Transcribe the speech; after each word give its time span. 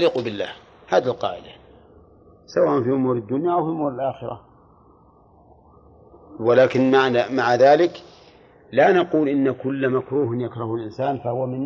تليق 0.00 0.18
بالله 0.18 0.48
هذه 0.88 1.06
القاعدة 1.06 1.44
سواء 2.46 2.82
في 2.82 2.88
أمور 2.90 3.16
الدنيا 3.16 3.52
أو 3.52 3.64
في 3.64 3.70
أمور 3.70 3.94
الآخرة 3.94 4.40
ولكن 6.40 6.90
معنى 6.90 7.36
مع 7.36 7.54
ذلك 7.54 8.02
لا 8.72 8.92
نقول 8.92 9.28
إن 9.28 9.50
كل 9.52 9.88
مكروه 9.88 10.42
يكره 10.42 10.74
الإنسان 10.74 11.18
فهو 11.18 11.46
من 11.46 11.60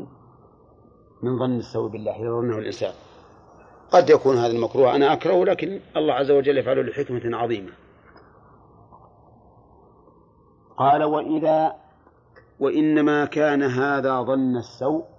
من 1.22 1.38
ظن 1.38 1.56
السوء 1.56 1.88
بالله 1.90 2.16
يظنه 2.16 2.58
الإنسان 2.58 2.92
قد 3.90 4.10
يكون 4.10 4.36
هذا 4.36 4.52
المكروه 4.52 4.96
أنا 4.96 5.12
أكرهه 5.12 5.44
لكن 5.44 5.80
الله 5.96 6.14
عز 6.14 6.30
وجل 6.30 6.58
يفعله 6.58 6.82
لحكمة 6.82 7.36
عظيمة 7.36 7.72
قال 10.76 11.02
وإذا 11.04 11.72
وإنما 12.60 13.24
كان 13.24 13.62
هذا 13.62 14.22
ظن 14.22 14.56
السوء 14.56 15.13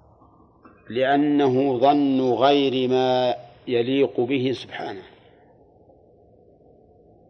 لأنه 0.90 1.78
ظن 1.78 2.22
غير 2.34 2.90
ما 2.90 3.36
يليق 3.68 4.20
به 4.22 4.52
سبحانه 4.56 5.02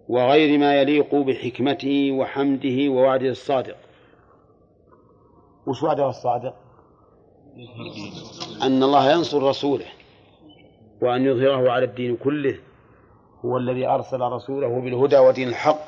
وغير 0.08 0.60
ما 0.60 0.82
يليق 0.82 1.16
بحكمته 1.16 2.12
وحمده 2.12 2.90
ووعده 2.92 3.30
الصادق 3.30 3.76
وش 5.68 5.84
وعده 5.84 6.10
الصادق؟ 6.10 6.54
أن 8.64 8.84
الله 8.84 9.12
ينصر 9.12 9.44
رسوله 9.44 9.86
وأن 11.02 11.26
يظهره 11.26 11.72
على 11.72 11.86
الدين 11.86 12.16
كله 12.16 12.60
هو 13.46 13.58
الذي 13.58 13.88
أرسل 13.88 14.20
رسوله 14.22 14.82
بالهدى 14.82 15.18
ودين 15.18 15.48
الحق 15.48 15.80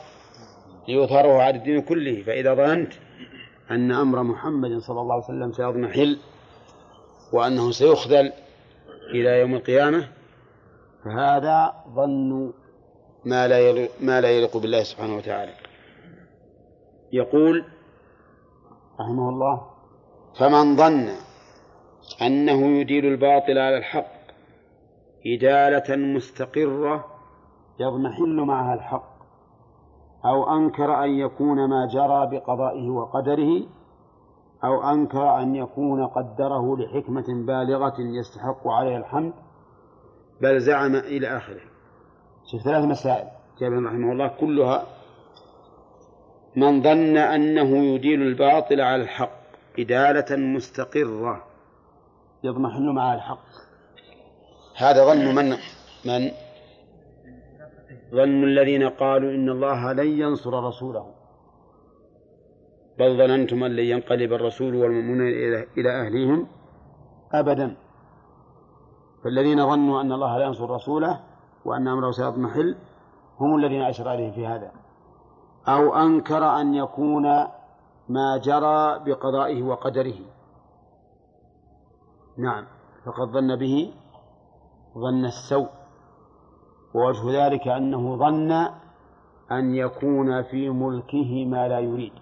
ليظهره 0.88 1.42
على 1.42 1.58
الدين 1.58 1.82
كله 1.82 2.24
فإذا 2.24 2.54
ظننت 2.54 2.94
أن 3.72 3.92
أمر 3.92 4.24
محمد 4.24 4.78
صلى 4.80 5.02
الله 5.02 5.14
عليه 5.14 5.24
وسلم 5.24 5.52
سيضمحل 5.52 6.18
وأنه 7.34 7.72
سيخذل 7.72 8.34
إلى 9.10 9.40
يوم 9.40 9.56
القيامة 9.56 10.08
فهذا 11.06 11.74
ظن 11.96 12.54
ما 13.26 13.48
لا 13.48 13.88
ما 14.02 14.22
لا 14.22 14.32
يليق 14.32 14.58
بالله 14.58 14.84
سبحانه 14.84 15.16
وتعالى 15.18 15.52
يقول 17.14 17.66
رحمه 19.00 19.30
الله 19.30 19.68
فمن 20.40 20.76
ظن 20.76 21.08
أنه 22.22 22.68
يدير 22.80 23.04
الباطل 23.08 23.58
على 23.58 23.78
الحق 23.78 24.18
إدالة 25.26 25.96
مستقرة 25.96 27.06
يضمحل 27.80 28.36
معها 28.36 28.74
الحق 28.74 29.18
أو 30.26 30.58
أنكر 30.58 31.04
أن 31.04 31.10
يكون 31.10 31.70
ما 31.70 31.88
جرى 31.94 32.38
بقضائه 32.40 32.90
وقدره 32.90 33.68
أو 34.64 34.90
أنكر 34.94 35.40
أن 35.42 35.56
يكون 35.56 36.08
قدره 36.08 36.78
لحكمة 36.78 37.26
بالغة 37.46 37.94
يستحق 38.00 38.68
عليها 38.68 38.98
الحمد 38.98 39.34
بل 40.42 40.60
زعم 40.62 40.96
إلى 40.96 41.38
آخره 41.38 41.60
شوف 42.52 42.62
ثلاث 42.62 42.86
مسائل 42.86 43.28
جابر 43.60 43.84
رحمه 43.86 44.12
الله 44.12 44.28
كلها 44.28 44.84
من 46.56 46.82
ظن 46.84 47.18
أنه 47.18 47.78
يدين 47.78 48.22
الباطل 48.22 48.82
على 48.82 49.02
الحق 49.02 49.38
إدالة 49.80 50.36
مستقرة 50.36 51.44
يضمحل 52.44 52.92
مع 52.92 53.14
الحق 53.14 53.46
هذا 54.78 55.06
ظن 55.06 55.36
من 55.36 55.50
من 56.06 56.32
ظن 58.12 58.44
الذين 58.44 58.90
قالوا 58.90 59.32
إن 59.32 59.50
الله 59.50 59.94
لن 59.94 60.08
ينصر 60.20 60.64
رسوله 60.64 61.17
بل 63.00 63.18
ظننتم 63.18 63.64
أن 63.64 63.72
لن 63.76 63.84
ينقلب 63.84 64.34
الرسول 64.34 64.76
والمؤمنون 64.76 65.28
إلى 65.78 65.90
أهليهم 66.02 66.48
أبدا 67.34 67.76
فالذين 69.24 69.66
ظنوا 69.70 70.02
أن 70.02 70.12
الله 70.12 70.38
لا 70.38 70.46
ينصر 70.46 70.70
رسوله 70.70 71.20
وأن 71.66 71.88
أمره 71.88 72.12
سيضمحل 72.12 72.76
هم 73.40 73.56
الذين 73.56 73.82
أشر 73.82 74.10
عليهم 74.10 74.32
في 74.32 74.48
هذا 74.48 74.72
أو 75.68 75.96
أنكر 75.96 76.38
أن 76.44 76.74
يكون 76.74 77.24
ما 78.10 78.38
جرى 78.44 79.00
بقضائه 79.12 79.64
وقدره 79.64 80.20
نعم 82.38 82.66
فقد 83.06 83.28
ظن 83.28 83.56
به 83.56 83.94
ظن 84.98 85.26
السوء 85.26 85.68
ووجه 86.94 87.46
ذلك 87.48 87.68
أنه 87.68 88.16
ظن 88.18 88.52
أن 89.52 89.76
يكون 89.76 90.44
في 90.44 90.70
ملكه 90.70 91.46
ما 91.46 91.68
لا 91.68 91.80
يريد 91.80 92.14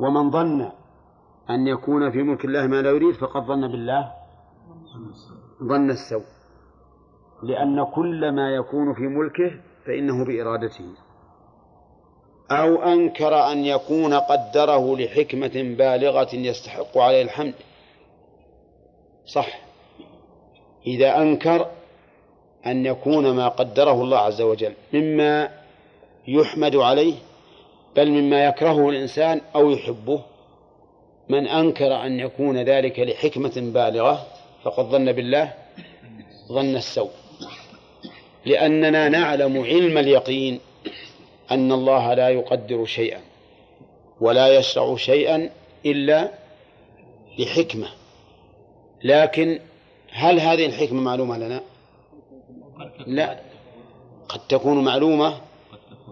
ومن 0.00 0.30
ظن 0.30 0.70
أن 1.50 1.66
يكون 1.66 2.10
في 2.10 2.22
ملك 2.22 2.44
الله 2.44 2.66
ما 2.66 2.82
لا 2.82 2.90
يريد 2.90 3.14
فقد 3.14 3.42
ظن 3.44 3.68
بالله 3.72 4.12
ظن 5.62 5.90
السوء 5.90 6.22
لأن 7.42 7.84
كل 7.84 8.32
ما 8.32 8.50
يكون 8.50 8.94
في 8.94 9.02
ملكه 9.02 9.60
فإنه 9.86 10.24
بإرادته 10.24 10.84
أو 12.50 12.82
أنكر 12.82 13.34
أن 13.34 13.58
يكون 13.58 14.14
قدره 14.14 14.96
لحكمة 14.96 15.76
بالغة 15.78 16.34
يستحق 16.34 16.98
عليه 16.98 17.22
الحمد 17.22 17.54
صح 19.26 19.60
إذا 20.86 21.22
أنكر 21.22 21.66
أن 22.66 22.86
يكون 22.86 23.36
ما 23.36 23.48
قدره 23.48 24.02
الله 24.02 24.18
عز 24.18 24.42
وجل 24.42 24.72
مما 24.94 25.48
يحمد 26.28 26.76
عليه 26.76 27.14
بل 27.96 28.10
مما 28.10 28.44
يكرهه 28.44 28.90
الإنسان 28.90 29.40
أو 29.54 29.70
يحبه 29.70 30.22
من 31.28 31.46
أنكر 31.46 32.06
أن 32.06 32.20
يكون 32.20 32.56
ذلك 32.58 32.98
لحكمة 33.00 33.52
بالغة 33.56 34.26
فقد 34.64 34.84
ظن 34.84 35.12
بالله 35.12 35.52
ظن 36.48 36.76
السوء 36.76 37.10
لأننا 38.46 39.08
نعلم 39.08 39.62
علم 39.64 39.98
اليقين 39.98 40.60
أن 41.50 41.72
الله 41.72 42.14
لا 42.14 42.28
يقدر 42.28 42.84
شيئا 42.84 43.20
ولا 44.20 44.58
يشرع 44.58 44.96
شيئا 44.96 45.50
إلا 45.86 46.30
لحكمة 47.38 47.86
لكن 49.04 49.58
هل 50.12 50.40
هذه 50.40 50.66
الحكمة 50.66 51.00
معلومة 51.00 51.38
لنا؟ 51.38 51.60
لا 53.06 53.38
قد 54.28 54.40
تكون 54.48 54.84
معلومة 54.84 55.40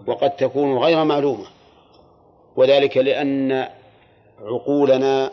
وقد 0.07 0.29
تكون 0.35 0.77
غير 0.77 1.03
معلومة 1.03 1.45
وذلك 2.55 2.97
لأن 2.97 3.69
عقولنا 4.41 5.31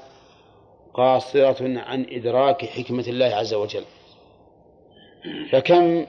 قاصرة 0.94 1.78
عن 1.80 2.06
إدراك 2.10 2.64
حكمة 2.64 3.04
الله 3.08 3.26
عز 3.26 3.54
وجل 3.54 3.84
فكم 5.52 6.06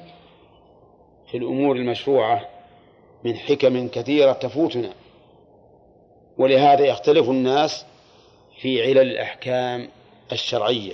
في 1.32 1.38
الأمور 1.38 1.76
المشروعة 1.76 2.46
من 3.24 3.36
حكم 3.36 3.88
كثيرة 3.88 4.32
تفوتنا 4.34 4.94
ولهذا 6.38 6.86
يختلف 6.86 7.30
الناس 7.30 7.86
في 8.62 8.82
علل 8.82 8.98
الأحكام 9.12 9.88
الشرعية 10.32 10.94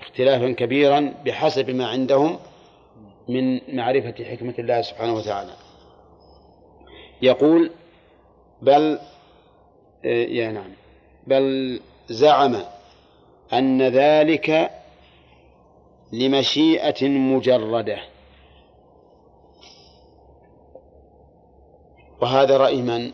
اختلافا 0.00 0.52
كبيرا 0.52 1.14
بحسب 1.24 1.70
ما 1.70 1.86
عندهم 1.86 2.38
من 3.28 3.76
معرفة 3.76 4.24
حكمة 4.24 4.54
الله 4.58 4.82
سبحانه 4.82 5.14
وتعالى 5.14 5.50
يقول 7.22 7.70
بل 8.64 8.98
آه، 10.04 10.08
يا 10.08 10.50
نعم 10.52 10.70
بل 11.26 11.80
زعم 12.08 12.56
أن 13.52 13.82
ذلك 13.82 14.70
لمشيئة 16.12 17.08
مجردة 17.08 17.98
وهذا 22.20 22.56
رأي 22.56 22.82
من؟ 22.82 23.12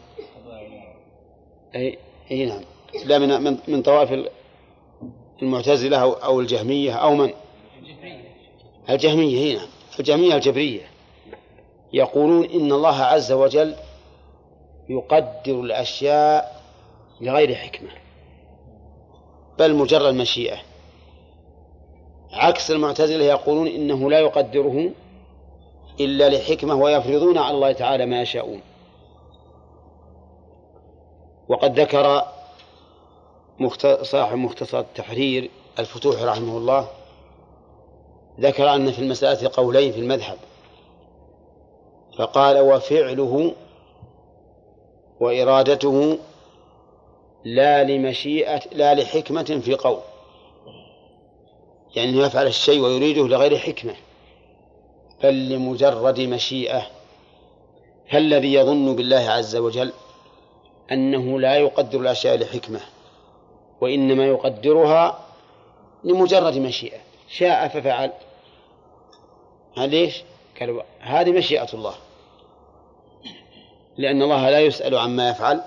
أي, 1.75 1.99
أي 2.31 2.47
نعم 2.47 2.61
لا 3.07 3.19
من 3.19 3.57
من, 3.69 3.83
طوائف 3.83 4.31
المعتزلة 5.43 5.99
أو, 6.03 6.13
أو 6.13 6.41
الجهمية 6.41 6.93
أو 6.93 7.15
من؟ 7.15 7.31
الجهمية 8.91 9.53
هنا 9.53 9.59
نعم. 9.63 9.69
الجهمية 9.99 10.35
الجبرية 10.35 10.81
يقولون 11.93 12.45
إن 12.51 12.73
الله 12.73 12.97
عز 13.03 13.33
وجل 13.33 13.75
يقدر 14.91 15.61
الأشياء 15.61 16.61
لغير 17.21 17.55
حكمة 17.55 17.89
بل 19.59 19.75
مجرد 19.75 20.15
مشيئة 20.15 20.57
عكس 22.33 22.71
المعتزلة 22.71 23.25
يقولون 23.25 23.67
إنه 23.67 24.11
لا 24.11 24.21
يقدره 24.21 24.91
إلا 26.01 26.29
لحكمة 26.29 26.75
ويفرضون 26.75 27.39
على 27.39 27.55
الله 27.55 27.73
تعالى 27.73 28.07
ما 28.07 28.23
يشاءون 28.23 28.61
وقد 31.49 31.81
ذكر 31.81 32.23
صاحب 34.03 34.37
مختصر 34.37 34.79
التحرير 34.79 35.51
الفتوح 35.79 36.23
رحمه 36.23 36.57
الله 36.57 36.89
ذكر 38.41 38.75
أن 38.75 38.91
في 38.93 38.99
المسألة 38.99 39.51
قولين 39.55 39.93
في 39.93 39.99
المذهب 40.01 40.37
فقال 42.19 42.59
وفعله 42.61 43.55
وإرادته 45.21 46.19
لا 47.45 47.85
لمشيئة 47.85 48.61
لا 48.73 48.95
لحكمة 48.95 49.61
في 49.65 49.75
قول 49.75 49.99
يعني 51.97 52.19
يفعل 52.19 52.47
الشيء 52.47 52.81
ويريده 52.81 53.29
لغير 53.29 53.59
حكمة 53.59 53.95
بل 55.23 55.49
لمجرد 55.49 56.21
مشيئة 56.21 56.87
فالذي 58.11 58.53
يظن 58.55 58.97
بالله 58.97 59.31
عز 59.31 59.57
وجل 59.57 59.93
أنه 60.93 61.41
لا 61.41 61.57
يقدر 61.57 62.01
الأشياء 62.01 62.37
لحكمة 62.39 62.81
وإنما 63.81 64.27
يقدرها 64.27 65.27
لمجرد 66.05 66.59
مشيئة 66.59 66.99
شاء 67.29 67.69
ففعل 67.69 68.11
ليش؟ 69.79 70.23
هذه 71.01 71.31
مشيئة 71.33 71.69
الله 71.75 71.95
لأن 74.01 74.23
الله 74.23 74.51
لا 74.51 74.61
يسأل 74.61 74.99
عما 74.99 75.29
يفعل 75.31 75.61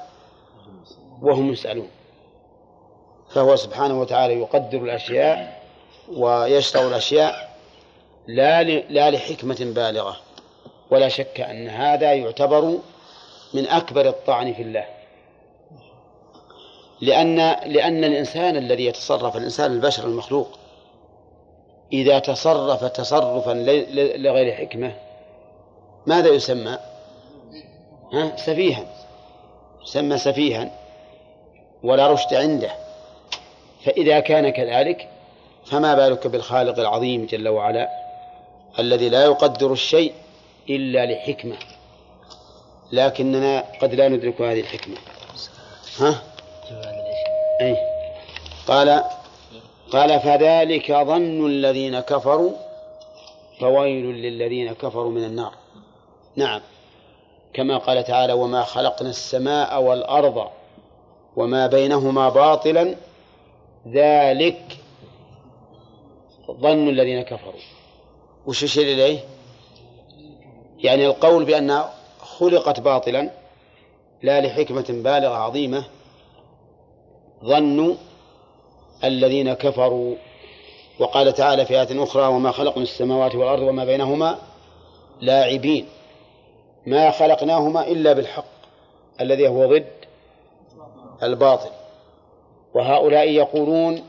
وهم 1.22 1.54
يسألون 1.54 1.88
فهو 3.34 3.56
سبحانه 3.56 4.00
وتعالى 4.02 4.34
يقدر 4.34 4.78
الأشياء 4.78 5.64
ويشرع 6.14 6.82
الأشياء 6.88 7.54
لا 8.28 8.64
لا 8.64 9.12
لحكمة 9.12 9.58
بالغة 9.60 10.18
ولا 10.92 11.08
شك 11.10 11.42
أن 11.42 11.68
هذا 11.70 12.14
يعتبر 12.14 12.78
من 13.54 13.68
أكبر 13.68 14.08
الطعن 14.10 14.54
في 14.54 14.62
الله 14.62 14.86
لأن 17.02 17.36
لأن 17.72 18.04
الإنسان 18.04 18.56
الذي 18.58 18.86
يتصرف 18.86 19.38
الإنسان 19.38 19.72
البشر 19.72 20.04
المخلوق 20.04 20.50
إذا 21.94 22.20
تصرف 22.20 22.84
تصرفا 22.84 23.52
لغير 24.18 24.54
حكمة 24.54 24.96
ماذا 26.06 26.30
يسمى؟ 26.30 26.78
ها 28.14 28.36
سفيها 28.38 28.86
سمى 29.84 30.18
سفيها 30.18 30.72
ولا 31.84 32.08
رشد 32.12 32.34
عنده 32.34 32.72
فإذا 33.86 34.20
كان 34.20 34.50
كذلك 34.50 35.10
فما 35.66 35.96
بالك 35.96 36.28
بالخالق 36.28 36.80
العظيم 36.80 37.26
جل 37.26 37.48
وعلا 37.48 37.90
الذي 38.80 39.10
لا 39.10 39.24
يقدر 39.26 39.72
الشيء 39.72 40.14
إلا 40.70 41.06
لحكمة 41.06 41.56
لكننا 42.92 43.64
قد 43.82 43.94
لا 43.94 44.08
ندرك 44.10 44.42
هذه 44.42 44.60
الحكمة 44.60 44.96
ها؟ 46.00 46.24
أي 47.62 47.78
قال 48.68 49.04
قال 49.92 50.20
فذلك 50.20 50.92
ظن 50.92 51.46
الذين 51.46 52.00
كفروا 52.00 52.52
فويل 53.60 54.06
للذين 54.06 54.74
كفروا 54.74 55.12
من 55.12 55.24
النار 55.24 55.52
نعم 56.36 56.62
كما 57.54 57.78
قال 57.78 58.04
تعالى 58.04 58.34
وما 58.34 58.64
خلقنا 58.64 59.10
السماء 59.10 59.82
والأرض 59.82 60.48
وما 61.36 61.68
بينهما 61.68 62.30
باطلا 62.30 62.96
ذلك 63.88 64.78
ظن 66.52 66.90
الذين 66.90 67.22
كفروا 67.22 67.62
وش 68.46 68.64
يشير 68.64 68.84
إليه 68.84 69.20
يعني 70.78 71.06
القول 71.08 71.46
بأنها 71.46 71.94
خلقت 72.20 72.80
باطلا 72.80 73.30
لا 74.24 74.42
لحكمة 74.42 74.86
بالغة 74.90 75.36
عظيمة 75.36 75.86
ظن 77.46 77.98
الذين 79.04 79.54
كفروا 79.54 80.16
وقال 81.00 81.34
تعالى 81.34 81.66
في 81.66 81.82
آية 81.82 82.04
أخرى 82.04 82.28
وما 82.28 82.52
خلقنا 82.52 82.84
السماوات 82.84 83.36
والأرض 83.36 83.62
وما 83.62 83.86
بينهما 83.86 84.38
لاعبين 85.22 85.86
ما 86.86 87.12
خلقناهما 87.12 87.88
إلا 87.88 88.14
بالحق 88.14 88.46
الذي 89.22 89.48
هو 89.48 89.66
ضد 89.66 89.92
الباطل 91.24 91.70
وهؤلاء 92.74 93.30
يقولون 93.30 94.04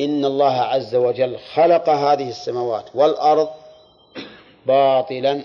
إن 0.00 0.24
الله 0.24 0.52
عز 0.52 0.94
وجل 0.94 1.38
خلق 1.54 1.88
هذه 1.88 2.28
السماوات 2.28 2.84
والأرض 2.96 3.48
باطلا 4.66 5.42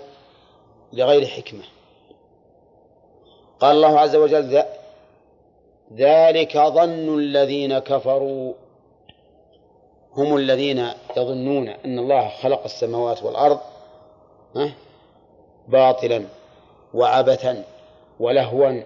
لغير 0.94 1.25
حكمة 1.27 1.63
قال 3.59 3.75
الله 3.75 4.00
عز 4.00 4.15
وجل 4.15 4.63
ذلك 5.94 6.57
ظن 6.57 7.19
الذين 7.19 7.80
كفروا 7.80 8.53
هم 10.13 10.36
الذين 10.38 10.89
يظنون 11.18 11.68
أن 11.69 12.00
الله 12.00 12.30
خلق 12.30 12.63
السماوات 12.63 13.24
والأرض 13.24 13.59
باطلا 15.69 16.25
وعبثا 16.94 17.66
ولهوا 18.19 18.83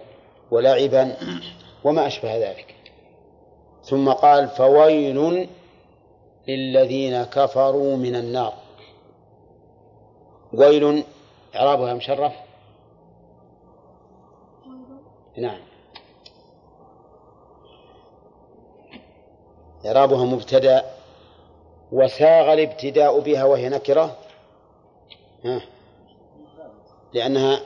ولعبا 0.50 1.16
وما 1.84 2.06
أشبه 2.06 2.36
ذلك 2.36 2.74
ثم 3.82 4.12
قال 4.12 4.48
فويل 4.48 5.48
للذين 6.48 7.22
كفروا 7.24 7.96
من 7.96 8.16
النار 8.16 8.52
ويل 10.52 11.04
إعرابها 11.56 11.94
مشرف 11.94 12.32
نعم 15.38 15.60
إعرابها 19.86 20.24
مبتدأ 20.24 20.84
وساغ 21.92 22.52
الابتداء 22.52 23.20
بها 23.20 23.44
وهي 23.44 23.68
نكرة 23.68 24.16
ها 25.44 25.60
لأنها 27.14 27.60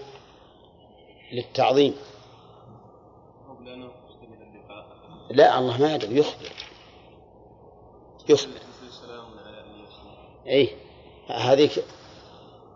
للتعظيم 1.33 1.95
لا 5.31 5.59
الله 5.59 5.81
ما 5.81 5.95
يدري 5.95 6.19
يخبر 6.19 6.47
يخبر 8.29 8.53
أي 10.47 10.71
هذيك 11.29 11.85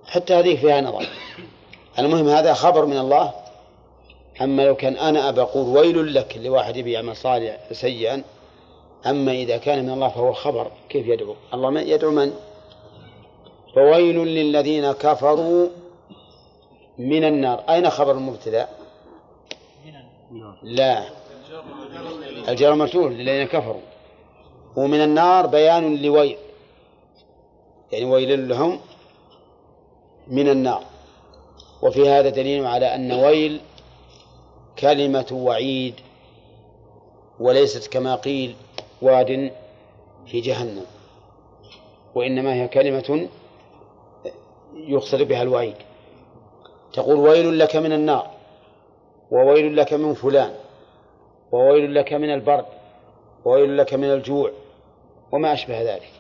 حتى 0.06 0.34
هذيك 0.34 0.58
فيها 0.60 0.80
نظر 0.80 1.08
المهم 1.98 2.28
هذا 2.28 2.54
خبر 2.54 2.86
من 2.86 2.98
الله 2.98 3.32
أما 4.42 4.62
لو 4.62 4.74
كان 4.74 4.96
أنا 4.96 5.28
أبى 5.28 5.40
أقول 5.40 5.76
ويل 5.76 6.14
لك 6.14 6.38
لواحد 6.38 6.76
يبيع 6.76 7.12
صالح 7.14 7.72
سيئا 7.72 8.22
أما 9.06 9.32
إذا 9.32 9.56
كان 9.56 9.84
من 9.84 9.90
الله 9.92 10.08
فهو 10.08 10.32
خبر 10.32 10.70
كيف 10.88 11.06
يدعو 11.06 11.34
الله 11.54 11.70
من 11.70 11.86
يدعو 11.88 12.10
من 12.10 12.32
فويل 13.74 14.16
للذين 14.19 14.92
كفروا 14.92 15.69
من 16.98 17.24
النار 17.24 17.60
أين 17.68 17.90
خبر 17.90 18.10
المبتدأ 18.12 18.68
لا 20.62 21.04
الجار 22.48 22.74
مرتوه 22.74 23.10
للذين 23.10 23.46
كفروا 23.46 23.80
ومن 24.76 25.00
النار 25.00 25.46
بيان 25.46 25.96
لويل 26.02 26.36
يعني 27.92 28.04
ويل 28.04 28.48
لهم 28.48 28.80
من 30.28 30.48
النار 30.48 30.84
وفي 31.82 32.08
هذا 32.08 32.28
دليل 32.28 32.67
على 32.67 32.94
أن 32.94 33.12
ويل 33.12 33.60
كلمة 34.78 35.26
وعيد 35.32 35.94
وليست 37.40 37.93
كما 37.93 38.14
قيل 38.14 38.56
واد 39.02 39.52
في 40.26 40.40
جهنم 40.40 40.84
وإنما 42.14 42.55
هي 42.55 42.69
كلمة 42.69 43.28
يقصد 44.74 45.22
بها 45.22 45.43
الوعيد 45.43 45.76
تقول 46.93 47.17
ويل 47.19 47.58
لك 47.58 47.77
من 47.77 47.93
النار 47.93 48.31
وويل 49.31 49.77
لك 49.77 49.93
من 49.93 50.15
فلان 50.15 50.55
وويل 51.53 51.94
لك 51.94 52.13
من 52.13 52.34
البرد 52.34 52.67
وويل 53.44 53.77
لك 53.79 53.94
من 53.94 54.13
الجوع 54.13 54.51
وما 55.32 55.53
أشبه 55.53 55.82
ذلك 55.94 56.11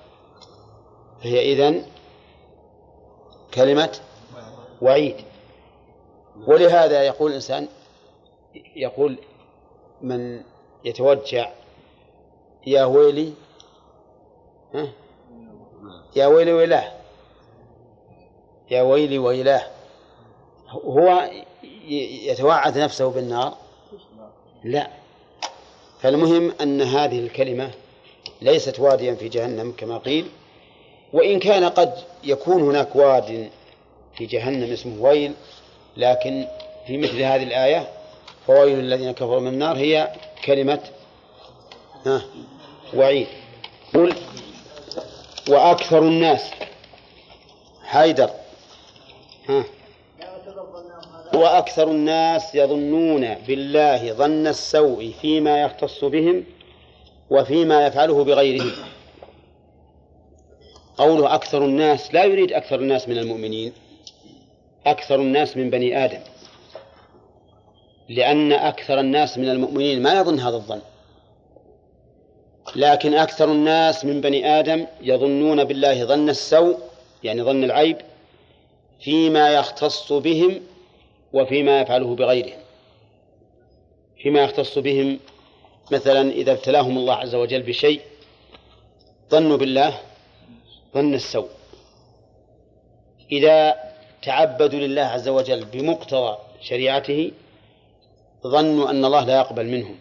فهي 1.22 1.52
إذن 1.52 1.84
كلمة 3.54 3.90
وعيد 4.82 5.16
ولهذا 6.46 7.02
يقول 7.02 7.30
الإنسان 7.30 7.68
يقول 8.76 9.18
من 10.02 10.42
يتوجع 10.84 11.52
يا 12.66 12.84
ويلي 12.84 13.32
ها 14.74 14.92
يا 16.16 16.26
ويلي 16.26 16.52
ويلاه 16.52 16.92
يا 18.70 18.82
ويلي 18.82 19.18
ويلاه 19.18 19.62
هو 20.72 21.30
يتوعد 22.24 22.78
نفسه 22.78 23.10
بالنار 23.10 23.54
لا 24.64 24.90
فالمهم 26.00 26.52
أن 26.60 26.82
هذه 26.82 27.18
الكلمة 27.18 27.70
ليست 28.42 28.80
واديا 28.80 29.14
في 29.14 29.28
جهنم 29.28 29.74
كما 29.76 29.98
قيل 29.98 30.28
وإن 31.12 31.38
كان 31.40 31.64
قد 31.64 31.94
يكون 32.24 32.62
هناك 32.62 32.96
واد 32.96 33.50
في 34.16 34.26
جهنم 34.26 34.72
اسمه 34.72 35.02
ويل 35.02 35.34
لكن 35.96 36.46
في 36.86 36.98
مثل 36.98 37.20
هذه 37.20 37.42
الآية 37.42 37.88
فويل 38.46 38.78
الذين 38.78 39.12
كفروا 39.12 39.40
من 39.40 39.48
النار 39.48 39.76
هي 39.76 40.12
كلمة 40.44 40.80
وعيد 42.94 43.26
قل 43.94 44.14
وأكثر 45.48 45.98
الناس 45.98 46.50
حيدر 47.84 48.30
ها 49.48 49.64
وأكثر 51.34 51.90
الناس 51.90 52.54
يظنون 52.54 53.34
بالله 53.34 54.12
ظن 54.12 54.46
السوء 54.46 55.12
فيما 55.22 55.62
يختص 55.62 56.04
بهم 56.04 56.44
وفيما 57.30 57.86
يفعله 57.86 58.24
بغيرهم 58.24 58.70
قوله 60.96 61.34
أكثر 61.34 61.64
الناس 61.64 62.14
لا 62.14 62.24
يريد 62.24 62.52
أكثر 62.52 62.80
الناس 62.80 63.08
من 63.08 63.18
المؤمنين 63.18 63.72
أكثر 64.86 65.14
الناس 65.14 65.56
من 65.56 65.70
بني 65.70 66.04
آدم 66.04 66.20
لأن 68.08 68.52
أكثر 68.52 69.00
الناس 69.00 69.38
من 69.38 69.48
المؤمنين 69.48 70.02
ما 70.02 70.20
يظن 70.20 70.38
هذا 70.40 70.56
الظن 70.56 70.80
لكن 72.76 73.14
أكثر 73.14 73.44
الناس 73.52 74.04
من 74.04 74.20
بني 74.20 74.60
آدم 74.60 74.86
يظنون 75.00 75.64
بالله 75.64 76.04
ظن 76.04 76.28
السوء 76.28 76.78
يعني 77.24 77.42
ظن 77.42 77.64
العيب 77.64 77.96
فيما 79.00 79.50
يختص 79.52 80.12
بهم 80.12 80.60
وفيما 81.32 81.80
يفعله 81.80 82.16
بغيرهم 82.16 82.60
فيما 84.22 84.42
يختص 84.44 84.78
بهم 84.78 85.18
مثلا 85.92 86.30
إذا 86.30 86.52
ابتلاهم 86.52 86.98
الله 86.98 87.14
عز 87.14 87.34
وجل 87.34 87.62
بشيء 87.62 88.00
ظنوا 89.30 89.56
بالله 89.56 90.00
ظن 90.94 91.14
السوء 91.14 91.48
إذا 93.32 93.74
تعبدوا 94.22 94.78
لله 94.78 95.02
عز 95.02 95.28
وجل 95.28 95.64
بمقتضى 95.64 96.38
شريعته 96.60 97.32
ظنوا 98.46 98.90
أن 98.90 99.04
الله 99.04 99.24
لا 99.24 99.36
يقبل 99.38 99.66
منهم 99.66 99.96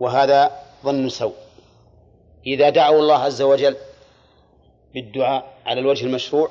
وهذا 0.00 0.50
ظن 0.84 1.08
سوء 1.08 1.34
إذا 2.46 2.70
دعوا 2.70 3.00
الله 3.00 3.14
عز 3.14 3.42
وجل 3.42 3.76
بالدعاء 4.94 5.52
على 5.66 5.80
الوجه 5.80 6.04
المشروع 6.06 6.50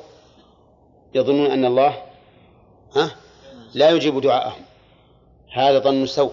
يظنون 1.15 1.51
أن 1.51 1.65
الله 1.65 2.03
ها 2.95 3.13
لا 3.73 3.89
يجيب 3.89 4.21
دعاءهم 4.21 4.61
هذا 5.53 5.79
ظن 5.79 6.05
سوء 6.05 6.31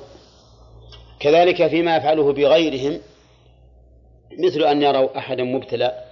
كذلك 1.21 1.67
فيما 1.67 1.97
يفعله 1.97 2.33
بغيرهم 2.33 3.01
مثل 4.39 4.61
أن 4.65 4.83
يروا 4.83 5.19
أحدا 5.19 5.43
مبتلى 5.45 6.05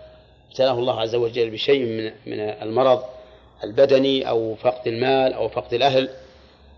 ابتلاه 0.51 0.73
الله 0.73 1.01
عز 1.01 1.15
وجل 1.15 1.51
بشيء 1.51 1.85
من 1.85 2.05
من 2.27 2.41
المرض 2.41 3.03
البدني 3.65 4.29
أو 4.29 4.55
فقد 4.55 4.89
المال 4.89 5.33
أو 5.33 5.49
فقد 5.49 5.75
الأهل 5.75 6.09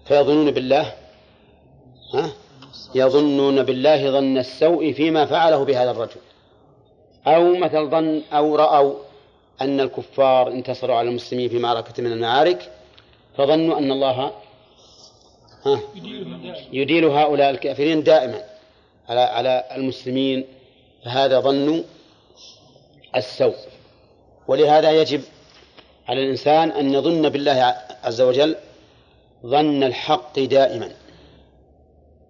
فيظنون 0.06 0.50
بالله 0.50 0.94
ها 2.14 2.30
يظنون 2.94 3.62
بالله 3.62 4.10
ظن 4.10 4.38
السوء 4.38 4.92
فيما 4.92 5.26
فعله 5.26 5.64
بهذا 5.64 5.90
الرجل 5.90 6.20
أو 7.26 7.54
مثل 7.56 7.90
ظن 7.90 8.22
أو 8.32 8.56
رأوا 8.56 8.94
أن 9.60 9.80
الكفار 9.80 10.48
انتصروا 10.48 10.96
على 10.96 11.08
المسلمين 11.08 11.48
في 11.48 11.58
معركة 11.58 12.02
من 12.02 12.12
المعارك 12.12 12.72
فظنوا 13.36 13.78
أن 13.78 13.92
الله 13.92 14.10
ها 15.66 15.80
يديل 16.72 17.04
هؤلاء 17.04 17.50
الكافرين 17.50 18.02
دائما 18.02 18.40
على 19.08 19.20
على 19.20 19.64
المسلمين 19.76 20.44
فهذا 21.04 21.40
ظن 21.40 21.84
السوء 23.16 23.54
ولهذا 24.48 24.92
يجب 25.00 25.20
على 26.08 26.22
الإنسان 26.24 26.70
أن 26.70 26.94
يظن 26.94 27.28
بالله 27.28 27.74
عز 28.04 28.20
وجل 28.20 28.56
ظن 29.46 29.82
الحق 29.84 30.38
دائما 30.40 30.90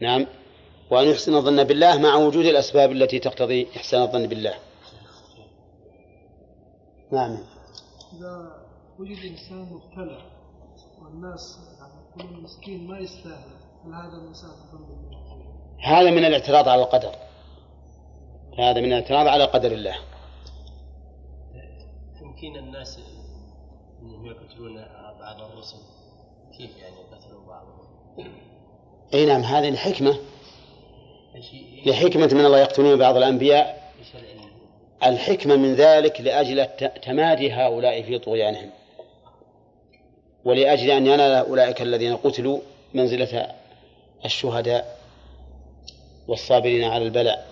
نعم 0.01 0.27
وأن 0.91 1.09
يحسن 1.09 1.35
الظن 1.35 1.65
بالله 1.65 1.99
مع 1.99 2.15
وجود 2.15 2.45
الأسباب 2.45 2.93
التي 2.93 3.19
تقتضي 3.19 3.67
إحسان 3.77 4.03
الظن 4.03 4.27
بالله 4.27 4.55
نعم 7.13 7.39
إذا 8.19 8.53
وجد 8.99 9.17
إنسان 9.19 9.69
مبتلى 9.73 10.34
والناس 11.05 11.59
يعني 11.79 12.03
كل 12.29 12.43
مسكين 12.43 12.87
ما 12.87 12.99
يستاهل 12.99 13.55
هذا 13.85 14.33
هذا 15.83 16.11
من 16.11 16.25
الاعتراض 16.25 16.69
على 16.69 16.83
القدر 16.83 17.13
هذا 18.59 18.81
من 18.81 18.93
الاعتراض 18.93 19.27
على 19.27 19.45
قدر 19.45 19.73
الله 19.73 19.95
تمكين 22.21 22.57
الناس 22.57 22.99
انهم 24.03 24.27
يقتلون 24.27 24.77
بعض 25.21 25.43
الرسل 25.51 25.79
كيف 26.59 26.77
يعني 26.77 26.97
قتلوا 26.97 27.47
بعضهم؟ 27.47 27.79
اي 29.15 29.27
نعم 29.27 29.41
هذه 29.41 29.69
الحكمه 29.69 30.19
لحكمة 31.87 32.31
من 32.33 32.45
الله 32.45 32.59
يقتلون 32.59 32.99
بعض 32.99 33.17
الأنبياء 33.17 33.93
الحكمة 35.07 35.57
من 35.57 35.75
ذلك 35.75 36.21
لأجل 36.21 36.67
تمادي 37.07 37.53
هؤلاء 37.53 38.03
في 38.03 38.19
طغيانهم 38.19 38.71
ولأجل 40.45 40.91
أن 40.91 41.07
ينال 41.07 41.21
أولئك 41.33 41.83
الذين 41.83 42.17
قتلوا 42.17 42.59
منزلة 42.95 43.47
الشهداء 44.25 44.99
والصابرين 46.29 46.85
على 46.85 47.05
البلاء 47.05 47.47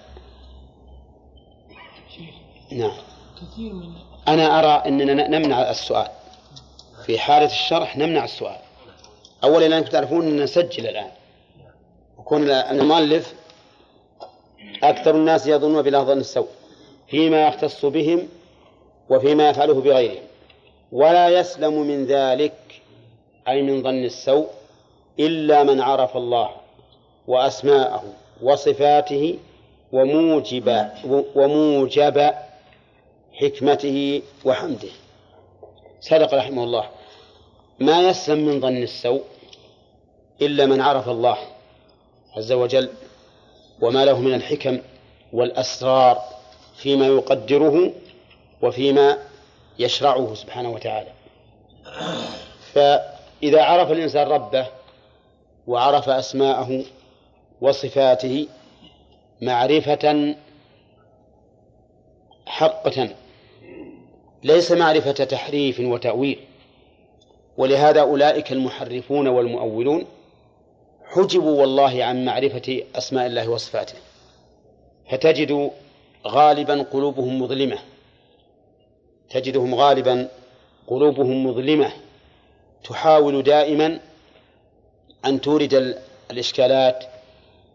نعم 2.73 2.93
كثير 3.37 3.73
من 3.73 3.93
أنا 4.29 4.59
أرى 4.61 4.89
أننا 4.89 5.29
نمنع 5.29 5.71
السؤال 5.71 6.09
في 7.07 7.19
حالة 7.19 7.47
الشرح 7.47 7.97
نمنع 7.97 8.25
السؤال 8.25 8.57
أولا 9.45 9.69
لأنكم 9.69 9.89
تعرفون 9.91 10.27
أن 10.29 10.37
نسجل 10.43 10.87
الآن 10.87 11.11
وكون 12.19 12.51
المؤلف 12.51 13.35
أكثر 14.83 15.15
الناس 15.15 15.47
يظنون 15.47 15.83
بلا 15.83 16.03
ظن 16.03 16.19
السوء 16.19 16.49
فيما 17.09 17.47
يختص 17.49 17.85
بهم 17.85 18.29
وفيما 19.11 19.49
يفعله 19.51 19.75
بغيرهم 19.75 20.23
ولا 20.93 21.29
يسلم 21.29 21.83
من 21.83 22.07
ذلك 22.07 22.82
أي 23.49 23.63
من 23.63 23.83
ظن 23.83 24.05
السوء 24.05 24.49
إلا 25.21 25.63
من 25.63 25.81
عرف 25.81 26.17
الله 26.17 26.51
وأسماءه 27.27 28.05
وصفاته 28.43 29.39
وموجب 29.93 30.87
وموجب 31.37 32.35
حكمته 33.33 34.23
وحمده 34.45 34.89
صدق 36.01 36.35
رحمه 36.35 36.65
الله 36.65 36.89
ما 37.81 38.09
يسلم 38.09 38.45
من 38.47 38.61
ظن 38.61 38.77
السوء 38.83 39.23
إلا 40.43 40.67
من 40.67 40.81
عرف 40.81 41.09
الله 41.09 41.39
عز 42.37 42.53
وجل 42.53 42.89
وما 43.81 44.05
له 44.05 44.21
من 44.21 44.35
الحكم 44.35 44.79
والأسرار 45.33 46.23
فيما 46.77 47.07
يقدره 47.07 47.93
وفيما 48.63 49.19
يشرعه 49.79 50.35
سبحانه 50.35 50.71
وتعالى 50.71 51.09
ف 52.75 52.79
إذا 53.43 53.63
عرف 53.63 53.91
الإنسان 53.93 54.27
ربه 54.27 54.67
وعرف 55.67 56.09
أسماءه 56.09 56.85
وصفاته 57.61 58.49
معرفة 59.41 60.35
حقة 62.47 63.09
ليس 64.43 64.73
معرفة 64.73 65.13
تحريف 65.25 65.81
وتأويل 65.81 66.39
ولهذا 67.57 68.01
أولئك 68.01 68.53
المحرفون 68.53 69.29
والمؤولون 69.29 70.07
حجبوا 71.05 71.61
والله 71.61 72.05
عن 72.05 72.25
معرفة 72.25 72.83
أسماء 72.97 73.27
الله 73.27 73.49
وصفاته 73.51 73.99
فتجد 75.11 75.71
غالبا 76.27 76.83
قلوبهم 76.93 77.43
مظلمة 77.43 77.79
تجدهم 79.31 79.75
غالبا 79.75 80.29
قلوبهم 80.87 81.47
مظلمة 81.47 81.93
تحاول 82.85 83.43
دائما 83.43 83.99
أن 85.25 85.41
تورد 85.41 85.99
الإشكالات 86.31 87.05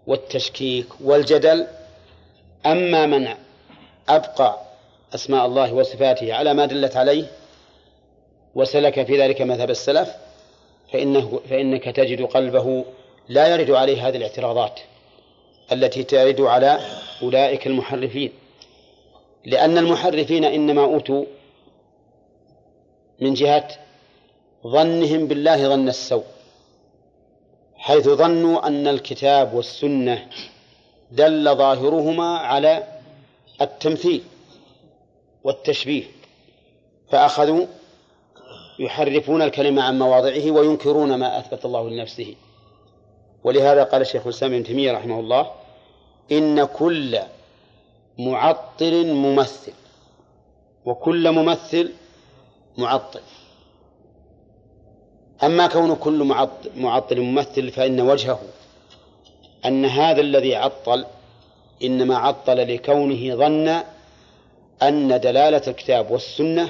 والتشكيك 0.08 0.88
والجدل 1.04 1.68
أما 2.66 3.06
من 3.06 3.28
أبقى 4.10 4.58
أسماء 5.16 5.46
الله 5.46 5.74
وصفاته 5.74 6.34
على 6.34 6.54
ما 6.54 6.66
دلت 6.66 6.96
عليه 6.98 7.28
وسلك 8.56 9.06
في 9.06 9.22
ذلك 9.22 9.42
مذهب 9.42 9.70
السلف 9.70 10.10
فإنه 10.94 11.40
فإنك 11.50 11.84
تجد 11.84 12.22
قلبه 12.22 12.86
لا 13.30 13.48
يرد 13.48 13.72
عليه 13.72 14.08
هذه 14.08 14.18
الاعتراضات 14.18 14.80
التي 15.72 16.04
ترد 16.04 16.42
على 16.42 16.80
أولئك 17.24 17.68
المحرفين 17.68 18.32
لأن 19.46 19.78
المحرفين 19.78 20.46
إنما 20.46 20.82
أوتوا 20.82 21.26
من 23.20 23.34
جهة 23.34 23.68
ظنهم 24.64 25.28
بالله 25.28 25.70
ظن 25.70 25.88
السوء 25.88 26.24
حيث 27.76 28.10
ظنوا 28.10 28.68
أن 28.68 28.88
الكتاب 28.88 29.54
والسنة 29.54 30.30
دل 31.12 31.56
ظاهرهما 31.56 32.38
على 32.38 32.84
التمثيل 33.62 34.24
والتشبيه 35.44 36.04
فأخذوا 37.12 37.66
يحرفون 38.80 39.42
الكلمة 39.42 39.84
عن 39.84 40.00
مواضعه 40.00 40.52
وينكرون 40.52 41.16
ما 41.16 41.40
أثبت 41.40 41.66
الله 41.66 41.90
لنفسه 41.90 42.36
ولهذا 43.44 43.84
قال 43.84 44.02
الشيخ 44.02 44.22
الإسلام 44.24 44.54
ابن 44.54 44.64
تيمية 44.64 44.92
رحمه 44.92 45.20
الله 45.20 45.52
إن 46.32 46.64
كل 46.66 47.20
معطل 48.20 49.14
ممثل 49.14 49.72
وكل 50.86 51.32
ممثل 51.32 51.94
معطل 52.78 53.20
أما 55.44 55.68
كون 55.68 55.96
كل 55.96 56.24
معطل, 56.24 56.70
معطل 56.76 57.20
ممثل 57.22 57.72
فإن 57.72 58.02
وجهه 58.02 58.40
أن 59.66 59.86
هذا 59.86 60.22
الذي 60.22 60.56
عطل 60.56 61.06
إنما 61.84 62.18
عطل 62.18 62.74
لكونه 62.74 63.36
ظن 63.36 63.84
أن 64.84 65.20
دلالة 65.20 65.62
الكتاب 65.68 66.12
والسنة 66.12 66.70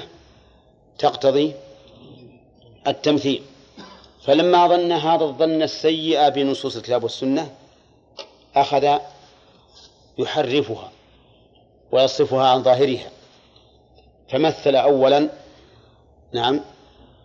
تقتضي 0.98 1.52
التمثيل 2.86 3.42
فلما 4.24 4.66
ظن 4.66 4.92
هذا 4.92 5.24
الظن 5.24 5.62
السيء 5.62 6.28
بنصوص 6.28 6.76
الكتاب 6.76 7.02
والسنة 7.02 7.50
أخذ 8.56 8.98
يحرفها 10.18 10.92
ويصرفها 11.92 12.46
عن 12.46 12.62
ظاهرها 12.62 13.10
فمثل 14.30 14.76
أولا 14.76 15.28
نعم 16.34 16.60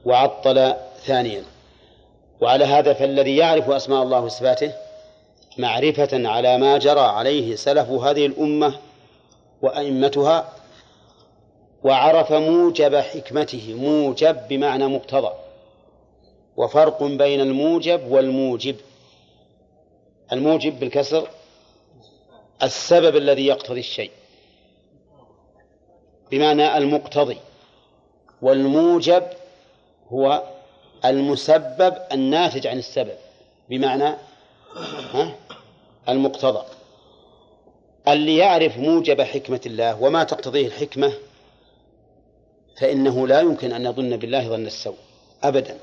وعطل 0.06 0.74
ثانيا 1.06 1.44
وعلى 2.42 2.66
هذا 2.66 2.94
فالذي 2.94 3.38
يعرف 3.38 3.70
أسماء 3.70 4.04
الله 4.04 4.20
وصفاته 4.22 4.72
معرفة 5.58 6.10
على 6.28 6.58
ما 6.58 6.78
جرى 6.78 7.00
عليه 7.00 7.56
سلف 7.56 7.90
هذه 7.90 8.26
الأمة 8.26 8.80
وأئمتها 9.62 10.50
وعرف 11.84 12.32
موجب 12.32 12.96
حكمته 12.96 13.74
موجب 13.82 14.48
بمعنى 14.48 14.88
مقتضى 14.88 15.34
وفرق 16.58 17.04
بين 17.04 17.42
الموجب 17.42 18.12
والموجب 18.12 18.76
الموجب 20.34 20.80
بالكسر 20.80 21.28
السبب 22.64 23.16
الذي 23.16 23.46
يقتضي 23.48 23.80
الشيء 23.80 24.12
بمعنى 26.32 26.78
المقتضي 26.78 27.38
والموجب 28.42 29.24
هو 30.10 30.44
المسبب 31.06 31.96
الناتج 32.12 32.68
عن 32.68 32.78
السبب 32.78 33.16
بمعنى 33.70 34.16
ها 35.14 35.36
المقتضى 36.10 36.66
اللي 38.08 38.38
يعرف 38.38 38.78
موجب 38.78 39.22
حكمة 39.22 39.62
الله 39.66 40.04
وما 40.04 40.24
تقتضيه 40.24 40.66
الحكمة 40.68 41.14
فإنه 42.82 43.28
لا 43.28 43.40
يمكن 43.42 43.72
أن 43.74 43.86
يظن 43.86 44.18
بالله 44.18 44.48
ظن 44.48 44.66
السوء 44.66 44.96
أبدا 45.44 45.78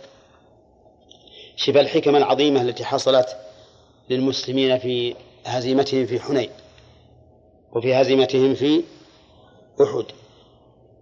شبه 1.56 1.80
الحكمة 1.80 2.18
العظيمة 2.18 2.62
التي 2.62 2.84
حصلت 2.84 3.36
للمسلمين 4.10 4.78
في 4.78 5.14
هزيمتهم 5.44 6.06
في 6.06 6.20
حنين 6.20 6.50
وفي 7.72 7.94
هزيمتهم 7.94 8.54
في 8.54 8.82
أحد 9.82 10.04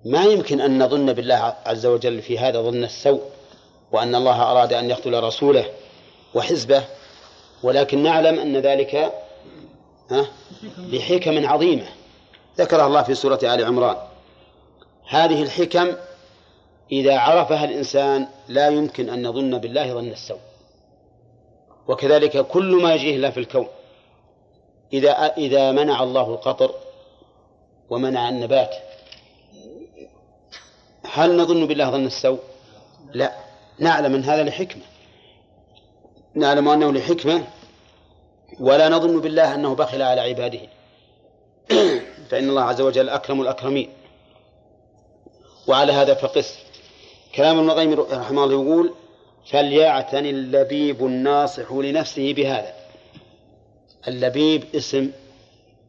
ما 0.05 0.25
يمكن 0.25 0.61
أن 0.61 0.83
نظن 0.85 1.13
بالله 1.13 1.57
عز 1.67 1.87
وجل 1.87 2.23
في 2.23 2.39
هذا 2.39 2.63
ظن 2.63 2.85
السوء 2.85 3.23
وأن 3.93 4.15
الله 4.15 4.43
أراد 4.43 4.73
أن 4.73 4.91
يقتل 4.91 5.23
رسوله 5.23 5.71
وحزبه 6.35 6.85
ولكن 7.63 8.03
نعلم 8.03 8.39
أن 8.41 8.57
ذلك 8.57 9.13
لحكم 10.79 11.47
عظيمة 11.49 11.87
ذكرها 12.59 12.87
الله 12.87 13.03
في 13.03 13.15
سورة 13.15 13.39
آل 13.43 13.65
عمران 13.65 13.97
هذه 15.09 15.43
الحكم 15.43 15.97
إذا 16.93 17.19
عرفها 17.19 17.65
الإنسان 17.65 18.29
لا 18.49 18.69
يمكن 18.69 19.09
أن 19.11 19.27
نظن 19.29 19.59
بالله 19.59 19.95
ظن 19.95 20.09
السوء 20.11 20.39
وكذلك 21.89 22.47
كل 22.47 22.83
ما 22.83 22.95
يجيه 22.95 23.17
الله 23.17 23.31
في 23.31 23.41
الكون 23.41 23.69
إذا 24.93 25.13
إذا 25.37 25.73
منع 25.73 26.03
الله 26.03 26.35
القطر 26.35 26.71
ومنع 27.91 28.29
النبات 28.29 28.75
هل 31.13 31.37
نظن 31.37 31.67
بالله 31.67 31.91
ظن 31.91 32.07
السوء؟ 32.07 32.39
لا 33.13 33.33
نعلم 33.79 34.15
أن 34.15 34.25
هذا 34.25 34.43
لحكمة 34.45 34.83
نعلم 36.35 36.69
أنه 36.69 36.93
لحكمة 36.93 37.45
ولا 38.61 38.89
نظن 38.89 39.21
بالله 39.21 39.55
أنه 39.55 39.75
بخل 39.75 40.03
على 40.03 40.21
عباده 40.21 40.59
فإن 42.31 42.49
الله 42.49 42.63
عز 42.63 42.81
وجل 42.81 43.09
أكرم 43.09 43.41
الأكرمين 43.41 43.93
وعلى 45.69 45.93
هذا 45.93 46.15
فقس 46.15 46.55
كلام 47.35 47.59
ابن 47.59 47.71
القيم 47.71 48.01
رحمه 48.21 48.45
الله 48.45 48.63
يقول 48.63 48.95
فليعتني 49.53 50.31
اللبيب 50.31 51.07
الناصح 51.07 51.73
لنفسه 51.73 52.33
بهذا 52.33 52.73
اللبيب 54.09 54.65
اسم 54.77 55.11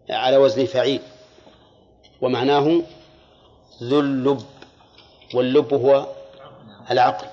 على 0.09 0.37
وزن 0.37 0.65
فعيل 0.65 1.01
ومعناه 2.21 2.81
ذو 3.83 3.99
اللب 3.99 4.41
واللب 5.33 5.73
هو 5.73 6.07
العقل 6.91 7.27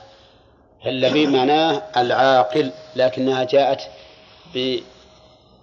فاللبيب 0.86 1.28
معناه 1.30 1.82
العاقل 1.96 2.70
لكنها 2.96 3.44
جاءت 3.44 3.80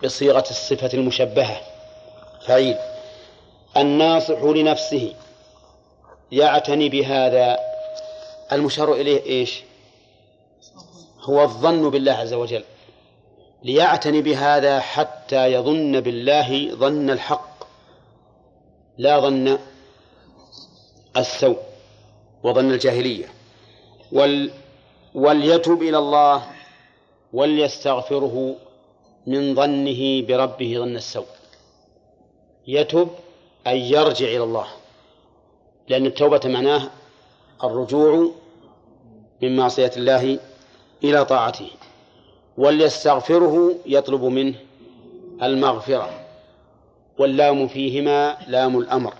بصيغة 0.03 0.45
الصفة 0.51 0.89
المشبهة 0.93 1.61
فعيل 2.47 2.77
الناصح 3.77 4.41
لنفسه 4.43 5.13
يعتني 6.31 6.89
بهذا 6.89 7.59
المشار 8.51 8.93
إليه 8.93 9.25
إيش 9.25 9.61
هو 11.21 11.41
الظن 11.43 11.89
بالله 11.89 12.11
عز 12.11 12.33
وجل 12.33 12.63
ليعتني 13.63 14.21
بهذا 14.21 14.79
حتى 14.79 15.51
يظن 15.53 15.99
بالله 15.99 16.75
ظن 16.75 17.09
الحق 17.09 17.63
لا 18.97 19.19
ظن 19.19 19.59
السوء 21.17 21.57
وظن 22.43 22.71
الجاهلية 22.73 23.25
وال 24.11 24.51
وليتب 25.15 25.81
إلى 25.81 25.97
الله 25.97 26.43
وليستغفره 27.33 28.55
من 29.27 29.55
ظنه 29.55 30.21
بربه 30.25 30.73
ظن 30.77 30.95
السوء 30.95 31.25
يتب 32.67 33.07
أي 33.67 33.81
يرجع 33.89 34.25
إلى 34.27 34.43
الله 34.43 34.67
لأن 35.87 36.05
التوبة 36.05 36.41
معناه 36.45 36.89
الرجوع 37.63 38.29
من 39.43 39.55
معصية 39.57 39.91
الله 39.97 40.39
إلى 41.03 41.25
طاعته 41.25 41.69
وليستغفره 42.57 43.75
يطلب 43.85 44.23
منه 44.23 44.55
المغفرة 45.43 46.09
واللام 47.17 47.67
فيهما 47.67 48.37
لام 48.47 48.79
الأمر 48.79 49.13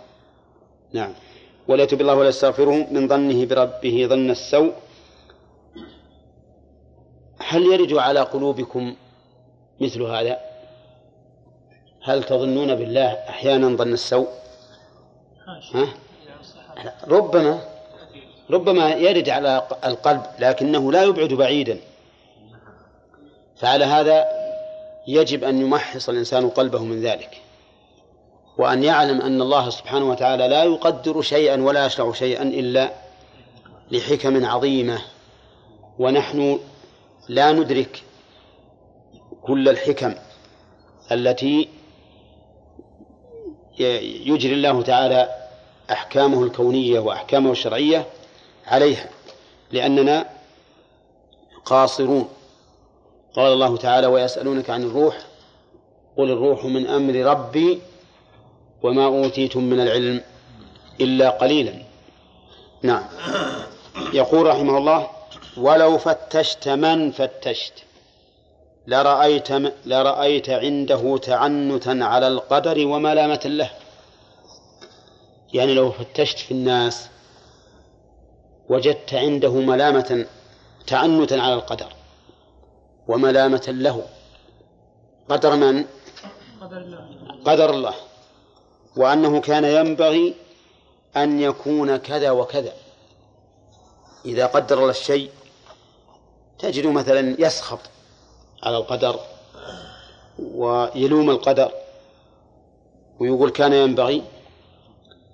نعم 0.93 1.13
وليتب 1.67 2.01
الله 2.01 2.15
وليستغفره 2.15 2.71
من 2.91 3.07
ظنه 3.07 3.45
بربه 3.45 4.03
ظن 4.09 4.29
السوء 4.29 4.73
هل 7.53 7.63
يرد 7.73 7.93
على 7.93 8.19
قلوبكم 8.19 8.95
مثل 9.81 10.01
هذا 10.01 10.37
هل 12.03 12.23
تظنون 12.23 12.75
بالله 12.75 13.09
أحيانا 13.29 13.77
ظن 13.77 13.93
السوء 13.93 14.27
ها؟ 15.75 15.87
ربما 17.07 17.59
ربما 18.49 18.89
يرد 18.89 19.29
على 19.29 19.67
القلب 19.85 20.21
لكنه 20.39 20.91
لا 20.91 21.03
يبعد 21.03 21.29
بعيدا 21.33 21.79
فعلى 23.57 23.85
هذا 23.85 24.25
يجب 25.07 25.43
أن 25.43 25.61
يمحص 25.61 26.09
الإنسان 26.09 26.49
قلبه 26.49 26.83
من 26.83 27.01
ذلك 27.01 27.37
وأن 28.57 28.83
يعلم 28.83 29.21
أن 29.21 29.41
الله 29.41 29.69
سبحانه 29.69 30.05
وتعالى 30.09 30.47
لا 30.47 30.63
يقدر 30.63 31.21
شيئا 31.21 31.61
ولا 31.61 31.85
يشرع 31.85 32.11
شيئا 32.13 32.43
إلا 32.43 32.91
لحكم 33.91 34.45
عظيمة 34.45 35.01
ونحن 35.99 36.59
لا 37.29 37.51
ندرك 37.51 38.03
كل 39.41 39.69
الحكم 39.69 40.15
التي 41.11 41.69
يجري 44.27 44.53
الله 44.53 44.81
تعالى 44.81 45.29
أحكامه 45.91 46.43
الكونية 46.43 46.99
وأحكامه 46.99 47.51
الشرعية 47.51 48.05
عليها 48.67 49.09
لأننا 49.71 50.25
قاصرون 51.65 52.29
قال 53.35 53.53
الله 53.53 53.77
تعالى 53.77 54.07
ويسألونك 54.07 54.69
عن 54.69 54.83
الروح 54.83 55.17
قل 56.17 56.31
الروح 56.31 56.65
من 56.65 56.87
أمر 56.87 57.13
ربي 57.15 57.81
وما 58.83 59.05
أوتيتم 59.05 59.63
من 59.63 59.79
العلم 59.79 60.21
إلا 61.01 61.29
قليلا 61.29 61.73
نعم 62.83 63.03
يقول 64.13 64.45
رحمه 64.47 64.77
الله 64.77 65.07
ولو 65.57 65.97
فتشت 65.97 66.67
من 66.69 67.11
فتشت 67.11 67.73
لرأيت, 68.87 69.51
لرأيت 69.85 70.49
عنده 70.49 71.17
تعنتا 71.17 71.99
على 72.01 72.27
القدر 72.27 72.87
وملامة 72.87 73.41
له 73.45 73.69
يعني 75.53 75.73
لو 75.73 75.91
فتشت 75.91 76.39
في 76.39 76.51
الناس 76.51 77.07
وجدت 78.69 79.13
عنده 79.13 79.51
ملامة 79.53 80.25
تعنتا 80.87 81.33
على 81.35 81.53
القدر 81.53 81.93
وملامة 83.07 83.65
له 83.67 84.03
قدر 85.29 85.55
من؟ 85.55 85.85
قدر 87.45 87.69
الله 87.71 87.93
وأنه 88.97 89.41
كان 89.41 89.65
ينبغي 89.65 90.33
أن 91.17 91.39
يكون 91.41 91.97
كذا 91.97 92.31
وكذا 92.31 92.73
إذا 94.25 94.45
قدر 94.45 94.77
الله 94.77 94.89
الشيء 94.89 95.29
تجد 96.63 96.87
مثلا 96.87 97.35
يسخط 97.39 97.79
على 98.63 98.77
القدر 98.77 99.19
ويلوم 100.39 101.29
القدر 101.29 101.71
ويقول 103.19 103.49
كان 103.49 103.73
ينبغي 103.73 104.23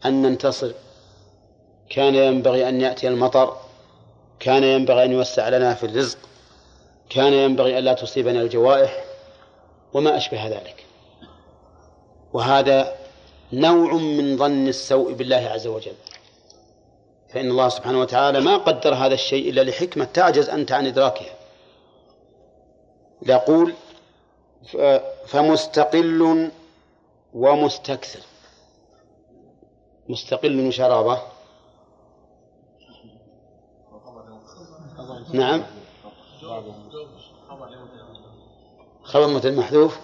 أن 0.06 0.22
ننتصر 0.22 0.72
كان 1.90 2.16
ينبغي 2.16 2.70
أن 2.70 2.82
يأتي 2.82 3.08
المطر 3.08 3.54
كان 4.40 4.64
ينبغي 4.64 5.04
أن 5.04 5.12
يوسع 5.12 5.50
لنا 5.50 5.74
في 5.74 5.86
الرزق 5.86 6.18
كان 7.10 7.34
ينبغي 7.34 7.78
أن 7.80 7.84
لا 7.84 7.94
تصيبنا 7.94 8.42
الجوائح 8.42 9.04
وما 9.94 10.18
أشبه 10.18 10.48
ذلك 10.48 10.86
وهذا 12.34 12.96
نوع 13.54 13.94
من 13.94 14.38
ظن 14.38 14.68
السوء 14.68 15.14
بالله 15.14 15.36
عز 15.52 15.68
وجل 15.68 15.94
فإن 17.30 17.50
الله 17.50 17.70
سبحانه 17.70 18.00
وتعالى 18.00 18.40
ما 18.42 18.58
قدر 18.58 18.94
هذا 18.94 19.14
الشيء 19.14 19.50
إلا 19.50 19.64
لحكمة 19.64 20.06
تعجز 20.06 20.50
أنت 20.50 20.72
عن 20.72 20.86
إدراكها 20.88 21.30
يقول 23.22 23.74
فمستقل 25.28 26.52
ومستكثر 27.34 28.20
مستقل 30.10 30.68
وشرابة 30.68 31.22
نعم 35.34 35.64
خبر 39.04 39.28
مثل 39.28 39.56
محذوف 39.56 39.98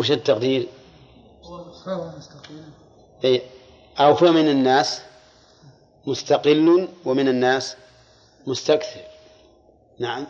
وش 0.00 0.10
التقدير؟ 0.10 0.68
فهو 1.86 2.08
مستقل 2.16 2.62
أي 3.24 3.42
أو 4.00 4.14
فهو 4.14 4.32
من 4.32 4.48
الناس 4.50 5.00
مستقل 6.10 6.88
ومن 7.04 7.28
الناس 7.28 7.76
مستكثر 8.46 9.00
نعم 9.98 10.26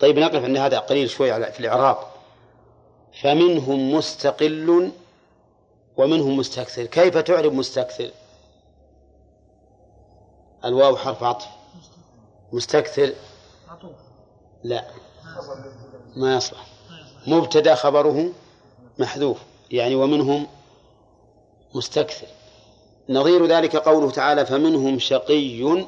طيب 0.00 0.18
نقف 0.18 0.44
عند 0.44 0.56
هذا 0.56 0.78
قليل 0.78 1.10
شوي 1.10 1.30
على 1.32 1.52
في 1.52 1.60
الإعراب 1.60 1.96
فمنهم 3.22 3.94
مستقل 3.94 4.90
ومنهم 5.96 6.36
مستكثر 6.36 6.84
كيف 6.86 7.18
تعرب 7.18 7.52
مستكثر 7.52 8.10
الواو 10.64 10.96
حرف 10.96 11.22
عطف 11.22 11.46
مستكثر 12.52 13.12
لا 14.64 14.84
ما 16.16 16.36
يصلح 16.36 16.66
مبتدا 17.26 17.74
خبره 17.74 18.28
محذوف 18.98 19.38
يعني 19.70 19.94
ومنهم 19.94 20.46
مستكثر 21.74 22.26
نظير 23.08 23.46
ذلك 23.46 23.76
قوله 23.76 24.10
تعالى 24.10 24.46
فمنهم 24.46 24.98
شقي 24.98 25.84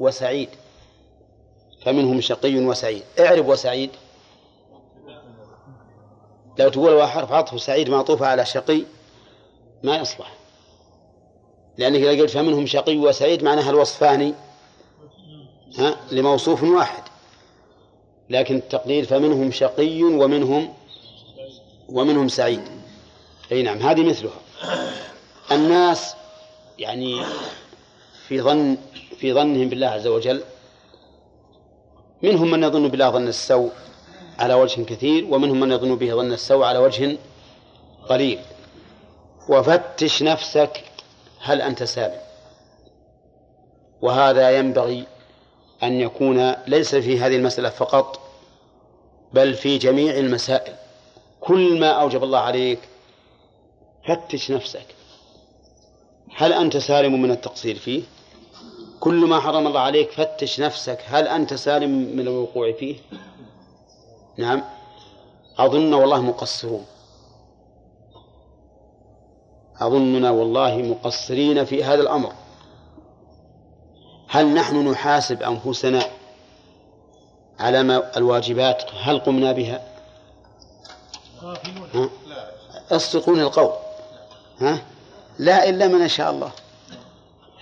وسعيد 0.00 0.48
فمنهم 1.84 2.20
شقي 2.20 2.58
وسعيد 2.66 3.02
اعرب 3.20 3.48
وسعيد 3.48 3.90
لو 6.58 6.68
تقول 6.68 7.02
حرف 7.02 7.32
عطف 7.32 7.62
سعيد 7.62 7.88
معطوفة 7.90 8.26
على 8.26 8.46
شقي 8.46 8.82
ما 9.82 9.96
يصلح 9.96 10.32
لأنك 11.78 12.00
إذا 12.00 12.10
قلت 12.22 12.30
فمنهم 12.30 12.66
شقي 12.66 12.96
وسعيد 12.96 13.42
معناها 13.44 13.70
الوصفان 13.70 14.34
ها 15.78 15.96
لموصوف 16.10 16.62
واحد 16.62 17.02
لكن 18.30 18.56
التقدير 18.56 19.04
فمنهم 19.06 19.52
شقي 19.52 20.02
ومنهم 20.02 20.74
ومنهم 21.88 22.28
سعيد 22.28 22.62
أي 23.52 23.62
نعم 23.62 23.78
هذه 23.78 24.08
مثلها 24.08 24.34
الناس 25.52 26.14
يعني 26.78 27.22
في 28.28 28.40
ظن 28.42 28.76
في 29.18 29.32
ظنهم 29.34 29.68
بالله 29.68 29.86
عز 29.86 30.06
وجل 30.06 30.42
منهم 32.22 32.50
من 32.50 32.62
يظن 32.64 32.88
بالله 32.88 33.10
ظن 33.10 33.28
السوء 33.28 33.72
على 34.38 34.54
وجه 34.54 34.82
كثير 34.82 35.24
ومنهم 35.34 35.60
من 35.60 35.72
يظن 35.72 35.96
به 35.96 36.14
ظن 36.14 36.32
السوء 36.32 36.64
على 36.64 36.78
وجه 36.78 37.16
قليل 38.08 38.38
وفتش 39.48 40.22
نفسك 40.22 40.84
هل 41.40 41.62
أنت 41.62 41.82
سالم 41.82 42.20
وهذا 44.00 44.58
ينبغي 44.58 45.04
أن 45.82 46.00
يكون 46.00 46.50
ليس 46.66 46.94
في 46.94 47.18
هذه 47.20 47.36
المسألة 47.36 47.68
فقط 47.68 48.20
بل 49.32 49.54
في 49.54 49.78
جميع 49.78 50.18
المسائل 50.18 50.72
كل 51.40 51.80
ما 51.80 51.90
أوجب 51.90 52.24
الله 52.24 52.38
عليك 52.38 52.78
فتش 54.08 54.50
نفسك 54.50 54.94
هل 56.38 56.52
أنت 56.52 56.76
سالم 56.76 57.22
من 57.22 57.30
التقصير 57.30 57.78
فيه 57.78 58.02
كل 59.00 59.14
ما 59.26 59.40
حرم 59.40 59.66
الله 59.66 59.80
عليك 59.80 60.10
فتش 60.10 60.60
نفسك 60.60 60.98
هل 61.06 61.28
أنت 61.28 61.54
سالم 61.54 61.90
من 61.90 62.20
الوقوع 62.20 62.72
فيه 62.72 62.98
نعم 64.36 64.62
أظن 65.58 65.94
والله 65.94 66.20
مقصرون 66.20 66.84
أظننا 69.80 70.30
والله 70.30 70.76
مقصرين 70.76 71.64
في 71.64 71.84
هذا 71.84 72.02
الأمر 72.02 72.32
هل 74.28 74.54
نحن 74.54 74.88
نحاسب 74.88 75.42
أنفسنا 75.42 76.02
على 77.58 77.82
ما 77.82 78.16
الواجبات 78.16 78.82
هل 79.00 79.18
قمنا 79.18 79.52
بها 79.52 79.88
ها؟ 81.94 82.10
أصدقون 82.90 83.40
القول 83.40 83.70
ها؟ 84.58 84.82
لا 85.38 85.68
إلا 85.68 85.86
من 85.88 86.08
شاء 86.08 86.30
الله 86.30 86.50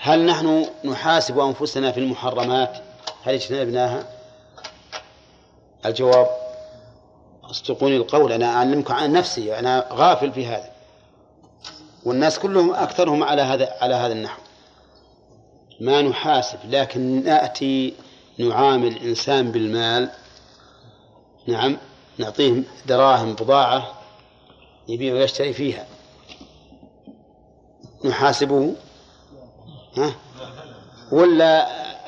هل 0.00 0.26
نحن 0.26 0.66
نحاسب 0.84 1.38
أنفسنا 1.38 1.92
في 1.92 2.00
المحرمات 2.00 2.82
هل 3.22 3.34
اجتنبناها 3.34 4.04
الجواب 5.86 6.26
اصدقوني 7.44 7.96
القول 7.96 8.32
أنا 8.32 8.46
أعلمكم 8.46 8.94
عن 8.94 9.12
نفسي 9.12 9.58
أنا 9.58 9.86
غافل 9.92 10.32
في 10.32 10.46
هذا 10.46 10.70
والناس 12.04 12.38
كلهم 12.38 12.74
أكثرهم 12.74 13.24
على 13.24 13.42
هذا 13.42 13.72
على 13.80 13.94
هذا 13.94 14.12
النحو 14.12 14.42
ما 15.80 16.02
نحاسب 16.02 16.58
لكن 16.64 17.24
نأتي 17.24 17.94
نعامل 18.38 18.98
إنسان 19.02 19.52
بالمال 19.52 20.10
نعم 21.46 21.78
نعطيه 22.18 22.62
دراهم 22.86 23.34
بضاعة 23.34 23.92
يبيع 24.88 25.14
ويشتري 25.14 25.52
فيها 25.52 25.86
نحاسبه 28.08 28.74
ها؟ 29.96 30.12
ولا 31.12 31.66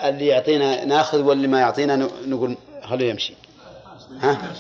اللي 0.09 0.27
يعطينا 0.27 0.85
ناخذ 0.85 1.19
واللي 1.23 1.49
ما 1.49 1.61
يعطينا 1.61 1.97
نقول 2.27 2.57
خلوه 2.85 3.09
يمشي 3.09 3.35
ها؟ 4.21 4.53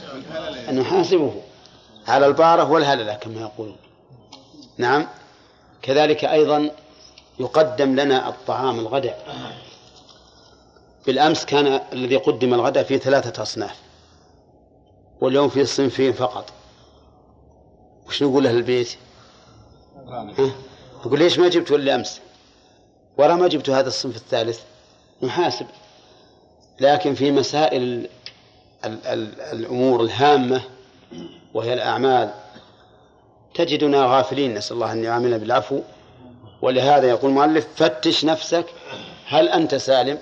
نحاسبه 0.73 1.35
على 2.09 2.27
البارة 2.27 2.71
والهللة 2.71 3.15
كما 3.15 3.41
يقولون 3.41 3.77
نعم 4.79 5.07
كذلك 5.83 6.25
أيضا 6.25 6.71
يقدم 7.39 7.95
لنا 8.01 8.29
الطعام 8.29 8.79
الغداء 8.79 9.35
بالأمس 11.07 11.45
كان 11.45 11.81
الذي 11.93 12.17
قدم 12.17 12.55
الغداء 12.55 12.85
في 12.85 12.99
ثلاثة 12.99 13.43
أصناف 13.43 13.75
واليوم 15.21 15.49
في 15.49 15.65
صنفين 15.65 16.13
فقط 16.13 16.51
وش 18.07 18.23
نقول 18.23 18.47
أهل 18.47 18.57
البيت؟ 18.57 18.97
ها؟ 20.11 20.51
يقول 21.07 21.19
ليش 21.19 21.39
ما 21.39 21.49
جبته 21.49 21.77
إلا 21.77 21.95
أمس 21.95 22.21
ورا 23.17 23.35
ما 23.35 23.49
جبت 23.49 23.71
هذا 23.71 23.89
الصنف 23.89 24.17
الثالث 24.17 24.61
نحاسب 25.23 25.67
لكن 26.81 27.15
في 27.15 27.31
مسائل 27.31 27.83
ال 27.83 28.09
ال 28.85 29.07
الـ 29.07 29.41
الأمور 29.41 30.01
الهامة 30.03 30.63
وهي 31.55 31.75
الأعمال 31.75 32.35
تجدنا 33.55 34.05
غافلين 34.05 34.55
نسأل 34.55 34.77
الله 34.77 34.93
أن 34.93 35.05
يعاملنا 35.05 35.37
بالعفو 35.37 35.81
ولهذا 36.63 37.09
يقول 37.09 37.31
المؤلف 37.31 37.67
فتش 37.77 38.25
نفسك 38.25 38.65
هل 39.27 39.49
أنت 39.49 39.75
سالم 39.75 40.19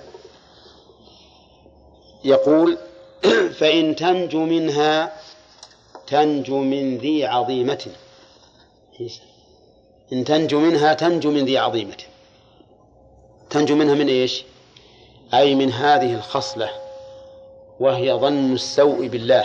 يقول 2.24 2.78
فإن 3.58 3.96
تنجو 3.96 4.44
منها 4.44 5.12
تنجو 6.06 6.58
من 6.58 6.98
ذي 6.98 7.26
عظيمة 7.26 7.86
إن 10.12 10.24
تنجو 10.24 10.60
منها 10.60 10.94
تنجو 10.94 11.30
من 11.30 11.44
ذي 11.44 11.58
عظيمة 11.58 11.96
تنجو 13.50 13.74
منها 13.74 13.94
من 13.94 14.08
إيش 14.08 14.44
أي 15.34 15.54
من 15.54 15.72
هذه 15.72 16.14
الخصلة 16.14 16.70
وهي 17.80 18.12
ظن 18.12 18.54
السوء 18.54 19.08
بالله 19.08 19.44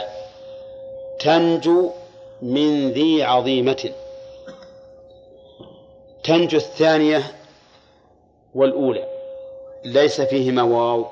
تنجو 1.19 1.91
من 2.41 2.91
ذي 2.91 3.23
عظيمة 3.23 3.89
تنجو 6.23 6.57
الثانية 6.57 7.23
والأولى 8.55 9.05
ليس 9.85 10.21
فيهما 10.21 10.63
واو 10.63 11.05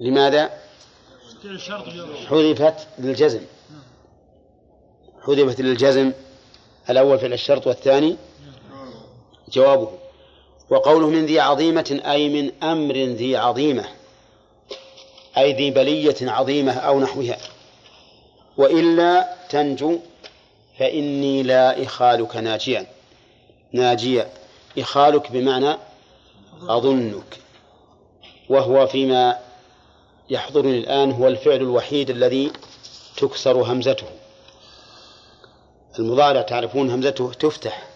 لماذا؟ 0.00 0.50
حذفت 2.26 2.88
للجزم 2.98 3.40
حذفت 5.26 5.60
للجزم 5.60 6.12
الأول 6.90 7.18
فعل 7.18 7.32
الشرط 7.32 7.66
والثاني 7.66 8.16
جوابه 9.52 9.88
وقوله 10.70 11.06
من 11.06 11.26
ذي 11.26 11.40
عظيمة 11.40 12.00
أي 12.04 12.28
من 12.28 12.62
أمر 12.62 12.94
ذي 12.94 13.36
عظيمة 13.36 13.84
أي 15.38 15.52
ذي 15.52 15.70
بلية 15.70 16.16
عظيمة 16.30 16.72
أو 16.72 17.00
نحوها 17.00 17.38
وإلا 18.56 19.34
تنجو 19.48 19.98
فإني 20.78 21.42
لا 21.42 21.82
إخالك 21.82 22.36
ناجيا 22.36 22.86
ناجيا 23.72 24.30
إخالك 24.78 25.30
بمعنى 25.32 25.76
أظنك 26.68 27.38
وهو 28.48 28.86
فيما 28.86 29.38
يحضرني 30.30 30.78
الآن 30.78 31.12
هو 31.12 31.28
الفعل 31.28 31.56
الوحيد 31.56 32.10
الذي 32.10 32.50
تكسر 33.16 33.56
همزته 33.62 34.06
المضارع 35.98 36.42
تعرفون 36.42 36.90
همزته 36.90 37.32
تفتح 37.32 37.86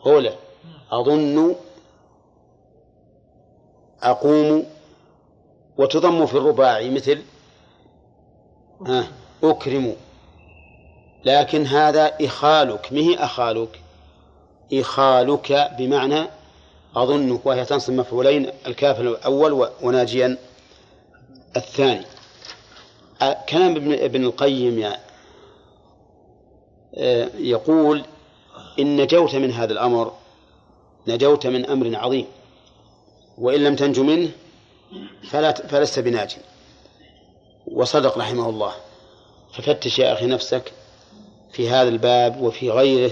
هولا 0.00 0.32
أظن 0.92 1.56
أقوم 4.02 4.66
وتضم 5.76 6.26
في 6.26 6.34
الرباعي 6.34 6.90
مثل 6.90 7.22
أكرم 9.44 9.96
لكن 11.24 11.66
هذا 11.66 12.16
إخالك 12.26 12.92
مه 12.92 13.24
أخالك 13.24 13.80
إخالك 14.72 15.72
بمعنى 15.78 16.26
أظنك 16.96 17.46
وهي 17.46 17.64
تنصب 17.64 17.92
مفعولين 17.92 18.50
الكاف 18.66 19.00
الأول 19.00 19.68
وناجيا 19.82 20.36
الثاني 21.56 22.04
كلام 23.48 23.76
ابن 23.94 24.24
القيم 24.24 24.92
آه، 26.94 27.28
يقول 27.34 28.04
إن 28.78 28.96
نجوت 29.00 29.34
من 29.34 29.50
هذا 29.50 29.72
الأمر 29.72 30.12
نجوت 31.08 31.46
من 31.46 31.66
أمر 31.66 31.96
عظيم 31.98 32.26
وإن 33.38 33.64
لم 33.64 33.76
تنج 33.76 34.00
منه 34.00 34.30
فلا 35.30 35.52
فلست 35.52 35.98
بناج 35.98 36.36
وصدق 37.66 38.18
رحمه 38.18 38.48
الله 38.48 38.72
ففتش 39.54 39.98
يا 39.98 40.12
أخي 40.12 40.26
نفسك 40.26 40.72
في 41.52 41.70
هذا 41.70 41.88
الباب 41.88 42.40
وفي 42.40 42.70
غيره 42.70 43.10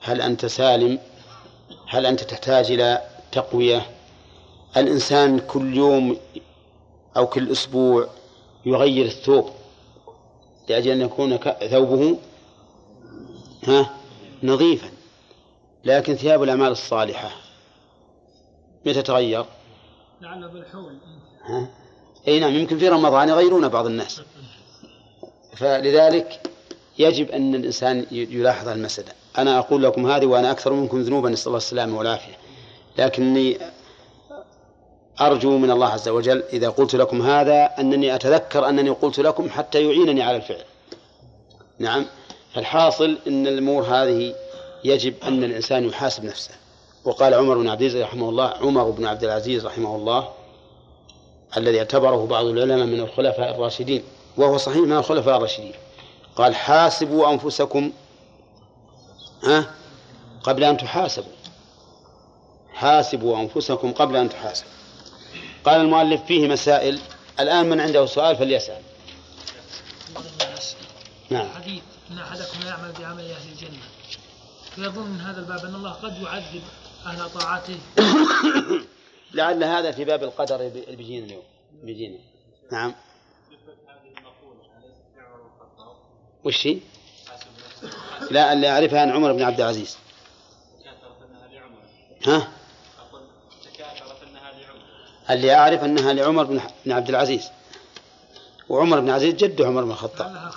هل 0.00 0.20
أنت 0.20 0.46
سالم 0.46 0.98
هل 1.86 2.06
أنت 2.06 2.20
تحتاج 2.20 2.70
إلى 2.70 3.02
تقوية 3.32 3.86
الإنسان 4.76 5.38
كل 5.38 5.76
يوم 5.76 6.16
أو 7.16 7.26
كل 7.26 7.52
أسبوع 7.52 8.06
يغير 8.66 9.04
الثوب 9.04 9.50
لأجل 10.68 10.90
أن 10.90 11.00
يكون 11.00 11.36
ثوبه 11.70 12.18
ها 13.64 13.90
نظيفا 14.42 14.95
لكن 15.86 16.16
ثياب 16.16 16.42
الأعمال 16.42 16.72
الصالحة 16.72 17.30
متى 18.86 19.02
تغير؟ 19.02 19.44
لعل 20.20 20.48
بالحول 20.48 20.98
ها؟ 21.44 21.68
أي 22.28 22.40
نعم 22.40 22.54
يمكن 22.54 22.78
في 22.78 22.88
رمضان 22.88 23.28
يغيرون 23.28 23.68
بعض 23.68 23.86
الناس 23.86 24.20
فلذلك 25.56 26.40
يجب 26.98 27.30
أن 27.30 27.54
الإنسان 27.54 28.06
يلاحظ 28.12 28.68
المسألة 28.68 29.08
أنا 29.38 29.58
أقول 29.58 29.82
لكم 29.82 30.10
هذه 30.10 30.26
وأنا 30.26 30.50
أكثر 30.50 30.72
منكم 30.72 31.00
ذنوبا 31.02 31.28
نسأل 31.30 31.46
الله 31.46 31.56
السلامة 31.58 31.98
والعافية 31.98 32.34
لكني 32.98 33.58
أرجو 35.20 35.58
من 35.58 35.70
الله 35.70 35.88
عز 35.88 36.08
وجل 36.08 36.42
إذا 36.52 36.68
قلت 36.68 36.94
لكم 36.94 37.22
هذا 37.22 37.66
أنني 37.78 38.14
أتذكر 38.14 38.68
أنني 38.68 38.90
قلت 38.90 39.20
لكم 39.20 39.50
حتى 39.50 39.84
يعينني 39.86 40.22
على 40.22 40.36
الفعل 40.36 40.62
نعم 41.78 42.04
فالحاصل 42.54 43.18
أن 43.26 43.46
الأمور 43.46 43.82
هذه 43.82 44.34
يجب 44.86 45.14
أن 45.22 45.44
الإنسان 45.44 45.88
يحاسب 45.88 46.24
نفسه 46.24 46.50
وقال 47.04 47.34
عمر 47.34 47.56
بن 47.58 47.68
عبد 47.68 47.82
العزيز 47.82 48.02
رحمه 48.02 48.26
الله 48.28 48.48
عمر 48.48 48.90
بن 48.90 49.06
عبد 49.06 49.24
العزيز 49.24 49.66
رحمه 49.66 49.96
الله 49.96 50.28
الذي 51.56 51.78
اعتبره 51.78 52.26
بعض 52.26 52.44
العلماء 52.44 52.86
من 52.86 53.00
الخلفاء 53.00 53.54
الراشدين 53.54 54.02
وهو 54.36 54.56
صحيح 54.56 54.78
من 54.78 54.92
الخلفاء 54.96 55.36
الراشدين 55.36 55.72
قال 56.36 56.54
حاسبوا 56.54 57.32
أنفسكم 57.32 57.92
ها 59.44 59.70
قبل 60.42 60.64
أن 60.64 60.76
تحاسبوا 60.76 61.32
حاسبوا 62.72 63.38
أنفسكم 63.40 63.92
قبل 63.92 64.16
أن 64.16 64.28
تحاسبوا 64.28 64.70
قال 65.64 65.80
المؤلف 65.80 66.22
فيه 66.22 66.48
مسائل 66.48 67.00
الآن 67.40 67.68
من 67.70 67.80
عنده 67.80 68.06
سؤال 68.06 68.36
فليسأل 68.36 68.82
نعم, 71.30 71.46
نعم. 71.46 71.62
حديث 71.62 71.82
أن 72.10 72.18
أحدكم 72.18 72.66
يعمل 72.68 72.92
بعمل 72.98 73.24
أهل 73.30 73.52
الجنة 73.52 73.82
فيظن 74.76 75.02
من 75.10 75.20
هذا 75.20 75.40
الباب 75.40 75.64
أن 75.64 75.74
الله 75.74 75.90
قد 75.90 76.22
يعذب 76.22 76.62
أهل 77.06 77.30
طاعته 77.30 77.78
لعل 79.34 79.64
هذا 79.64 79.90
في 79.90 80.04
باب 80.04 80.22
القدر 80.22 80.56
بيجينا 80.88 81.26
اليوم 81.26 81.42
بيجينا 81.84 82.18
نعم 82.72 82.94
وش 86.44 86.66
هي؟ 86.66 86.78
لا 88.30 88.52
اللي 88.52 88.70
أعرفها 88.70 89.00
عن 89.00 89.10
عمر 89.10 89.32
بن 89.32 89.42
عبد 89.42 89.60
العزيز 89.60 89.96
ها؟ 92.26 92.48
اللي 95.30 95.54
أعرف 95.54 95.84
أنها 95.84 96.12
لعمر 96.12 96.44
بن 96.44 96.60
عبد 96.92 97.08
العزيز 97.08 97.48
وعمر 98.68 99.00
بن 99.00 99.10
عزيز 99.10 99.34
جد 99.34 99.62
عمر 99.62 99.84
بن 99.84 99.90
الخطاب 99.90 100.52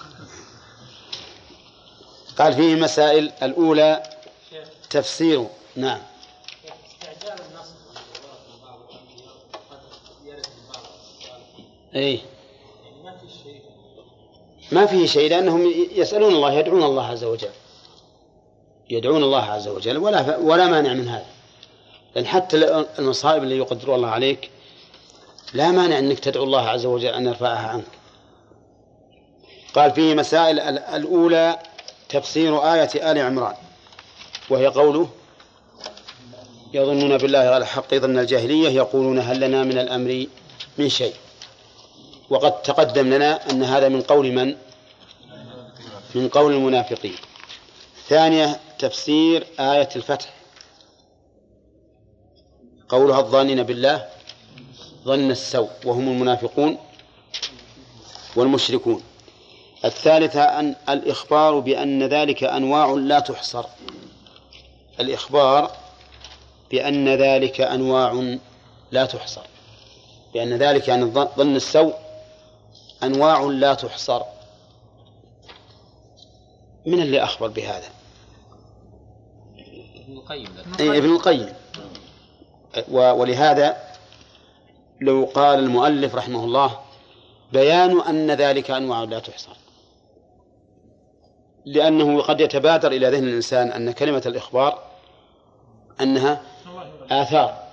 قال 2.40 2.54
فيه 2.54 2.76
مسائل 2.76 3.32
الأولى 3.44 4.09
تفسير 4.90 5.48
نعم 5.76 6.00
استعجال 6.90 7.40
اي 11.96 12.22
ما 14.72 14.86
فيه 14.86 15.06
شيء 15.06 15.30
لأنهم 15.30 15.74
يسألون 15.92 16.34
الله 16.34 16.54
يدعون 16.54 16.84
الله 16.84 17.04
عز 17.06 17.24
وجل 17.24 17.50
يدعون 18.90 19.24
الله 19.24 19.44
عز 19.44 19.68
وجل 19.68 19.98
ولا 19.98 20.38
ولا 20.38 20.66
مانع 20.68 20.94
من 20.94 21.08
هذا 21.08 21.26
لأن 22.16 22.26
حتى 22.28 22.86
المصائب 23.00 23.44
اللي 23.44 23.58
يقدرها 23.58 23.96
الله 23.96 24.08
عليك 24.08 24.52
لا 25.54 25.72
مانع 25.72 26.00
أنك 26.00 26.20
تدعو 26.20 26.44
الله 26.44 26.62
عز 26.70 26.86
وجل 26.86 27.08
أن 27.08 27.26
يرفعها 27.28 27.68
عنك 27.68 27.86
قال 29.74 29.92
فيه 29.92 30.16
مسائل 30.16 30.60
الأولى 30.80 31.60
تفسير 32.10 32.72
آية 32.74 33.12
آل 33.12 33.18
عمران 33.20 33.56
وهي 34.50 34.68
قوله 34.68 35.08
يظنون 36.74 37.18
بالله 37.18 37.40
على 37.40 37.66
حق 37.66 37.96
ظن 37.96 38.20
الجاهلية 38.20 38.70
يقولون 38.70 39.20
هل 39.20 39.40
لنا 39.40 39.64
من 39.64 39.78
الأمر 39.78 40.26
من 40.78 40.90
شيء 40.90 41.14
وقد 42.30 42.62
تقدم 42.62 43.08
لنا 43.14 43.50
أن 43.52 43.64
هذا 43.64 43.90
من 43.90 44.02
قول 44.02 44.32
من 44.32 44.56
من 46.16 46.30
قول 46.30 46.54
المنافقين 46.54 47.16
ثانية 48.08 48.60
تفسير 48.80 49.48
آية 49.60 49.90
الفتح 49.96 50.34
قولها 52.90 53.20
الظانين 53.20 53.64
بالله 53.64 54.06
ظن 55.06 55.32
السوء 55.32 55.70
وهم 55.86 56.08
المنافقون 56.08 56.78
والمشركون 58.36 59.04
الثالثة 59.86 60.42
أن 60.44 60.76
الإخبار 60.90 61.60
بأن 61.60 62.04
ذلك 62.04 62.44
أنواع 62.44 62.86
لا 62.92 63.20
تحصر 63.20 63.66
الإخبار 65.02 65.72
بأن 66.72 67.10
ذلك 67.10 67.62
أنواع 67.62 68.38
لا 68.92 69.06
تحصر 69.06 69.42
بأن 70.34 70.54
ذلك 70.58 70.88
يعني 70.88 71.04
ظن 71.36 71.56
السوء 71.56 71.94
أنواع 73.04 73.42
لا 73.42 73.74
تحصر 73.74 74.24
من 76.86 77.02
اللي 77.02 77.24
أخبر 77.24 77.48
بهذا 77.48 77.88
ابن 80.00 80.14
القيم 80.18 80.48
إيه، 80.80 80.98
ابن 80.98 81.12
القيم 81.16 81.54
ولهذا 82.90 83.78
لو 85.02 85.32
قال 85.34 85.60
المؤلف 85.60 86.16
رحمه 86.16 86.44
الله 86.44 86.80
بيان 87.54 88.02
أن 88.02 88.32
ذلك 88.32 88.72
أنواع 88.72 89.04
لا 89.04 89.20
تحصر 89.20 89.54
لأنه 91.66 92.22
قد 92.22 92.42
يتبادر 92.42 92.92
إلى 92.92 93.10
ذهن 93.10 93.24
الإنسان 93.24 93.72
أن 93.72 93.92
كلمة 93.92 94.24
الإخبار 94.26 94.89
أنها 96.02 96.42
آثار 97.12 97.64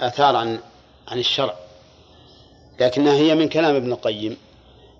آثار 0.00 0.36
عن 0.36 0.58
عن 1.08 1.18
الشرع 1.18 1.54
لكنها 2.80 3.12
هي 3.12 3.34
من 3.34 3.48
كلام 3.48 3.74
ابن 3.76 3.92
القيم 3.92 4.36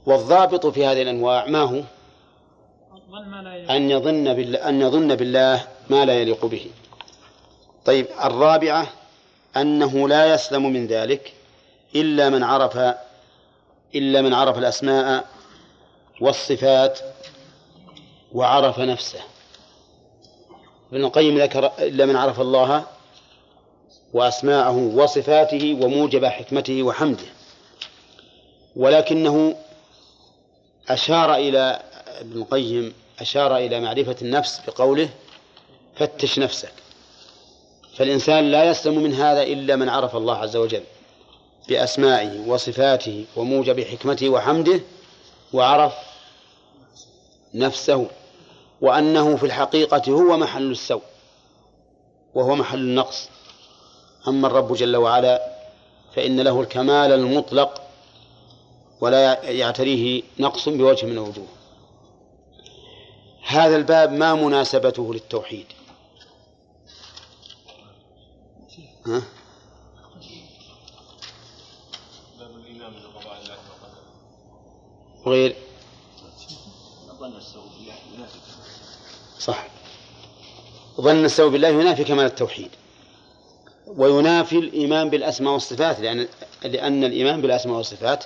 والضابط 0.07 0.67
في 0.67 0.87
هذه 0.87 1.03
الأنواع 1.03 1.47
ما 1.47 1.59
هو 1.61 1.83
أن 3.71 3.91
يظن 3.91 4.35
بالله 4.35 4.69
أن 4.69 4.81
يظن 4.81 5.15
بالله 5.15 5.65
ما 5.91 6.05
لا 6.05 6.13
يليق 6.15 6.45
به 6.47 6.67
طيب 7.85 8.07
الرابعة 8.25 8.87
أنه 9.57 10.09
لا 10.09 10.35
يسلم 10.35 10.73
من 10.73 10.87
ذلك 10.87 11.33
إلا 11.95 12.29
من 12.31 12.43
عرف 12.45 12.77
إلا 13.95 14.23
من 14.23 14.35
عرف 14.35 14.59
الأسماء 14.59 15.25
والصفات 16.21 16.99
وعرف 18.33 18.79
نفسه 18.79 19.21
ابن 20.93 21.05
القيم 21.05 21.39
ذكر 21.39 21.67
إلا 21.79 22.07
من 22.07 22.17
عرف 22.17 22.41
الله 22.41 22.85
وأسماءه 24.13 24.77
وصفاته 24.95 25.79
وموجب 25.83 26.25
حكمته 26.25 26.83
وحمده 26.83 27.25
ولكنه 28.77 29.55
أشار 30.89 31.35
إلى 31.35 31.81
ابن 32.19 32.43
القيم 32.43 32.95
أشار 33.21 33.57
إلى 33.57 33.81
معرفة 33.81 34.17
النفس 34.23 34.61
بقوله 34.69 35.09
فتش 35.97 36.39
نفسك 36.39 36.73
فالإنسان 37.97 38.51
لا 38.51 38.65
يسلم 38.65 38.99
من 39.03 39.15
هذا 39.15 39.43
إلا 39.43 39.77
من 39.77 39.89
عرف 39.89 40.17
الله 40.17 40.37
عز 40.37 40.57
وجل 40.57 40.83
بأسمائه 41.69 42.41
وصفاته 42.49 43.25
وموجب 43.37 43.81
حكمته 43.85 44.29
وحمده 44.29 44.81
وعرف 45.53 45.93
نفسه 47.55 48.07
وأنه 48.83 49.37
في 49.37 49.47
الحقيقة 49.47 50.13
هو 50.13 50.37
محل 50.37 50.71
السوء 50.71 51.03
وهو 52.35 52.55
محل 52.57 52.79
النقص 52.79 53.29
أما 54.29 54.47
الرب 54.49 54.73
جل 54.73 54.97
وعلا 54.97 55.43
فإن 56.17 56.41
له 56.41 56.61
الكمال 56.61 57.13
المطلق 57.13 57.83
ولا 59.01 59.43
يعتريه 59.43 60.23
نقص 60.39 60.69
بوجه 60.69 61.07
من 61.07 61.13
الوجوه 61.13 61.47
هذا 63.47 63.77
الباب 63.77 64.13
ما 64.13 64.35
مناسبته 64.35 65.15
للتوحيد 65.15 65.67
ها؟ 69.07 69.23
غير 75.27 75.57
أظن 77.11 77.37
السوء 77.37 77.63
صح 79.45 79.67
ظن 81.01 81.25
السوء 81.25 81.51
بالله 81.51 81.69
ينافي 81.69 82.05
كمال 82.05 82.25
التوحيد 82.25 82.69
وينافي 83.87 84.59
الإيمان 84.59 85.11
بالأسماء 85.11 85.53
والصفات 85.53 86.01
لأن, 86.01 86.29
لأن 86.65 87.05
الإيمان 87.05 87.41
بالأسماء 87.41 87.77
والصفات 87.77 88.25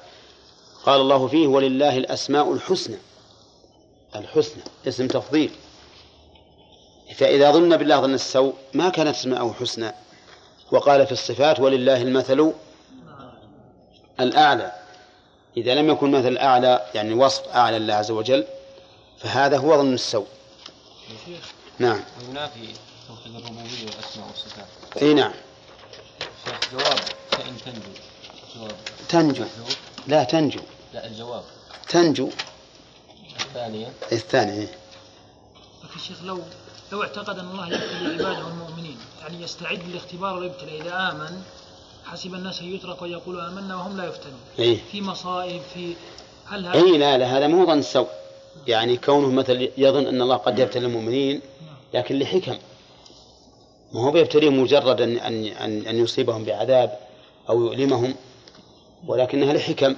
قال 0.84 1.00
الله 1.00 1.26
فيه 1.26 1.46
ولله 1.46 1.96
الأسماء 1.96 2.52
الحسنى 2.52 2.96
الحسنى 4.16 4.62
اسم 4.88 5.06
تفضيل 5.08 5.50
فإذا 7.16 7.50
ظن 7.52 7.76
بالله 7.76 8.00
ظن 8.00 8.14
السوء 8.14 8.54
ما 8.74 8.88
كانت 8.88 9.16
اسماءه 9.16 9.54
حسنى 9.60 9.92
وقال 10.70 11.06
في 11.06 11.12
الصفات 11.12 11.60
ولله 11.60 12.02
المثل 12.02 12.52
الأعلى 14.20 14.72
إذا 15.56 15.74
لم 15.74 15.90
يكن 15.90 16.10
مثل 16.10 16.36
أعلى 16.38 16.86
يعني 16.94 17.14
وصف 17.14 17.48
أعلى 17.48 17.78
لله 17.78 17.94
عز 17.94 18.10
وجل 18.10 18.44
فهذا 19.18 19.56
هو 19.56 19.76
ظن 19.76 19.94
السوء 19.94 20.26
نعم 21.78 22.00
وينافي 22.28 22.68
توحيد 23.08 23.34
الربوبية 23.34 23.84
والأسماء 23.86 24.26
والصفات 24.28 24.66
أي 25.02 25.14
نعم 25.14 25.32
شيخ 26.48 26.72
جواب 26.72 26.98
فإن 27.30 27.56
تنجو 27.64 27.90
جواب 28.56 28.76
تنجو 29.08 29.44
لا 30.06 30.24
تنجو 30.24 30.60
لا 30.94 31.06
الجواب 31.06 31.44
تنجو 31.88 32.30
الثانية 33.40 33.92
الثانية 34.12 34.74
لكن 35.84 36.00
شيخ 36.06 36.22
لو 36.22 36.40
لو 36.92 37.02
اعتقد 37.02 37.38
أن 37.38 37.50
الله 37.50 37.66
يبتلي 37.66 38.08
عباده 38.14 38.48
المؤمنين 38.48 38.98
يعني 39.20 39.42
يستعد 39.42 39.88
لاختبار 39.88 40.38
ويبتلى 40.38 40.80
إذا 40.82 41.10
آمن 41.10 41.42
حسب 42.04 42.34
الناس 42.34 42.60
أن 42.60 42.74
يترك 42.74 43.02
ويقولوا 43.02 43.48
آمنا 43.48 43.76
وهم 43.76 43.96
لا 43.96 44.04
يفتنون 44.04 44.40
إيه؟ 44.58 44.78
في 44.92 45.02
مصائب 45.02 45.62
في 45.74 45.94
هل 46.46 46.66
هذا 46.66 46.74
إيه 46.74 46.98
لا 46.98 47.18
لا 47.18 47.38
هذا 47.38 47.46
مو 47.46 47.66
ظن 47.66 47.78
السوء 47.78 48.08
يعني 48.66 48.96
كونه 48.96 49.30
مثلا 49.30 49.68
يظن 49.78 50.06
أن 50.06 50.22
الله 50.22 50.36
قد 50.36 50.58
يبتلي 50.58 50.86
المؤمنين 50.86 51.40
لكن 51.94 52.18
لحكم 52.18 52.58
ما 53.92 54.04
هو 54.04 54.10
بيبتليهم 54.10 54.60
مجرد 54.62 55.00
أن, 55.00 55.16
أن, 55.48 55.86
أن, 55.86 55.98
يصيبهم 56.02 56.44
بعذاب 56.44 56.98
أو 57.48 57.60
يؤلمهم 57.64 58.14
ولكنها 59.06 59.52
لحكم 59.52 59.96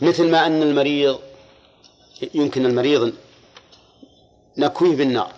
مثل 0.00 0.30
ما 0.30 0.46
أن 0.46 0.62
المريض 0.62 1.18
يمكن 2.34 2.66
المريض 2.66 3.12
نكويه 4.58 4.96
بالنار 4.96 5.32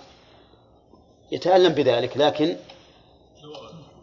يتألم 1.32 1.68
بذلك 1.72 2.16
لكن 2.16 2.56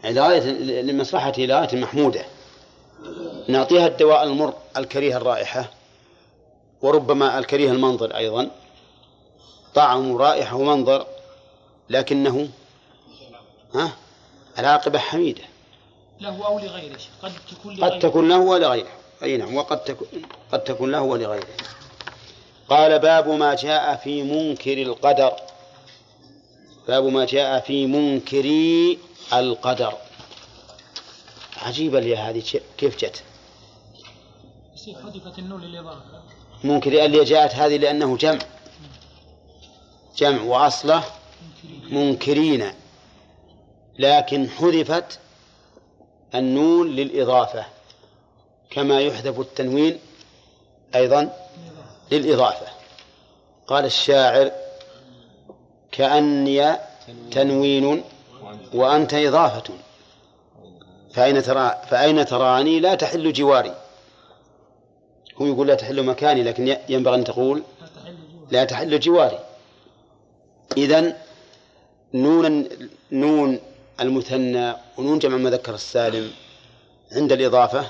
علاية 0.04 0.44
لمصلحته 0.82 1.44
لغاية 1.44 1.76
محمودة 1.76 2.26
نعطيها 3.48 3.88
الدواء 3.88 4.24
المر 4.24 4.54
الكريه 4.78 5.18
الرائحة 5.18 5.72
وربما 6.82 7.40
الكريه 7.40 7.72
المنظر 7.72 8.16
أيضا 8.18 8.50
طعم 9.76 10.18
رائحة 10.18 10.56
ومنظر 10.56 11.08
لكنه 11.90 12.50
ها 13.76 13.92
العاقبة 14.60 15.00
حميدة 15.00 15.42
له 16.20 16.46
أو 16.46 16.60
لغيره 16.60 16.98
قد 17.24 17.32
تكون 17.52 17.76
لغيره 17.76 17.92
قد 17.92 18.00
تكون 18.00 18.30
له 18.30 18.38
ولغيره 18.40 18.90
أي 19.24 19.38
نعم 19.38 19.56
وقد 19.58 19.84
تكون 19.84 20.08
قد 20.52 20.64
تكون 20.64 20.92
له 20.92 21.02
ولغيره 21.02 21.48
قال 22.70 23.00
باب 23.00 23.28
ما 23.30 23.56
جاء 23.56 23.96
في 23.96 24.24
منكر 24.24 24.82
القدر 24.82 25.32
باب 26.88 27.04
ما 27.04 27.26
جاء 27.26 27.60
في 27.60 27.86
منكر 27.86 28.46
القدر 29.34 29.94
عجيبة 31.62 32.00
لي 32.00 32.18
هذه 32.18 32.44
كيف 32.78 32.98
جت؟ 32.98 33.24
حذفت 35.04 35.40
النون 35.40 35.62
للإضافة 35.62 36.02
منكر 36.64 37.06
اللي 37.06 37.24
جاءت 37.24 37.56
هذه 37.56 37.78
لأنه 37.78 38.18
جمع 38.18 38.40
جمع 40.18 40.42
وأصله 40.44 41.04
منكرين 41.90 42.74
لكن 44.00 44.50
حذفت 44.50 45.20
النون 46.36 46.88
للإضافة 46.92 47.66
كما 48.70 49.02
يحذف 49.02 49.40
التنوين 49.40 50.00
أيضا 50.96 51.30
للإضافة 52.12 52.66
قال 53.68 53.86
الشاعر 53.86 54.52
كأني 55.92 56.76
تنوين 57.32 58.04
وأنت 58.74 59.14
إضافة 59.14 59.74
فأين 61.14 61.44
ترى 61.44 61.82
فأين 61.90 62.26
تراني 62.26 62.80
لا 62.80 62.96
تحل 62.96 63.34
جواري 63.34 63.81
هو 65.38 65.46
يقول 65.46 65.68
لا 65.68 65.76
تحل 65.76 66.04
مكاني 66.04 66.44
لكن 66.44 66.78
ينبغي 66.90 67.16
أن 67.16 67.24
تقول 67.24 67.64
لا 68.52 68.64
تحل 68.66 69.00
جواري 69.00 69.40
إذا 70.78 71.18
نون 72.14 72.70
نون 73.12 73.60
المثنى 74.00 74.74
ونون 74.98 75.20
جمع 75.20 75.36
المذكر 75.36 75.74
السالم 75.74 76.32
عند 77.12 77.32
الإضافة 77.32 77.88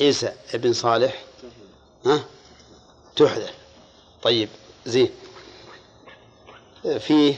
عيسى 0.00 0.32
ابن 0.54 0.72
صالح 0.72 1.22
ها 2.06 2.24
تحذف 3.16 3.52
طيب 4.22 4.48
زين 4.86 5.08
فيه 6.98 7.34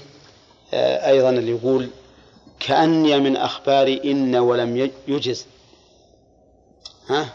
آه، 0.74 1.08
أيضا 1.10 1.30
اللي 1.30 1.50
يقول 1.50 1.88
كأني 2.60 3.20
من 3.20 3.36
أخبار 3.36 4.00
إن 4.04 4.36
ولم 4.36 4.90
يجز 5.08 5.46
ها 7.08 7.34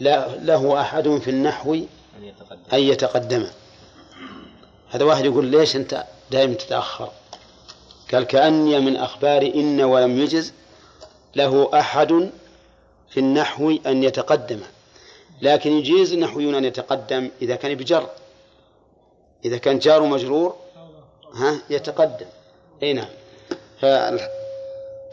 لا 0.00 0.26
له 0.36 0.80
أحد 0.80 1.08
في 1.24 1.30
النحو 1.30 1.74
أن 2.72 2.78
يتقدم 2.78 3.46
هذا 4.90 5.04
واحد 5.04 5.24
يقول 5.24 5.44
ليش 5.46 5.76
أنت 5.76 6.04
دائما 6.30 6.54
تتأخر 6.54 7.08
قال 8.12 8.24
كأني 8.24 8.80
من 8.80 8.96
أخبار 8.96 9.42
إن 9.42 9.82
ولم 9.82 10.18
يجز 10.18 10.52
له 11.36 11.70
أحد 11.74 12.30
في 13.10 13.20
النحو 13.20 13.70
أن 13.86 14.04
يتقدم 14.04 14.60
لكن 15.42 15.70
يجيز 15.72 16.12
النحويون 16.12 16.54
أن 16.54 16.64
يتقدم 16.64 17.30
إذا 17.42 17.56
كان 17.56 17.74
بجر 17.74 18.06
إذا 19.44 19.56
كان 19.58 19.78
جار 19.78 20.02
مجرور 20.02 20.56
ها 21.34 21.62
يتقدم 21.70 22.26
أي 22.82 22.92
نعم 22.92 23.08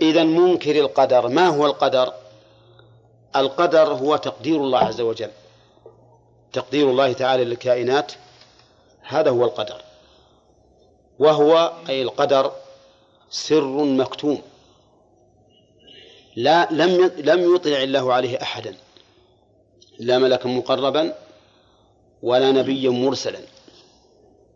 إذا 0.02 0.24
منكر 0.24 0.76
القدر 0.80 1.28
ما 1.28 1.48
هو 1.48 1.66
القدر؟ 1.66 2.14
القدر 3.36 3.94
هو 3.94 4.16
تقدير 4.16 4.56
الله 4.56 4.80
عز 4.80 5.02
وجل 5.02 5.32
تقدير 6.54 6.90
الله 6.90 7.14
تعالى 7.14 7.44
للكائنات 7.46 8.12
هذا 9.02 9.30
هو 9.30 9.44
القدر 9.46 9.82
وهو 11.20 11.74
أي 11.90 12.02
القدر 12.02 12.52
سر 13.30 13.84
مكتوم 13.84 14.42
لا 16.36 16.68
لم 16.72 17.12
لم 17.18 17.56
يطلع 17.56 17.84
الله 17.84 18.14
عليه 18.14 18.42
أحدا 18.42 18.76
لا 20.00 20.18
ملكا 20.18 20.50
مقربا 20.50 21.14
ولا 22.22 22.52
نبيا 22.52 22.90
مرسلا 22.90 23.40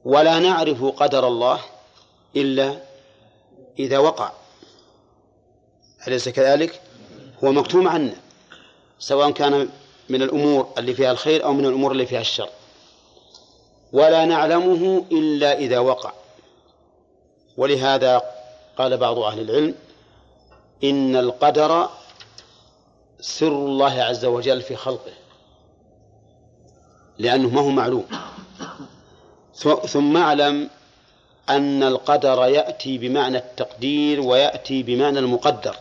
ولا 0.05 0.39
نعرف 0.39 0.83
قدر 0.85 1.27
الله 1.27 1.59
إلا 2.35 2.79
إذا 3.79 3.97
وقع 3.97 4.31
أليس 6.07 6.29
كذلك؟ 6.29 6.81
هو 7.43 7.51
مكتوم 7.51 7.87
عنا 7.87 8.13
سواء 8.99 9.31
كان 9.31 9.69
من 10.09 10.21
الأمور 10.21 10.71
اللي 10.77 10.93
فيها 10.93 11.11
الخير 11.11 11.43
أو 11.43 11.53
من 11.53 11.65
الأمور 11.65 11.91
اللي 11.91 12.05
فيها 12.05 12.21
الشر 12.21 12.49
ولا 13.93 14.25
نعلمه 14.25 15.05
إلا 15.11 15.57
إذا 15.57 15.79
وقع 15.79 16.11
ولهذا 17.57 18.21
قال 18.77 18.97
بعض 18.97 19.19
أهل 19.19 19.39
العلم 19.41 19.75
إن 20.83 21.15
القدر 21.15 21.89
سر 23.21 23.47
الله 23.47 24.01
عز 24.03 24.25
وجل 24.25 24.61
في 24.61 24.75
خلقه 24.75 25.11
لأنه 27.17 27.47
ما 27.49 27.59
هو 27.61 27.69
معلوم 27.69 28.05
ثم 29.87 30.17
اعلم 30.17 30.69
أن 31.49 31.83
القدر 31.83 32.43
يأتي 32.45 32.97
بمعنى 32.97 33.37
التقدير 33.37 34.21
ويأتي 34.21 34.83
بمعنى 34.83 35.19
المقدر 35.19 35.75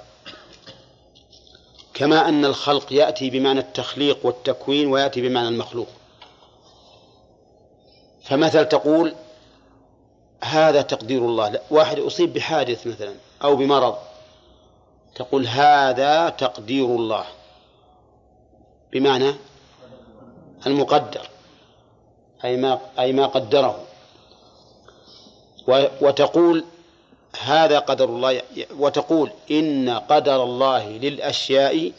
كما 1.99 2.29
أن 2.29 2.45
الخلق 2.45 2.93
يأتي 2.93 3.31
بمعنى 3.31 3.61
التخليق 3.61 4.27
والتكوين 4.27 4.89
ويأتي 4.93 5.21
بمعنى 5.23 5.49
المخلوق 5.49 5.87
فمثل 8.23 8.65
تقول 8.65 9.15
هذا 10.45 10.83
تقدير 10.83 11.23
الله 11.25 11.61
واحد 11.71 11.99
أصيب 11.99 12.33
بحادث 12.35 12.87
مثلا 12.87 13.15
أو 13.45 13.57
بمرض 13.57 13.95
تقول 15.15 15.47
هذا 15.47 16.29
تقدير 16.29 16.85
الله 16.85 17.25
بمعنى 18.93 19.33
المقدر 20.67 21.29
أي 22.45 22.57
ما 22.57 22.81
أي 22.99 23.13
ما 23.13 23.27
قدره 23.27 23.85
وتقول 26.03 26.65
هذا 27.37 27.79
قدر 27.79 28.05
الله 28.05 28.43
وتقول 28.79 29.31
إن 29.51 29.91
قدر 29.91 30.43
الله 30.45 30.89
للأشياء 30.89 31.93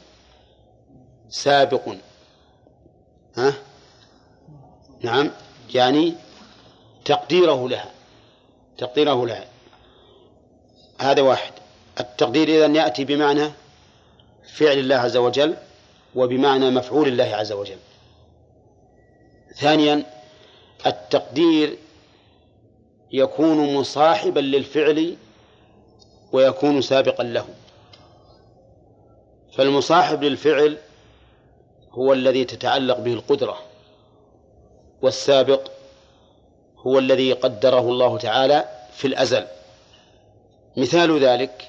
سابق 1.30 1.96
ها 3.36 3.54
نعم 5.02 5.32
يعني 5.74 6.14
تقديره 7.06 7.70
لها 7.70 7.92
تقديره 8.78 9.26
لها 9.26 9.46
هذا 11.02 11.22
واحد 11.22 11.52
التقدير 12.00 12.48
إذن 12.48 12.76
يأتي 12.76 13.06
بمعنى 13.06 13.50
فعل 14.54 14.78
الله 14.78 14.96
عز 14.96 15.18
وجل 15.18 15.56
وبمعنى 16.16 16.70
مفعول 16.70 17.08
الله 17.08 17.24
عز 17.36 17.52
وجل 17.52 17.78
ثانيا 19.56 20.04
التقدير 20.86 21.78
يكون 23.12 23.74
مصاحبا 23.74 24.39
للفعل 24.39 25.16
ويكون 26.32 26.82
سابقا 26.82 27.24
له 27.24 27.45
فالمصاحب 29.57 30.24
للفعل 30.24 30.78
هو 31.91 32.14
الذي 32.14 32.45
تتعلق 32.45 32.97
به 32.99 33.14
القدرة 33.14 33.57
والسابق 35.01 35.72
هو 36.78 36.99
الذي 36.99 37.34
قدره 37.34 37.80
الله 37.80 38.18
تعالى 38.18 38.66
في 38.95 39.07
الأزل 39.07 39.45
مثال 40.78 41.20
ذلك 41.24 41.68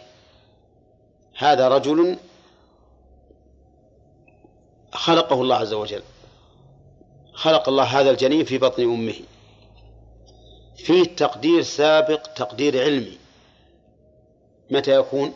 هذا 1.38 1.68
رجل 1.68 2.16
خلقه 4.92 5.42
الله 5.42 5.54
عز 5.56 5.72
وجل 5.72 6.02
خلق 7.32 7.68
الله 7.68 7.82
هذا 7.84 8.10
الجنين 8.10 8.44
في 8.44 8.58
بطن 8.58 8.82
أمه 8.82 9.14
فيه 10.84 11.04
تقدير 11.04 11.62
سابق 11.62 12.22
تقدير 12.22 12.80
علمي 12.80 13.18
متى 14.70 14.90
يكون 14.94 15.34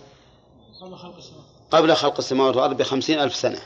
قبل 1.70 1.94
خلق 1.96 2.16
السماوات 2.18 2.56
والأرض 2.56 2.76
بخمسين 2.76 3.20
ألف 3.20 3.36
سنة 3.36 3.60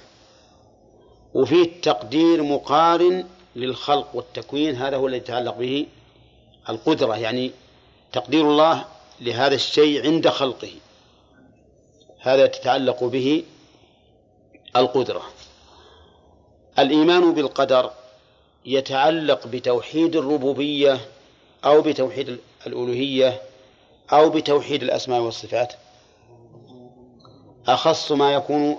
وفيه 1.35 1.81
تقدير 1.81 2.43
مقارن 2.43 3.27
للخلق 3.57 4.09
والتكوين 4.17 4.77
هذا 4.77 4.97
هو 4.97 5.07
الذي 5.07 5.19
يتعلق 5.19 5.55
به 5.57 5.87
القدرة 6.69 7.17
يعني 7.19 7.51
تقدير 8.13 8.45
الله 8.51 8.85
لهذا 9.21 9.55
الشيء 9.55 10.05
عند 10.07 10.29
خلقه 10.29 10.73
هذا 12.21 12.47
تتعلق 12.47 13.05
به 13.05 13.45
القدرة 14.77 15.23
الإيمان 16.79 17.35
بالقدر 17.35 17.91
يتعلق 18.65 19.47
بتوحيد 19.47 20.17
الربوبية 20.17 21.01
أو 21.65 21.83
بتوحيد 21.83 22.39
الألوهية 22.67 23.43
أو 24.13 24.31
بتوحيد 24.31 24.83
الأسماء 24.83 25.21
والصفات 25.21 25.73
أخص 27.67 28.13
ما 28.13 28.33
يكون 28.33 28.77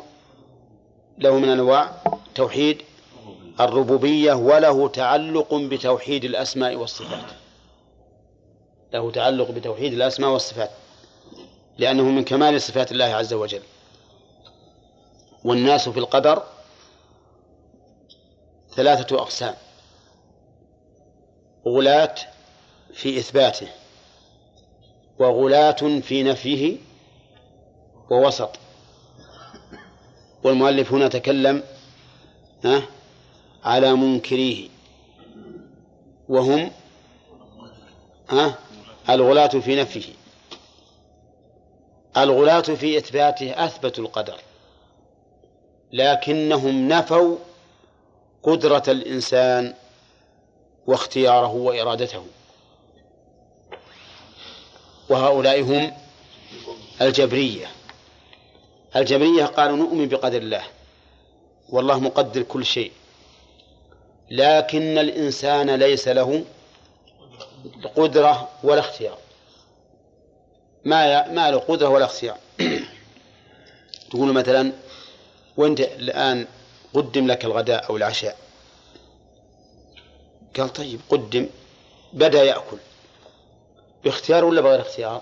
له 1.18 1.40
من 1.40 1.50
أنواع 1.50 2.02
توحيد 2.36 2.82
الربوبية 3.60 4.34
وله 4.34 4.88
تعلق 4.88 5.54
بتوحيد 5.54 6.24
الأسماء 6.26 6.76
والصفات 6.76 7.26
له 8.94 9.12
تعلق 9.12 9.52
بتوحيد 9.52 9.94
الأسماء 9.94 10.30
والصفات 10.32 10.70
لأنه 11.78 12.04
من 12.04 12.24
كمال 12.24 12.62
صفات 12.62 12.92
الله 12.92 13.06
عز 13.06 13.34
وجل 13.34 13.62
والناس 15.44 15.90
في 15.90 16.00
القدر 16.00 16.44
ثلاثة 18.76 19.20
أقسام 19.20 19.56
غلاة 21.66 22.16
في 22.94 23.20
إثباته 23.20 23.68
وغلاة 25.20 26.00
في 26.02 26.24
نفيه 26.24 26.78
ووسط 28.12 28.50
والمؤلف 30.44 30.92
هنا 30.94 31.08
تكلم 31.08 31.64
على 33.64 33.94
منكريه 33.94 34.70
وهم 36.30 36.72
الغلاة 39.10 39.48
في 39.48 39.76
نفيه 39.82 40.14
الغلاة 42.18 42.62
في 42.62 42.98
إثباته 42.98 43.66
أثبتوا 43.66 44.04
القدر 44.04 44.36
لكنهم 45.92 46.88
نفوا 46.88 47.38
قدرة 48.44 48.84
الإنسان 48.90 49.74
واختياره 50.88 51.54
وإرادته 51.56 52.24
وهؤلاء 55.10 55.62
هم 55.62 55.94
الجبرية 57.02 57.68
الجبرية 58.96 59.46
قالوا 59.46 59.78
نؤمن 59.78 60.08
بقدر 60.10 60.38
الله 60.38 60.64
والله 61.70 62.00
مقدر 62.00 62.42
كل 62.44 62.66
شيء 62.66 62.92
لكن 64.32 64.98
الإنسان 64.98 65.70
ليس 65.76 66.08
له 66.08 66.46
قدرة 67.96 68.50
ولا 68.64 68.80
اختيار 68.80 69.18
ما 70.86 71.28
ما 71.28 71.52
له 71.52 71.58
قدرة 71.58 71.88
ولا 71.90 72.06
اختيار 72.06 72.38
تقول 74.10 74.34
مثلا 74.34 74.72
وانت 75.58 75.80
الآن 75.82 76.48
قدم 76.94 77.28
لك 77.28 77.46
الغداء 77.46 77.90
أو 77.90 77.98
العشاء 77.98 78.38
قال 80.58 80.74
طيب 80.74 81.00
قدم 81.10 81.48
بدأ 82.14 82.44
يأكل 82.44 82.78
باختيار 84.06 84.46
ولا 84.46 84.62
بغير 84.62 84.82
اختيار 84.82 85.22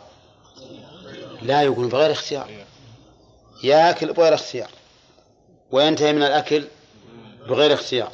لا 1.42 1.62
يقول 1.64 1.88
بغير 1.88 2.12
اختيار 2.12 2.50
ياكل 3.64 4.14
بغير 4.14 4.34
اختيار 4.34 4.70
وينتهي 5.72 6.14
من 6.14 6.24
الاكل 6.24 6.68
بغير 7.48 7.74
اختيار 7.74 8.12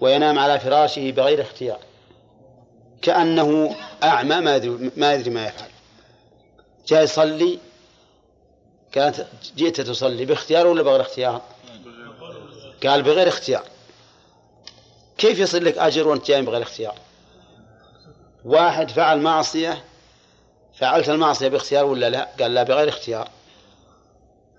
وينام 0.00 0.38
على 0.38 0.60
فراشه 0.60 1.10
بغير 1.10 1.40
اختيار 1.40 1.78
كأنه 3.02 3.76
أعمى 4.02 4.36
ما 4.40 4.56
يدري 4.56 4.90
ما 4.96 5.14
يدري 5.14 5.30
ما 5.30 5.46
يفعل 5.46 5.68
جاء 6.88 7.02
يصلي 7.02 7.58
كانت 8.92 9.26
جئت 9.56 9.80
تصلي 9.80 10.24
باختيار 10.24 10.66
ولا 10.66 10.82
بغير 10.82 11.00
اختيار؟ 11.00 11.40
قال 12.84 13.02
بغير 13.02 13.28
اختيار 13.28 13.62
كيف 15.18 15.38
يصل 15.38 15.64
لك 15.64 15.78
أجر 15.78 16.08
وأنت 16.08 16.26
جاي 16.28 16.42
بغير 16.42 16.62
اختيار؟ 16.62 16.94
واحد 18.44 18.90
فعل 18.90 19.18
معصية 19.20 19.84
فعلت 20.78 21.08
المعصية 21.08 21.48
باختيار 21.48 21.84
ولا 21.86 22.10
لا؟ 22.10 22.28
قال 22.40 22.54
لا 22.54 22.62
بغير 22.62 22.88
اختيار 22.88 23.28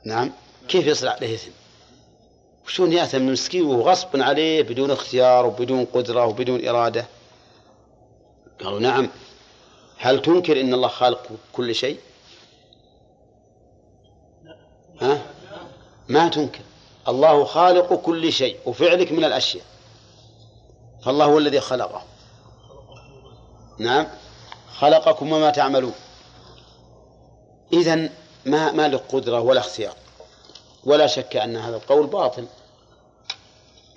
نعم 0.05 0.31
كيف 0.67 0.87
يصير 0.87 1.09
عليه 1.09 1.35
إثم؟ 1.35 1.49
وشلون 2.65 2.93
يأثم 2.93 3.21
مسكين 3.27 3.65
وغصب 3.65 4.21
عليه 4.21 4.61
بدون 4.63 4.91
اختيار 4.91 5.45
وبدون 5.45 5.85
قدرة 5.85 6.25
وبدون 6.25 6.67
إرادة 6.67 7.05
قالوا 8.63 8.79
نعم 8.79 9.09
هل 9.97 10.21
تنكر 10.21 10.61
أن 10.61 10.73
الله 10.73 10.87
خالق 10.87 11.27
كل 11.53 11.75
شيء 11.75 11.99
ها؟ 15.01 15.21
ما 16.07 16.27
تنكر 16.29 16.61
الله 17.07 17.45
خالق 17.45 17.93
كل 17.93 18.33
شيء 18.33 18.57
وفعلك 18.65 19.11
من 19.11 19.23
الأشياء 19.23 19.65
فالله 21.05 21.25
هو 21.25 21.37
الذي 21.37 21.59
خلقه 21.59 22.03
نعم 23.77 24.07
خلقكم 24.75 25.31
وما 25.31 25.49
تعملون 25.49 25.93
إذا 27.73 27.95
ما 28.45 28.71
ما 28.71 28.87
له 28.87 28.97
قدرة 28.97 29.39
ولا 29.39 29.59
اختيار 29.59 29.93
ولا 30.83 31.07
شك 31.07 31.35
أن 31.35 31.57
هذا 31.57 31.75
القول 31.75 32.07
باطل 32.07 32.45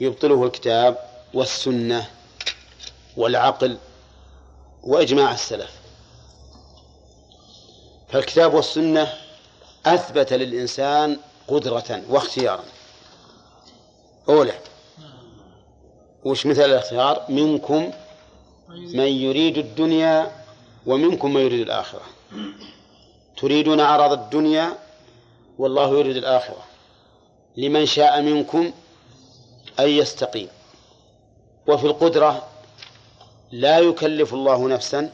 يبطله 0.00 0.44
الكتاب 0.44 0.98
والسنة 1.34 2.08
والعقل 3.16 3.78
وإجماع 4.82 5.32
السلف 5.32 5.70
فالكتاب 8.08 8.54
والسنة 8.54 9.12
أثبت 9.86 10.32
للإنسان 10.32 11.18
قدرة 11.48 12.02
واختيارا 12.10 12.64
أولى 14.28 14.58
وش 16.24 16.46
مثل 16.46 16.64
الاختيار 16.64 17.22
منكم 17.28 17.90
من 18.68 19.06
يريد 19.08 19.58
الدنيا 19.58 20.32
ومنكم 20.86 21.32
من 21.34 21.40
يريد 21.40 21.60
الآخرة 21.60 22.00
تريدون 23.36 23.80
عرض 23.80 24.12
الدنيا 24.12 24.78
والله 25.58 25.98
يريد 25.98 26.16
الآخرة 26.16 26.64
لمن 27.56 27.86
شاء 27.86 28.22
منكم 28.22 28.72
أن 29.80 29.88
يستقيم 29.88 30.48
وفي 31.68 31.84
القدرة 31.86 32.46
لا 33.50 33.78
يكلف 33.78 34.34
الله 34.34 34.68
نفسا 34.68 35.12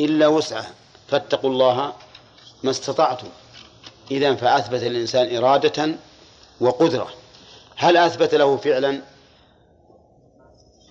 إلا 0.00 0.26
وسعه 0.26 0.66
فاتقوا 1.08 1.50
الله 1.50 1.92
ما 2.62 2.70
استطعتم 2.70 3.28
إذا 4.10 4.34
فأثبت 4.34 4.82
الإنسان 4.82 5.36
إرادة 5.36 5.94
وقدرة 6.60 7.08
هل 7.76 7.96
أثبت 7.96 8.34
له 8.34 8.56
فعلا 8.56 9.02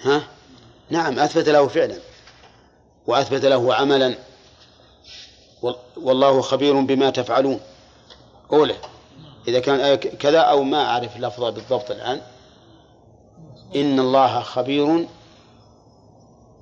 ها 0.02 0.28
نعم 0.92 1.20
أثبت 1.20 1.50
له 1.50 1.68
فعلا 1.68 1.98
وأثبت 3.08 3.46
له 3.46 3.76
عملا 3.76 4.16
والله 5.98 6.42
خبير 6.42 6.80
بما 6.82 7.10
تفعلون 7.10 7.60
أولى 8.54 8.76
إذا 9.48 9.60
كان 9.60 9.80
آية 9.80 9.96
كذا 9.96 10.40
أو 10.40 10.64
ما 10.64 10.86
أعرف 10.86 11.16
اللفظ 11.16 11.44
بالضبط 11.44 11.92
الآن 11.92 12.22
إن 13.76 14.00
الله 14.00 14.42
خبير 14.42 15.08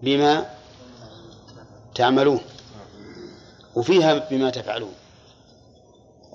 بما 0.04 0.46
تعملون 1.96 2.40
وفيها 3.76 4.18
بما 4.32 4.50
تفعلون 4.50 4.94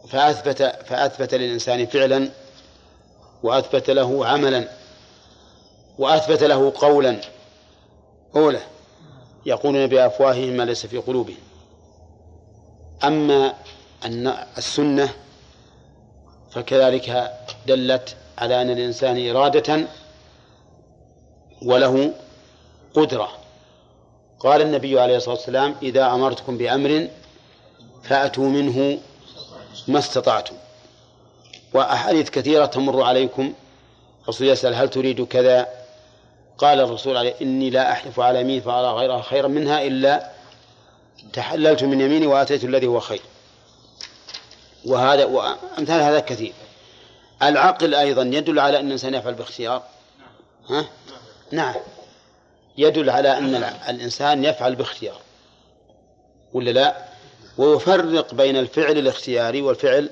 فأثبت 0.09 0.63
فأثبت 0.63 1.35
للإنسان 1.35 1.87
فعلا 1.87 2.31
وأثبت 3.43 3.91
له 3.91 4.27
عملا 4.27 4.69
وأثبت 5.99 6.43
له 6.43 6.73
قولا 6.77 7.21
أولى 8.37 8.61
يقولون 9.47 9.87
بأفواههم 9.87 10.49
ما 10.57 10.63
ليس 10.63 10.87
في 10.87 10.99
قلوبهم 10.99 11.37
أما 13.05 13.55
أن 14.05 14.27
السنة 14.59 15.09
فكذلك 16.51 17.33
دلت 17.67 18.17
على 18.39 18.63
أن 18.63 18.71
الإنسان 18.71 19.31
إرادة 19.31 19.87
وله 21.63 22.13
قدرة 22.95 23.29
قال 24.41 24.63
النبي 24.63 25.01
عليه 25.01 25.17
الصلاة 25.17 25.35
والسلام 25.35 25.75
إذا 25.83 26.07
أمرتكم 26.07 26.59
بأمر 26.59 27.09
فأتوا 28.03 28.49
منه 28.49 28.99
ما 29.89 29.99
استطعتم 29.99 30.55
وأحاديث 31.75 32.31
كثيرة 32.31 32.67
تمر 32.67 33.03
عليكم 33.03 33.53
الرسول 34.23 34.47
يسأل 34.49 34.75
هل 34.75 34.89
تريد 34.89 35.25
كذا 35.27 35.84
قال 36.59 36.81
الرسول 36.81 37.17
عليه 37.17 37.35
إني 37.43 37.71
لا 37.71 37.93
أحلف 37.93 38.21
على 38.21 38.41
يمين 38.41 38.61
فأرى 38.61 38.87
غيرها 38.89 39.23
خيرا 39.23 39.49
منها 39.49 39.83
إلا 39.83 40.31
تحللت 41.33 41.83
من 41.85 42.01
يميني 42.01 42.27
وآتيت 42.27 42.65
الذي 42.65 42.87
هو 42.87 43.01
خير 43.01 43.23
وهذا 44.87 45.25
وأمثال 45.25 46.01
هذا 46.01 46.21
كثير 46.21 46.53
العقل 47.43 47.95
أيضا 47.95 48.23
يدل 48.23 48.59
على 48.61 48.81
أن 48.81 48.87
الإنسان 48.87 49.15
يفعل 49.15 49.35
باختيار 49.35 49.83
ها؟ 50.71 50.87
نعم 51.53 51.75
يدل 52.79 53.11
على 53.11 53.39
أن 53.39 53.55
الإنسان 53.89 54.45
يفعل 54.45 54.75
باختيار 54.77 55.21
ولا 56.53 56.71
لا 56.71 56.97
ويفرق 57.59 58.35
بين 58.35 58.57
الفعل 58.57 58.99
الاختياري 58.99 59.63
والفعل 59.63 60.11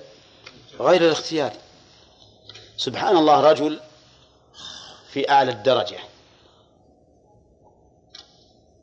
غير 0.81 1.01
الاختياري 1.07 1.57
سبحان 2.77 3.17
الله 3.17 3.51
رجل 3.51 3.81
في 5.13 5.31
أعلى 5.31 5.53
الدرجة 5.53 5.99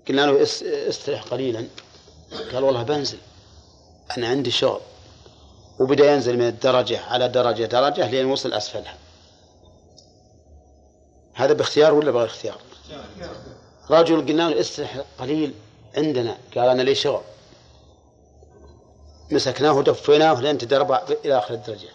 قلنا 0.09 0.21
له 0.21 0.43
استرح 0.89 1.23
قليلا 1.23 1.67
قال 2.53 2.63
والله 2.63 2.83
بنزل 2.83 3.17
أنا 4.17 4.27
عندي 4.27 4.51
شغل 4.51 4.81
وبدأ 5.79 6.13
ينزل 6.13 6.37
من 6.37 6.47
الدرجة 6.47 6.99
على 6.99 7.27
درجة 7.27 7.63
درجة 7.65 8.09
لين 8.11 8.25
وصل 8.25 8.53
أسفلها 8.53 8.97
هذا 11.33 11.53
باختيار 11.53 11.93
ولا 11.93 12.11
بغير 12.11 12.27
اختيار 12.27 12.57
رجل 13.89 14.27
قلنا 14.27 14.49
له 14.49 14.59
استرح 14.59 14.97
قليل 15.19 15.53
عندنا 15.97 16.37
قال 16.57 16.69
أنا 16.69 16.81
لي 16.81 16.95
شغل 16.95 17.21
مسكناه 19.31 19.73
ودفيناه 19.73 20.41
لين 20.41 20.57
تدرب 20.57 20.91
إلى 21.25 21.37
آخر 21.37 21.53
الدرجة 21.53 21.89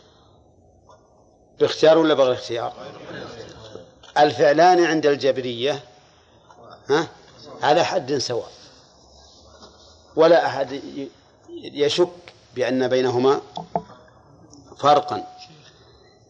باختيار 1.61 1.99
ولا 1.99 2.15
بغير 2.15 2.33
اختيار 2.33 2.73
الفعلان 4.19 4.85
عند 4.85 5.07
الجبرية 5.07 5.83
ها 6.91 7.09
على 7.63 7.85
حد 7.85 8.19
سواء 8.19 8.53
ولا 10.17 10.47
أحد 10.47 10.81
يشك 11.51 12.33
بأن 12.55 12.89
بينهما 12.89 13.41
فرقا 14.79 15.37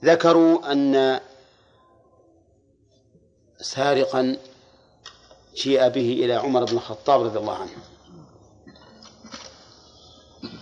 ذكروا 0.04 0.72
أن 0.72 1.20
سارقا 3.60 4.36
جيء 5.54 5.88
به 5.88 6.12
إلى 6.12 6.34
عمر 6.34 6.64
بن 6.64 6.76
الخطاب 6.76 7.22
رضي 7.22 7.38
الله 7.38 7.54
عنه 7.54 7.70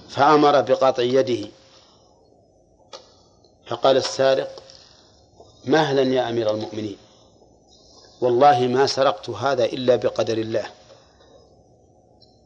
فأمر 0.09 0.61
بقطع 0.61 1.03
يده 1.03 1.49
فقال 3.67 3.97
السارق 3.97 4.63
مهلا 5.65 6.03
يا 6.15 6.29
أمير 6.29 6.51
المؤمنين 6.51 6.97
والله 8.23 8.61
ما 8.67 8.87
سرقت 8.87 9.31
هذا 9.31 9.65
إلا 9.65 9.97
بقدر 9.97 10.39
الله 10.39 10.65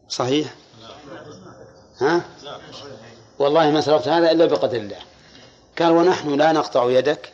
صحيح 0.09 0.55
ها 2.01 2.23
والله 3.39 3.71
ما 3.71 3.81
سرقت 3.81 4.09
هذا 4.09 4.31
إلا 4.31 4.45
بقدر 4.47 4.77
الله 4.77 4.99
قال 5.79 5.93
ونحن 5.93 6.35
لا 6.35 6.53
نقطع 6.53 6.91
يدك 6.91 7.33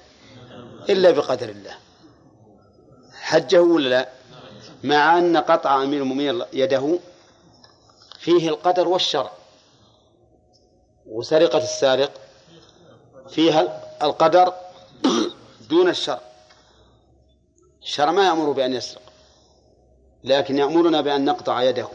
إلا 0.88 1.11
بقدر 1.11 1.49
الله 1.49 1.74
حجه 3.14 3.62
ولا 3.62 3.88
لا 3.88 4.09
مع 4.84 5.18
أن 5.18 5.36
قطع 5.36 5.82
أمير 5.82 6.03
المؤمنين 6.03 6.43
يده 6.53 6.99
فيه 8.20 8.49
القدر 8.49 8.88
والشرع 8.88 9.30
وسرقة 11.07 11.59
السارق 11.59 12.11
فيها 13.28 13.82
القدر 14.07 14.53
دون 15.70 15.88
الشرع 15.88 16.31
الشرع 17.84 18.10
ما 18.12 18.26
يأمر 18.26 18.52
بأن 18.52 18.72
يسرق 18.72 19.02
لكن 20.24 20.58
يأمرنا 20.58 21.00
بأن 21.00 21.24
نقطع 21.24 21.62
يده 21.62 21.88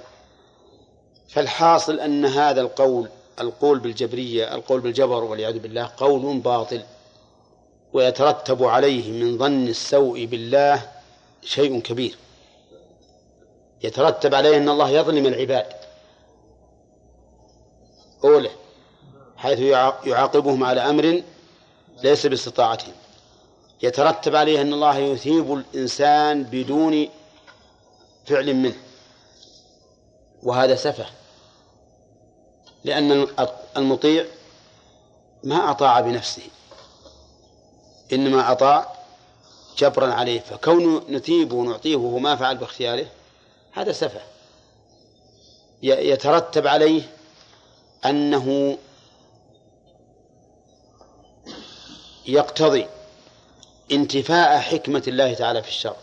فالحاصل 1.29 1.99
أن 1.99 2.25
هذا 2.25 2.61
القول 2.61 3.09
القول 3.39 3.79
بالجبرية 3.79 4.55
القول 4.55 4.79
بالجبر 4.81 5.23
والعياذ 5.23 5.59
بالله 5.59 5.91
قول 5.97 6.37
باطل 6.39 6.81
ويترتب 7.93 8.63
عليه 8.63 9.11
من 9.23 9.37
ظن 9.37 9.67
السوء 9.67 10.25
بالله 10.25 10.81
شيء 11.41 11.81
كبير 11.81 12.15
يترتب 13.83 14.35
عليه 14.35 14.57
أن 14.57 14.69
الله 14.69 14.89
يظلم 14.89 15.25
العباد 15.25 15.65
أوله 18.23 18.51
حيث 19.37 19.59
يعاقبهم 19.59 20.63
على 20.63 20.81
أمر 20.81 21.21
ليس 22.03 22.25
باستطاعتهم 22.25 22.93
يترتب 23.83 24.35
عليه 24.35 24.61
أن 24.61 24.73
الله 24.73 24.97
يثيب 24.97 25.53
الإنسان 25.53 26.43
بدون 26.43 27.07
فعل 28.25 28.53
منه 28.53 28.75
وهذا 30.43 30.75
سفه 30.75 31.05
لأن 32.83 33.27
المطيع 33.77 34.25
ما 35.43 35.71
أطاع 35.71 35.99
بنفسه 35.99 36.43
إنما 38.13 38.51
أطاع 38.51 38.93
جبرا 39.77 40.13
عليه 40.13 40.39
فكون 40.39 40.97
نثيبه 41.09 41.55
ونعطيه 41.55 41.95
وهو 41.95 42.19
ما 42.19 42.35
فعل 42.35 42.57
باختياره 42.57 43.05
هذا 43.71 43.91
سفه 43.91 44.21
يترتب 45.83 46.67
عليه 46.67 47.09
أنه 48.05 48.77
يقتضي 52.25 52.87
انتفاء 53.91 54.59
حكمة 54.59 55.03
الله 55.07 55.33
تعالى 55.33 55.61
في 55.63 55.69
الشر 55.69 55.95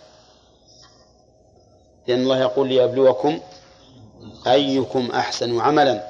لأن 2.06 2.20
الله 2.22 2.38
يقول 2.38 2.68
ليبلوكم 2.68 3.40
أيكم 4.46 5.10
أحسن 5.10 5.60
عملا 5.60 6.08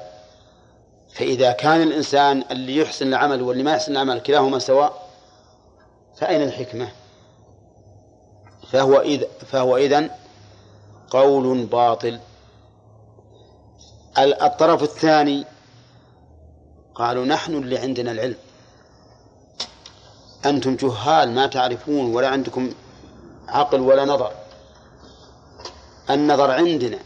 فإذا 1.13 1.51
كان 1.51 1.81
الإنسان 1.81 2.43
اللي 2.51 2.77
يحسن 2.77 3.07
العمل 3.07 3.41
واللي 3.41 3.63
ما 3.63 3.71
يحسن 3.73 3.91
العمل 3.91 4.19
كلاهما 4.19 4.59
سواء 4.59 5.09
فأين 6.17 6.41
الحكمة 6.41 6.89
فهو 8.71 8.99
إذ 8.99 9.23
فهو 9.47 9.77
إذن 9.77 10.09
قول 11.09 11.63
باطل 11.65 12.19
الطرف 14.17 14.83
الثاني 14.83 15.45
قالوا 16.95 17.25
نحن 17.25 17.53
اللي 17.53 17.77
عندنا 17.77 18.11
العلم 18.11 18.35
أنتم 20.45 20.75
جهال 20.75 21.31
ما 21.35 21.47
تعرفون 21.47 22.13
ولا 22.15 22.29
عندكم 22.29 22.69
عقل 23.47 23.79
ولا 23.79 24.05
نظر 24.05 24.31
النظر 26.09 26.51
عندنا 26.51 26.99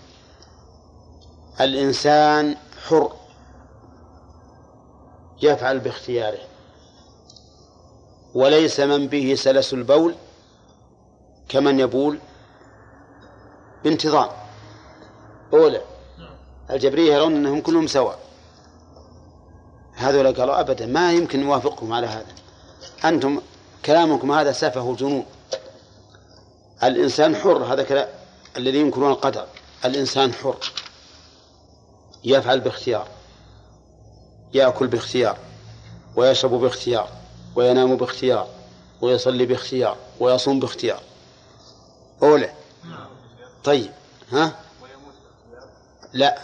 الإنسان 1.61 2.55
حر 2.87 3.11
يفعل 5.41 5.79
باختياره 5.79 6.39
وليس 8.33 8.79
من 8.79 9.07
به 9.07 9.35
سلس 9.35 9.73
البول 9.73 10.15
كمن 11.49 11.79
يبول 11.79 12.19
بانتظام 13.83 14.29
أولى 15.53 15.81
الجبرية 16.69 17.13
يرون 17.13 17.35
أنهم 17.35 17.61
كلهم 17.61 17.87
سواء 17.87 18.19
هذولا 19.95 20.31
قالوا 20.31 20.59
أبدا 20.59 20.85
ما 20.85 21.11
يمكن 21.13 21.43
نوافقهم 21.45 21.93
على 21.93 22.07
هذا 22.07 22.35
أنتم 23.05 23.41
كلامكم 23.85 24.31
هذا 24.31 24.51
سفه 24.51 24.95
جنون 24.95 25.25
الإنسان 26.83 27.35
حر 27.35 27.63
هذا 27.73 27.83
كلام 27.83 28.07
الذي 28.57 28.77
ينكرون 28.79 29.11
القدر 29.11 29.45
الإنسان 29.85 30.33
حر 30.33 30.71
يفعل 32.23 32.59
باختيار 32.59 33.07
يأكل 34.53 34.87
باختيار 34.87 35.37
ويشرب 36.15 36.51
باختيار 36.51 37.09
وينام 37.55 37.97
باختيار 37.97 38.47
ويصلي 39.01 39.45
باختيار 39.45 39.97
ويصوم 40.19 40.59
باختيار 40.59 41.01
أولى 42.23 42.49
طيب 43.63 43.91
ها 44.31 44.55
لا 46.13 46.37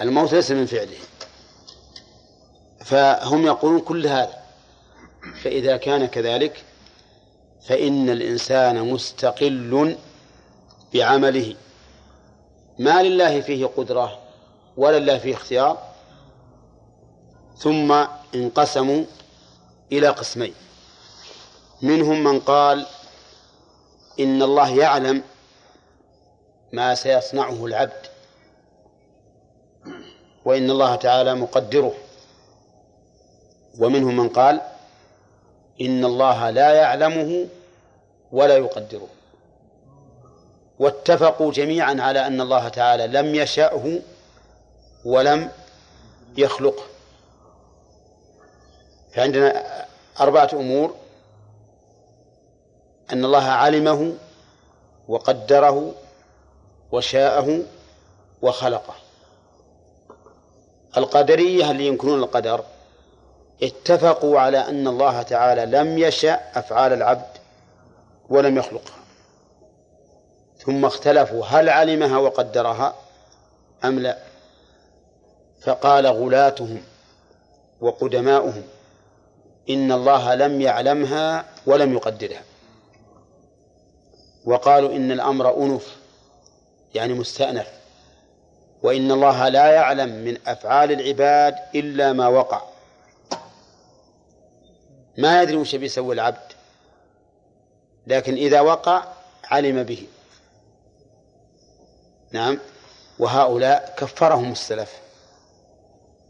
الموت 0.00 0.32
ليس 0.34 0.50
من 0.50 0.66
فعله 0.66 0.96
فهم 2.84 3.46
يقولون 3.46 3.80
كل 3.80 4.06
هذا 4.06 4.43
فإذا 5.32 5.76
كان 5.76 6.06
كذلك 6.06 6.64
فإن 7.68 8.10
الإنسان 8.10 8.90
مستقل 8.92 9.96
بعمله 10.94 11.56
ما 12.78 13.02
لله 13.02 13.40
فيه 13.40 13.66
قدرة 13.66 14.18
ولا 14.76 14.98
لله 14.98 15.18
فيه 15.18 15.34
اختيار 15.34 15.78
ثم 17.56 17.92
انقسموا 18.34 19.04
إلى 19.92 20.08
قسمين 20.08 20.54
منهم 21.82 22.24
من 22.24 22.40
قال 22.40 22.86
إن 24.20 24.42
الله 24.42 24.68
يعلم 24.78 25.22
ما 26.72 26.94
سيصنعه 26.94 27.66
العبد 27.66 28.06
وإن 30.44 30.70
الله 30.70 30.94
تعالى 30.94 31.34
مقدره 31.34 31.94
ومنهم 33.78 34.16
من 34.16 34.28
قال 34.28 34.60
إن 35.80 36.04
الله 36.04 36.50
لا 36.50 36.72
يعلمه 36.72 37.46
ولا 38.32 38.56
يقدره 38.56 39.06
واتفقوا 40.78 41.52
جميعا 41.52 41.96
على 41.98 42.26
أن 42.26 42.40
الله 42.40 42.68
تعالى 42.68 43.06
لم 43.06 43.34
يشأه 43.34 43.98
ولم 45.04 45.50
يخلقه 46.36 46.82
فعندنا 49.14 49.64
أربعة 50.20 50.50
أمور 50.52 50.94
أن 53.12 53.24
الله 53.24 53.44
علمه 53.44 54.14
وقدره 55.08 55.94
وشاءه 56.92 57.60
وخلقه 58.42 58.94
القدرية 60.96 61.70
اللي 61.70 61.86
ينكرون 61.86 62.18
القدر 62.22 62.64
اتفقوا 63.62 64.40
على 64.40 64.58
أن 64.58 64.88
الله 64.88 65.22
تعالى 65.22 65.66
لم 65.78 65.98
يشأ 65.98 66.34
أفعال 66.58 66.92
العبد 66.92 67.36
ولم 68.28 68.56
يخلقها 68.58 68.96
ثم 70.58 70.84
اختلفوا 70.84 71.44
هل 71.46 71.68
علمها 71.68 72.18
وقدرها 72.18 72.94
أم 73.84 73.98
لا 73.98 74.18
فقال 75.60 76.06
غلاتهم 76.06 76.82
وقدماؤهم 77.80 78.62
إن 79.70 79.92
الله 79.92 80.34
لم 80.34 80.60
يعلمها 80.60 81.44
ولم 81.66 81.92
يقدرها 81.92 82.42
وقالوا 84.44 84.96
إن 84.96 85.12
الأمر 85.12 85.56
أنف 85.56 85.96
يعني 86.94 87.14
مستأنف 87.14 87.66
وإن 88.82 89.10
الله 89.12 89.48
لا 89.48 89.66
يعلم 89.70 90.24
من 90.24 90.36
أفعال 90.46 90.92
العباد 90.92 91.56
إلا 91.74 92.12
ما 92.12 92.28
وقع 92.28 92.62
ما 95.16 95.42
يدري 95.42 95.56
وش 95.56 95.74
بيسوي 95.74 96.14
العبد 96.14 96.52
لكن 98.06 98.34
إذا 98.36 98.60
وقع 98.60 99.04
علم 99.44 99.82
به 99.82 100.06
نعم 102.32 102.58
وهؤلاء 103.18 103.94
كفرهم 103.98 104.52
السلف 104.52 104.92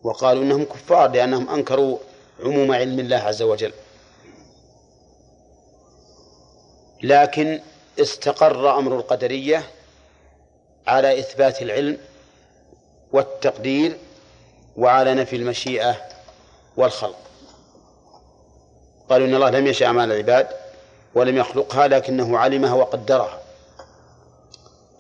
وقالوا 0.03 0.43
إنهم 0.43 0.65
كفار 0.65 1.11
لأنهم 1.11 1.49
أنكروا 1.51 1.99
عموم 2.41 2.73
علم 2.75 2.99
الله 3.01 3.17
عز 3.17 3.43
وجل 3.43 3.73
لكن 7.03 7.61
استقر 8.01 8.79
أمر 8.79 8.97
القدرية 8.97 9.65
على 10.87 11.19
إثبات 11.19 11.63
العلم 11.63 11.99
والتقدير 13.13 13.97
وعلى 14.77 15.15
نفي 15.15 15.37
المشيئة 15.37 16.01
والخلق 16.77 17.19
قالوا 19.11 19.27
إن 19.27 19.35
الله 19.35 19.51
لم 19.51 19.67
يشاء 19.67 19.89
أعمال 19.89 20.13
العباد 20.13 20.49
ولم 21.15 21.37
يخلقها 21.37 21.89
لكنه 21.89 22.39
علمها 22.39 22.75
وقدرها 22.75 23.41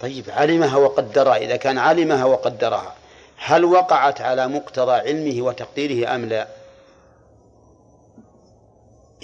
طيب 0.00 0.24
علمها 0.30 0.76
وقدرها 0.76 1.36
إذا 1.36 1.56
كان 1.56 1.78
علمها 1.78 2.24
وقدرها 2.24 2.94
هل 3.36 3.64
وقعت 3.64 4.20
على 4.20 4.48
مقتضى 4.48 4.92
علمه 4.92 5.42
وتقديره 5.42 6.14
أم 6.14 6.24
لا 6.24 6.48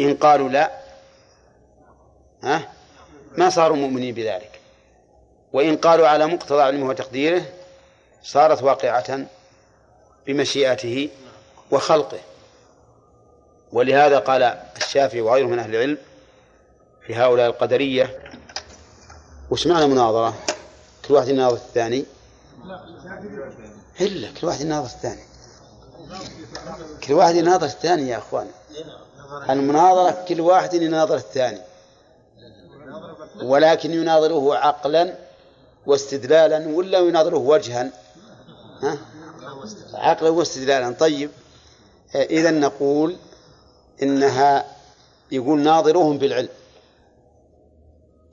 إن 0.00 0.14
قالوا 0.14 0.48
لا 0.48 0.70
ها 2.42 2.68
ما 3.36 3.50
صاروا 3.50 3.76
مؤمنين 3.76 4.14
بذلك 4.14 4.60
وإن 5.52 5.76
قالوا 5.76 6.08
على 6.08 6.26
مقتضى 6.26 6.62
علمه 6.62 6.88
وتقديره 6.88 7.42
صارت 8.22 8.62
واقعة 8.62 9.18
بمشيئته 10.26 11.08
وخلقه 11.70 12.18
ولهذا 13.72 14.18
قال 14.18 14.42
الشافعي 14.76 15.20
وغيره 15.20 15.46
من 15.46 15.58
أهل 15.58 15.70
العلم 15.74 15.98
في 17.06 17.14
هؤلاء 17.14 17.46
القدرية 17.46 18.18
وش 19.50 19.66
معنى 19.66 19.86
مناظرة؟ 19.86 20.34
كل 21.08 21.14
واحد 21.14 21.28
يناظر 21.28 21.56
الثاني 21.56 22.04
إلا 24.00 24.28
كل 24.40 24.46
واحد 24.46 24.60
يناظر 24.60 24.86
الثاني 24.86 25.22
كل 27.06 27.14
واحد 27.14 27.34
يناظر 27.36 27.66
الثاني 27.66 28.08
يا 28.08 28.18
أخوان 28.18 28.46
المناظرة 29.50 30.24
كل 30.28 30.40
واحد 30.40 30.74
يناظر 30.74 31.14
الثاني 31.14 31.58
ولكن 33.42 33.90
يناظره 33.92 34.54
عقلا 34.56 35.14
واستدلالا 35.86 36.68
ولا 36.76 36.98
يناظره 36.98 37.36
وجها 37.36 37.92
ها؟ 38.82 38.98
عقلا 39.94 40.30
واستدلالا 40.30 40.92
طيب 40.94 41.30
إذا 42.14 42.50
نقول 42.50 43.16
إنها 44.02 44.64
يقول 45.32 45.58
ناظروهم 45.60 46.18
بالعلم 46.18 46.48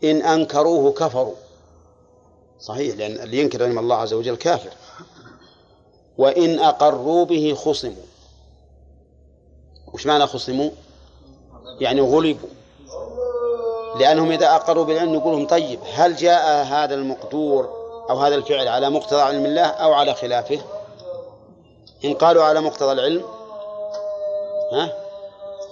إن 0.03 0.21
أنكروه 0.21 0.91
كفروا 0.93 1.33
صحيح 2.59 2.95
لأن 2.97 3.11
اللي 3.11 3.37
ينكر 3.39 3.63
علم 3.63 3.79
الله 3.79 3.95
عز 3.95 4.13
وجل 4.13 4.35
كافر 4.35 4.69
وإن 6.17 6.59
أقروا 6.59 7.25
به 7.25 7.53
خصموا 7.53 8.03
وش 9.93 10.05
معنى 10.05 10.27
خصموا 10.27 10.69
يعني 11.79 12.01
غلبوا 12.01 12.47
لأنهم 13.99 14.31
إذا 14.31 14.55
أقروا 14.55 14.83
بالعلم 14.85 15.13
نقولهم 15.13 15.47
طيب 15.47 15.79
هل 15.93 16.15
جاء 16.15 16.65
هذا 16.65 16.93
المقدور 16.95 17.65
أو 18.09 18.19
هذا 18.19 18.35
الفعل 18.35 18.67
على 18.67 18.89
مقتضى 18.89 19.21
علم 19.21 19.45
الله 19.45 19.65
أو 19.65 19.93
على 19.93 20.13
خلافه 20.13 20.59
إن 22.05 22.13
قالوا 22.13 22.43
على 22.43 22.61
مقتضى 22.61 22.91
العلم 22.91 23.23
ها 24.73 25.06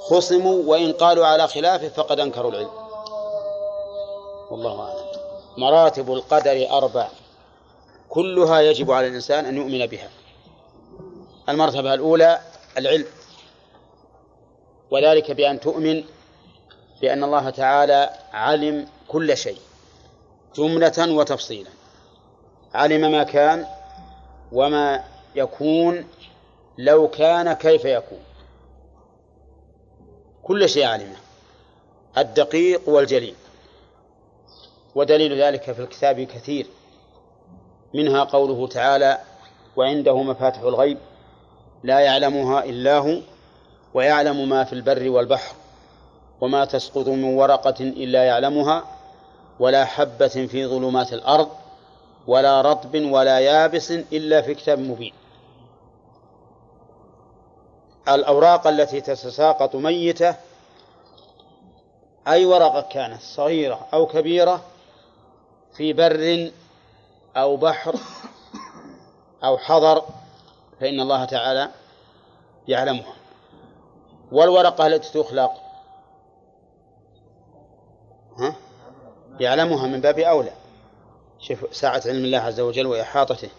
خصموا 0.10 0.58
وإن 0.66 0.92
قالوا 0.94 1.26
على 1.26 1.48
خلافه 1.48 1.88
فقد 1.90 2.20
أنكروا 2.20 2.52
العلم 2.52 2.70
والله 4.52 4.82
أعلم 4.84 5.06
مراتب 5.58 6.12
القدر 6.12 6.68
أربع 6.72 7.08
كلها 8.10 8.60
يجب 8.62 8.92
على 8.92 9.08
الإنسان 9.08 9.46
أن 9.46 9.58
يؤمن 9.58 9.86
بها 9.86 10.10
المرتبة 11.50 11.94
الأولى 11.94 12.40
العلم 12.78 13.06
وذلك 14.92 15.32
بأن 15.32 15.60
تؤمن 15.60 16.04
بأن 17.02 17.24
الله 17.24 17.50
تعالى 17.50 18.10
علم 18.34 18.88
كل 19.08 19.38
شيء 19.38 19.58
جملة 20.56 21.14
وتفصيلا 21.16 21.70
علم 22.74 23.12
ما 23.12 23.24
كان 23.24 23.66
وما 24.52 25.04
يكون 25.36 26.08
لو 26.78 27.08
كان 27.08 27.54
كيف 27.54 27.86
يكون 27.86 28.20
كل 30.46 30.70
شيء 30.70 30.86
علمه 30.86 31.16
الدقيق 32.18 32.90
والجليل 32.90 33.36
ودليل 34.96 35.42
ذلك 35.42 35.72
في 35.72 35.80
الكتاب 35.82 36.22
كثير 36.22 36.68
منها 37.94 38.24
قوله 38.24 38.68
تعالى 38.68 39.18
وعنده 39.76 40.24
مفاتح 40.24 40.60
الغيب 40.60 40.98
لا 41.84 42.00
يعلمها 42.00 42.64
إلا 42.64 42.98
هو 42.98 43.18
ويعلم 43.94 44.50
ما 44.50 44.64
في 44.64 44.74
البر 44.74 45.10
والبحر 45.10 45.56
وما 46.42 46.66
تسقط 46.66 47.08
من 47.08 47.24
ورقة 47.38 47.76
إلا 47.80 48.24
يعلمها 48.24 48.84
ولا 49.60 49.86
حبة 49.86 50.28
في 50.28 50.66
ظلمات 50.68 51.14
الأرض 51.14 51.50
ولا 52.28 52.62
رطب 52.62 52.96
ولا 52.96 53.40
يابس 53.40 53.92
إلا 53.92 54.42
في 54.42 54.54
كتاب 54.56 54.80
مبين 54.80 55.14
الأوراق 58.08 58.68
التي 58.68 59.02
تتساقط 59.02 59.76
ميتة 59.76 60.36
أي 62.28 62.46
ورقة 62.46 62.82
كانت 62.82 63.22
صغيرة 63.22 63.88
أو 63.94 64.06
كبيرة 64.06 64.62
في 65.78 65.94
بر 65.94 66.52
أو 67.42 67.58
بحر 67.58 67.96
أو 69.44 69.58
حضر 69.58 70.04
فإن 70.82 71.00
الله 71.02 71.26
تعالى 71.26 71.70
يعلمها 72.68 73.14
والورقة 74.32 74.88
التي 74.88 75.24
تخلق 75.24 75.52
ها؟ 78.38 78.56
يعلمها 79.40 79.88
من 79.88 80.02
باب 80.02 80.20
أولى 80.20 80.52
شوف 81.40 81.76
ساعة 81.76 82.02
علم 82.06 82.26
الله 82.26 82.38
عز 82.40 82.60
وجل 82.60 82.88
وإحاطته 82.88 83.50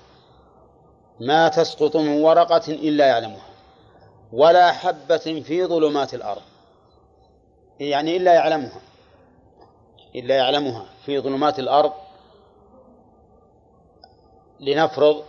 ما 1.21 1.49
تسقط 1.49 1.97
من 1.97 2.23
ورقة 2.23 2.63
إلا 2.69 3.07
يعلمها 3.07 3.46
ولا 4.33 4.72
حبة 4.72 5.18
في 5.47 5.64
ظلمات 5.66 6.14
الأرض 6.14 6.43
يعني 7.81 8.16
إلا 8.16 8.35
يعلمها 8.35 8.81
إلا 10.14 10.37
يعلمها 10.37 10.87
في 11.05 11.20
ظلمات 11.20 11.59
الأرض 11.59 11.93
لنفرض 14.61 15.22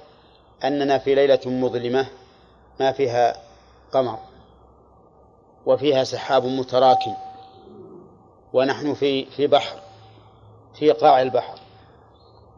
أننا 0.63 0.97
في 0.97 1.15
ليلة 1.15 1.39
مظلمة 1.45 2.07
ما 2.79 2.91
فيها 2.91 3.37
قمر 3.91 4.19
وفيها 5.65 6.03
سحاب 6.03 6.45
متراكم 6.45 7.13
ونحن 8.53 8.93
في 8.93 9.25
في 9.25 9.47
بحر 9.47 9.79
في 10.79 10.91
قاع 10.91 11.21
البحر 11.21 11.59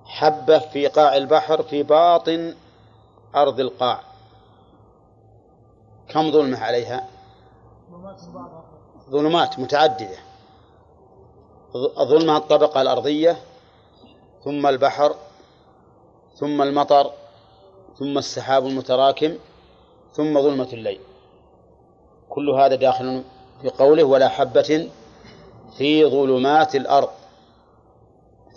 حبة 0.05 0.59
في 0.59 0.87
قاع 0.87 1.15
البحر 1.17 1.63
في 1.63 1.83
باطن 1.83 2.55
أرض 3.35 3.59
القاع 3.59 3.99
كم 6.09 6.31
ظلمة 6.31 6.63
عليها 6.63 7.07
ظلمات 9.09 9.59
متعددة 9.59 10.17
ظلمة 12.03 12.37
الطبقة 12.37 12.81
الأرضية 12.81 13.37
ثم 14.43 14.67
البحر 14.67 15.15
ثم 16.35 16.61
المطر 16.61 17.11
ثم 17.99 18.17
السحاب 18.17 18.65
المتراكم 18.67 19.35
ثم 20.13 20.41
ظلمة 20.41 20.67
الليل 20.73 20.99
كل 22.29 22.49
هذا 22.49 22.75
داخل 22.75 23.23
في 23.61 23.69
قوله 23.69 24.03
ولا 24.03 24.29
حبة 24.29 24.89
في 25.77 26.05
ظلمات 26.05 26.75
الأرض 26.75 27.09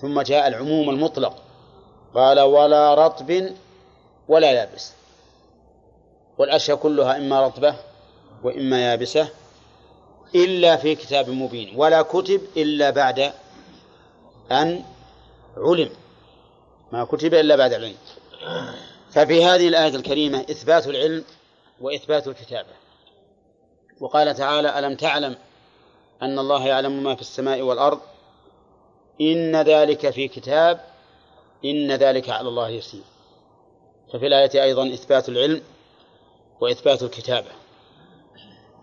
ثم 0.01 0.21
جاء 0.21 0.49
العموم 0.49 0.91
المطلق 0.91 1.35
قال 2.15 2.41
ولا 2.41 2.95
رطب 2.95 3.47
ولا 4.29 4.51
يابس 4.53 4.93
والأشياء 6.39 6.76
كلها 6.76 7.16
إما 7.16 7.47
رطبة 7.47 7.74
وإما 8.43 8.85
يابسة 8.91 9.28
إلا 10.35 10.76
في 10.76 10.95
كتاب 10.95 11.30
مبين 11.30 11.72
ولا 11.76 12.03
كتب 12.03 12.41
إلا 12.57 12.91
بعد 12.91 13.33
أن 14.53 14.85
علم 15.57 15.91
ما 16.93 17.05
كتب 17.05 17.35
إلا 17.35 17.57
بعد 17.57 17.72
العلم 17.72 17.97
ففي 19.11 19.45
هذه 19.45 19.68
الآية 19.68 19.95
الكريمة 19.97 20.41
إثبات 20.41 20.87
العلم 20.87 21.24
وإثبات 21.80 22.28
الكتابة 22.28 22.68
وقال 24.01 24.35
تعالى 24.35 24.78
ألم 24.78 24.97
تعلم 24.97 25.37
أن 26.22 26.39
الله 26.39 26.66
يعلم 26.66 27.03
ما 27.03 27.14
في 27.14 27.20
السماء 27.20 27.61
والأرض 27.62 28.01
إن 29.20 29.57
ذلك 29.57 30.11
في 30.11 30.28
كتاب 30.28 30.80
إن 31.64 31.93
ذلك 31.93 32.30
على 32.30 32.49
الله 32.49 32.68
يسير 32.68 33.03
ففي 34.12 34.26
الآية 34.26 34.62
أيضا 34.62 34.87
إثبات 34.95 35.28
العلم 35.28 35.62
وإثبات 36.63 37.03
الكتابة 37.03 37.49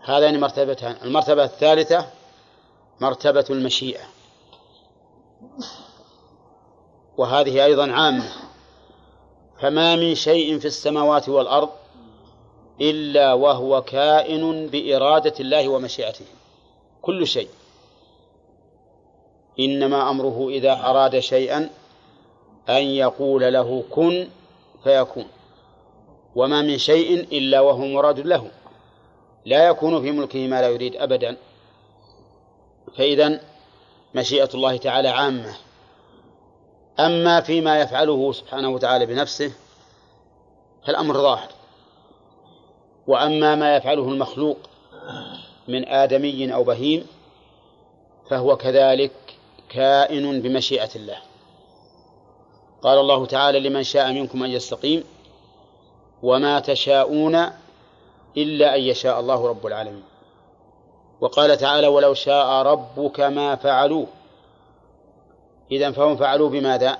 هذان 0.00 0.40
مرتبتان 0.40 0.96
المرتبة 1.04 1.44
الثالثة 1.44 2.06
مرتبة 3.00 3.44
المشيئة 3.50 4.02
وهذه 7.16 7.64
أيضا 7.64 7.92
عامة 7.92 8.32
فما 9.60 9.96
من 9.96 10.14
شيء 10.14 10.58
في 10.58 10.64
السماوات 10.64 11.28
والأرض 11.28 11.68
إلا 12.80 13.34
وهو 13.34 13.82
كائن 13.82 14.66
بإرادة 14.66 15.34
الله 15.40 15.68
ومشيئته 15.68 16.24
كل 17.02 17.26
شيء 17.26 17.48
إنما 19.60 20.10
أمره 20.10 20.46
إذا 20.48 20.72
أراد 20.72 21.18
شيئا 21.18 21.70
أن 22.68 22.82
يقول 22.84 23.52
له 23.52 23.84
كن 23.90 24.28
فيكون 24.84 25.26
وما 26.34 26.62
من 26.62 26.78
شيء 26.78 27.20
إلا 27.38 27.60
وهو 27.60 27.78
مراد 27.78 28.20
له 28.20 28.48
لا 29.44 29.68
يكون 29.68 30.02
في 30.02 30.10
ملكه 30.10 30.46
ما 30.48 30.60
لا 30.60 30.68
يريد 30.68 30.96
أبدا 30.96 31.36
فإذا 32.96 33.40
مشيئة 34.14 34.48
الله 34.54 34.76
تعالى 34.76 35.08
عامة 35.08 35.54
أما 37.00 37.40
فيما 37.40 37.80
يفعله 37.80 38.32
سبحانه 38.32 38.68
وتعالى 38.70 39.06
بنفسه 39.06 39.52
فالأمر 40.86 41.14
ظاهر 41.20 41.48
وأما 43.06 43.54
ما 43.54 43.76
يفعله 43.76 44.08
المخلوق 44.08 44.58
من 45.68 45.88
آدمي 45.88 46.54
أو 46.54 46.64
بهيم 46.64 47.06
فهو 48.30 48.56
كذلك 48.56 49.12
كائن 49.68 50.42
بمشيئة 50.42 50.90
الله 50.96 51.16
قال 52.82 52.98
الله 52.98 53.26
تعالى 53.26 53.60
لمن 53.68 53.82
شاء 53.82 54.12
منكم 54.12 54.42
أن 54.42 54.50
يستقيم 54.50 55.04
وما 56.22 56.60
تشاءون 56.60 57.34
إلا 58.36 58.76
أن 58.76 58.80
يشاء 58.80 59.20
الله 59.20 59.48
رب 59.48 59.66
العالمين 59.66 60.02
وقال 61.20 61.56
تعالى 61.56 61.86
ولو 61.86 62.14
شاء 62.14 62.46
ربك 62.62 63.20
ما 63.20 63.56
فعلوه 63.56 64.06
إذا 65.72 65.92
فهم 65.92 66.16
فعلوا 66.16 66.48
بماذا 66.48 66.98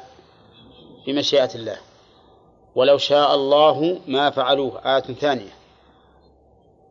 بمشيئة 1.07 1.55
الله 1.55 1.77
ولو 2.75 2.99
شاء 2.99 3.35
الله 3.35 4.01
ما 4.07 4.31
فعلوه 4.31 4.95
آية 4.97 5.03
ثانية 5.15 5.53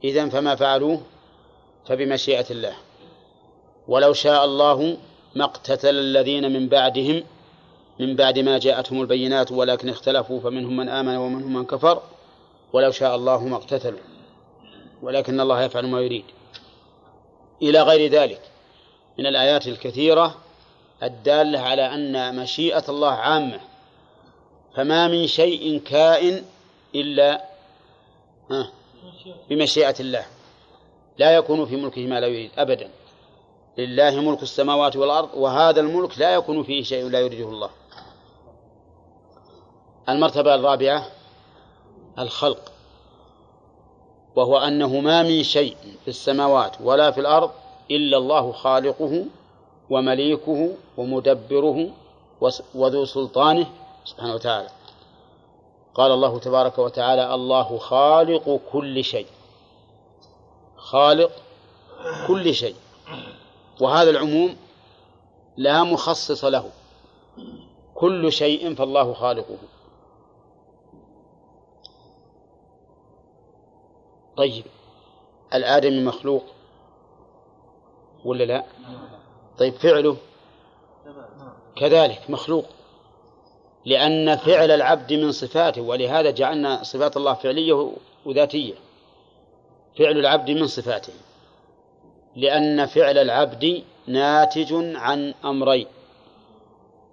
إذا 0.04 0.30
فما 0.30 0.56
فعلوه 0.56 1.02
فبمشيئة 1.86 2.46
الله 2.52 2.74
ولو 3.88 4.14
شاء 4.14 4.46
الله 4.46 4.98
ما 5.36 5.44
اقتتل 5.46 5.90
الذين 5.98 6.54
من 6.54 6.68
بعدهم 6.68 7.24
من 8.00 8.16
بعد 8.16 8.40
ما 8.40 8.58
جاءتهم 8.60 9.02
البينات 9.02 9.52
ولكن 9.52 9.90
اختلفوا 9.90 10.40
فمنهم 10.40 10.78
من 10.78 10.90
آمن 10.90 11.18
ومنهم 11.18 11.54
من 11.54 11.66
كفر 11.66 12.02
ولو 12.74 12.92
شاء 12.92 13.16
الله 13.16 13.44
ما 13.48 13.56
اقتتلوا 13.56 14.00
ولكن 15.02 15.40
الله 15.40 15.64
يفعل 15.64 15.88
ما 15.88 16.02
يريد 16.02 16.24
إلى 17.62 17.82
غير 17.82 18.12
ذلك 18.12 18.42
من 19.20 19.26
الآيات 19.26 19.68
الكثيرة 19.68 20.36
الدالة 21.04 21.60
على 21.60 21.82
أن 21.94 22.36
مشيئة 22.36 22.84
الله 22.90 23.12
عامة 23.12 23.60
فما 24.76 25.08
من 25.08 25.28
شيء 25.28 25.80
كائن 25.80 26.46
إلا 26.96 27.44
بمشيئة 29.50 29.96
الله 30.00 30.26
لا 31.18 31.36
يكون 31.36 31.66
في 31.66 31.76
ملكه 31.76 32.08
ما 32.08 32.20
لا 32.20 32.28
يريد 32.28 32.52
أبدا 32.58 32.90
لله 33.78 34.16
ملك 34.20 34.44
السماوات 34.44 34.96
والأرض 34.96 35.30
وهذا 35.34 35.82
الملك 35.82 36.20
لا 36.20 36.34
يكون 36.34 36.64
فيه 36.64 36.84
شيء 36.84 37.10
لا 37.10 37.20
يريده 37.20 37.50
الله 37.50 37.70
المرتبة 40.10 40.56
الرابعة 40.56 41.06
الخلق 42.20 42.72
وهو 44.36 44.58
أنه 44.58 45.00
ما 45.00 45.24
من 45.24 45.44
شيء 45.44 45.78
في 46.04 46.08
السماوات 46.08 46.76
ولا 46.82 47.12
في 47.12 47.20
الأرض 47.20 47.52
إلا 47.92 48.18
الله 48.18 48.52
خالقه 48.52 49.26
ومليكه 49.90 50.70
ومدبره 50.98 51.90
وذو 52.76 53.06
سلطانه 53.06 53.68
سبحانه 54.06 54.34
وتعالى 54.34 54.68
قال 55.94 56.12
الله 56.12 56.40
تبارك 56.40 56.80
وتعالى 56.80 57.36
الله 57.36 57.78
خالق 57.78 58.60
كل 58.72 59.04
شيء 59.04 59.26
خالق 60.78 61.32
كل 62.28 62.54
شيء 62.54 62.76
وهذا 63.82 64.10
العموم 64.10 64.56
لا 65.58 65.84
مخصص 65.84 66.44
له 66.46 66.70
كل 67.96 68.32
شيء 68.32 68.76
فالله 68.76 69.14
خالقه 69.14 69.58
طيب 74.40 74.64
الآدمي 75.54 76.04
مخلوق 76.04 76.44
ولا 78.26 78.44
لا 78.44 78.66
طيب 79.58 79.74
فعله 79.74 80.18
كذلك 81.76 82.30
مخلوق 82.30 82.66
لأن 83.86 84.36
فعل 84.36 84.72
العبد 84.72 85.14
من 85.14 85.32
صفاته 85.32 85.82
ولهذا 85.82 86.32
جعلنا 86.32 86.84
صفات 86.84 87.18
الله 87.18 87.34
فعلية 87.34 87.92
وذاتية 88.26 88.74
فعل 90.00 90.18
العبد 90.18 90.52
من 90.52 90.68
صفاته 90.68 91.14
لأن 92.36 92.86
فعل 92.86 93.18
العبد 93.18 93.84
ناتج 94.08 94.74
عن 94.96 95.34
أمرين 95.46 95.88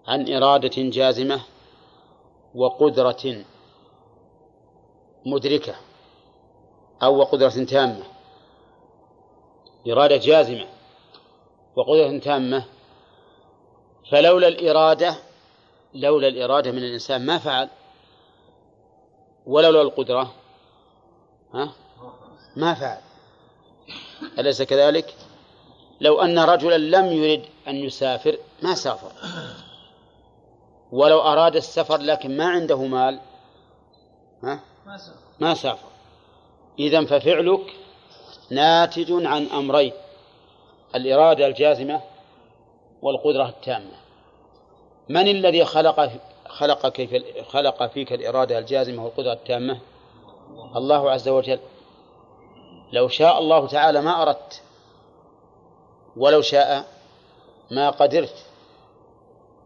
عن 0.07 0.33
إرادة 0.33 0.83
جازمة 0.91 1.41
وقدرة 2.55 3.45
مدركة 5.27 5.75
أو 7.03 7.17
وقدرة 7.19 7.65
تامة 7.65 8.03
إرادة 9.89 10.17
جازمة 10.17 10.67
وقدرة 11.77 12.19
تامة 12.19 12.65
فلولا 14.11 14.49
الإرادة 14.49 15.17
لولا 15.95 16.29
الإرادة 16.29 16.71
من 16.71 16.79
الإنسان 16.79 17.27
ما 17.27 17.39
فعل 17.39 17.69
ولولا 19.47 19.83
القدرة 19.83 20.33
ها 21.55 21.73
ما 22.57 22.75
فعل 22.75 23.01
أليس 24.39 24.63
كذلك؟ 24.63 25.15
لو 26.01 26.21
أن 26.21 26.39
رجلا 26.39 26.79
لم 26.97 27.07
يرد 27.13 27.45
أن 27.69 27.75
يسافر 27.77 28.39
ما 28.63 28.75
سافر 28.75 29.13
ولو 30.93 31.21
أراد 31.21 31.57
السفر 31.57 32.01
لكن 32.01 32.37
ما 32.37 32.49
عنده 32.49 32.83
مال 32.83 33.21
ها؟ 34.45 34.61
ما 35.41 35.55
سافر 35.55 35.89
إذا 36.79 37.05
ففعلك 37.05 37.73
ناتج 38.51 39.13
عن 39.27 39.47
أمرين 39.47 39.93
الإرادة 40.95 41.47
الجازمة 41.47 42.01
والقدرة 43.03 43.49
التامة 43.49 43.97
من 45.09 45.29
الذي 45.29 45.65
خلق 45.65 46.11
خلق 46.49 46.89
كيف 46.89 47.11
خلق 47.49 47.87
فيك 47.87 48.13
الإرادة 48.13 48.59
الجازمة 48.59 49.05
والقدرة 49.05 49.33
التامة 49.33 49.79
الله 50.77 51.11
عز 51.11 51.29
وجل 51.29 51.59
لو 52.93 53.09
شاء 53.09 53.39
الله 53.39 53.67
تعالى 53.67 54.01
ما 54.01 54.23
أردت 54.23 54.63
ولو 56.17 56.41
شاء 56.43 56.85
ما 57.71 57.91
قدرت 57.91 58.45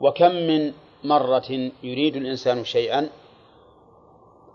وكم 0.01 0.31
من 0.31 0.73
مرة 1.05 1.71
يريد 1.83 2.17
الإنسان 2.17 2.65
شيئا 2.65 3.09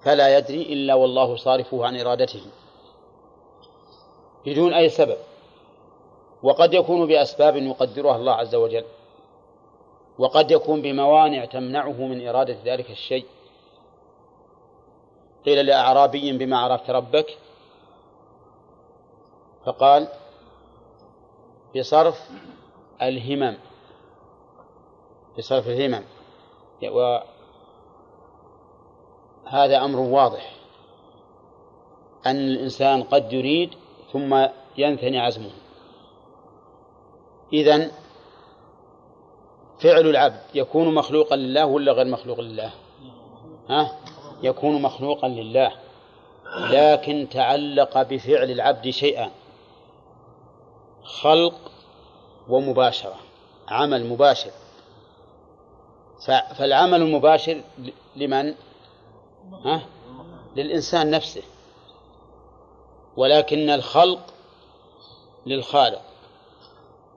فلا 0.06 0.38
يدري 0.38 0.62
إلا 0.74 0.94
والله 0.94 1.36
صارفه 1.36 1.86
عن 1.86 2.00
إرادته 2.00 2.42
بدون 4.46 4.74
أي 4.74 4.90
سبب 4.90 5.18
وقد 6.44 6.74
يكون 6.74 7.08
بأسباب 7.08 7.56
يقدرها 7.56 8.16
الله 8.16 8.32
عز 8.34 8.56
وجل 8.56 8.86
وقد 10.20 10.52
يكون 10.52 10.82
بموانع 10.82 11.46
تمنعه 11.46 12.08
من 12.08 12.28
إرادة 12.28 12.58
ذلك 12.66 12.92
الشيء 12.92 13.26
قيل 15.46 15.66
لأعرابي 15.66 16.38
بما 16.38 16.58
عرفت 16.60 16.90
ربك 16.90 17.38
فقال 19.66 20.08
بصرف 21.78 22.30
الهمم 23.02 23.58
بصرف 25.38 25.68
الهمم 25.68 26.04
هذا 29.48 29.78
أمر 29.78 30.00
واضح 30.00 30.56
أن 32.26 32.36
الإنسان 32.48 33.04
قد 33.04 33.34
يريد 33.34 33.70
ثم 34.14 34.46
ينثني 34.78 35.20
عزمه 35.20 35.50
إذن 37.54 37.92
فعل 39.80 40.02
العبد 40.08 40.42
يكون 40.54 40.94
مخلوقا 40.96 41.36
لله 41.36 41.66
ولا 41.66 41.92
غير 41.92 42.06
مخلوق 42.06 42.40
لله 42.40 42.72
ها؟ 43.70 43.96
يكون 44.44 44.82
مخلوقا 44.82 45.28
لله 45.28 45.72
لكن 46.60 47.28
تعلق 47.32 48.02
بفعل 48.02 48.52
العبد 48.52 48.90
شيئا 48.90 49.32
خلق 51.04 51.72
ومباشرة 52.50 53.16
عمل 53.68 54.10
مباشر 54.10 54.52
فالعمل 56.58 57.02
المباشر 57.02 57.62
لمن؟ 58.16 58.54
ها؟ 59.52 59.82
للإنسان 60.56 61.10
نفسه 61.12 61.42
ولكن 63.18 63.70
الخلق 63.70 64.20
للخالق 65.46 66.02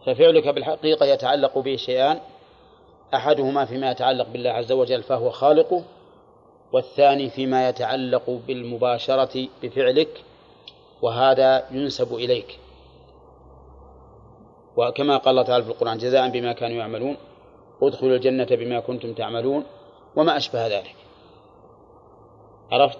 ففعلك 0.07 0.49
بالحقيقة 0.49 1.07
يتعلق 1.07 1.59
به 1.59 1.77
شيئان 1.77 2.21
أحدهما 3.15 3.65
فيما 3.65 3.91
يتعلق 3.91 4.27
بالله 4.29 4.51
عز 4.51 4.73
وجل 4.73 5.03
فهو 5.03 5.31
خالقه 5.31 5.83
والثاني 6.73 7.31
فيما 7.31 7.69
يتعلق 7.69 8.31
بالمباشرة 8.31 9.49
بفعلك 9.63 10.25
وهذا 11.03 11.65
ينسب 11.71 12.15
إليك 12.15 12.59
وكما 14.77 15.17
قال 15.17 15.29
الله 15.31 15.43
تعالى 15.43 15.65
في 15.65 15.71
القرآن 15.71 15.99
جزاء 15.99 16.29
بما 16.31 16.53
كانوا 16.53 16.77
يعملون 16.77 17.17
ادخلوا 17.83 18.17
الجنة 18.17 18.45
بما 18.51 18.81
كنتم 18.81 19.15
تعملون 19.15 19.65
وما 20.17 20.37
أشبه 20.37 20.67
ذلك 20.67 20.95
عرفت 22.73 22.99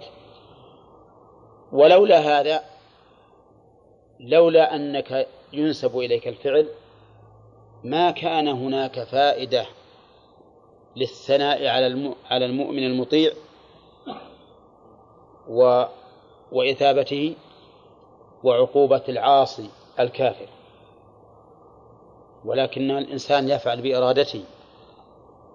ولولا 1.71 2.19
هذا 2.19 2.63
لولا 4.19 4.75
أنك 4.75 5.27
ينسب 5.53 5.97
إليك 5.97 6.27
الفعل 6.27 6.69
ما 7.83 8.11
كان 8.11 8.47
هناك 8.47 9.03
فائدة 9.03 9.65
للثناء 10.95 11.67
على 11.67 12.15
على 12.29 12.45
المؤمن 12.45 12.83
المطيع 12.83 13.31
و 15.49 15.83
وإثابته 16.51 17.35
وعقوبة 18.43 19.03
العاصي 19.09 19.69
الكافر 19.99 20.47
ولكن 22.45 22.91
الإنسان 22.91 23.49
يفعل 23.49 23.81
بإرادته 23.81 24.43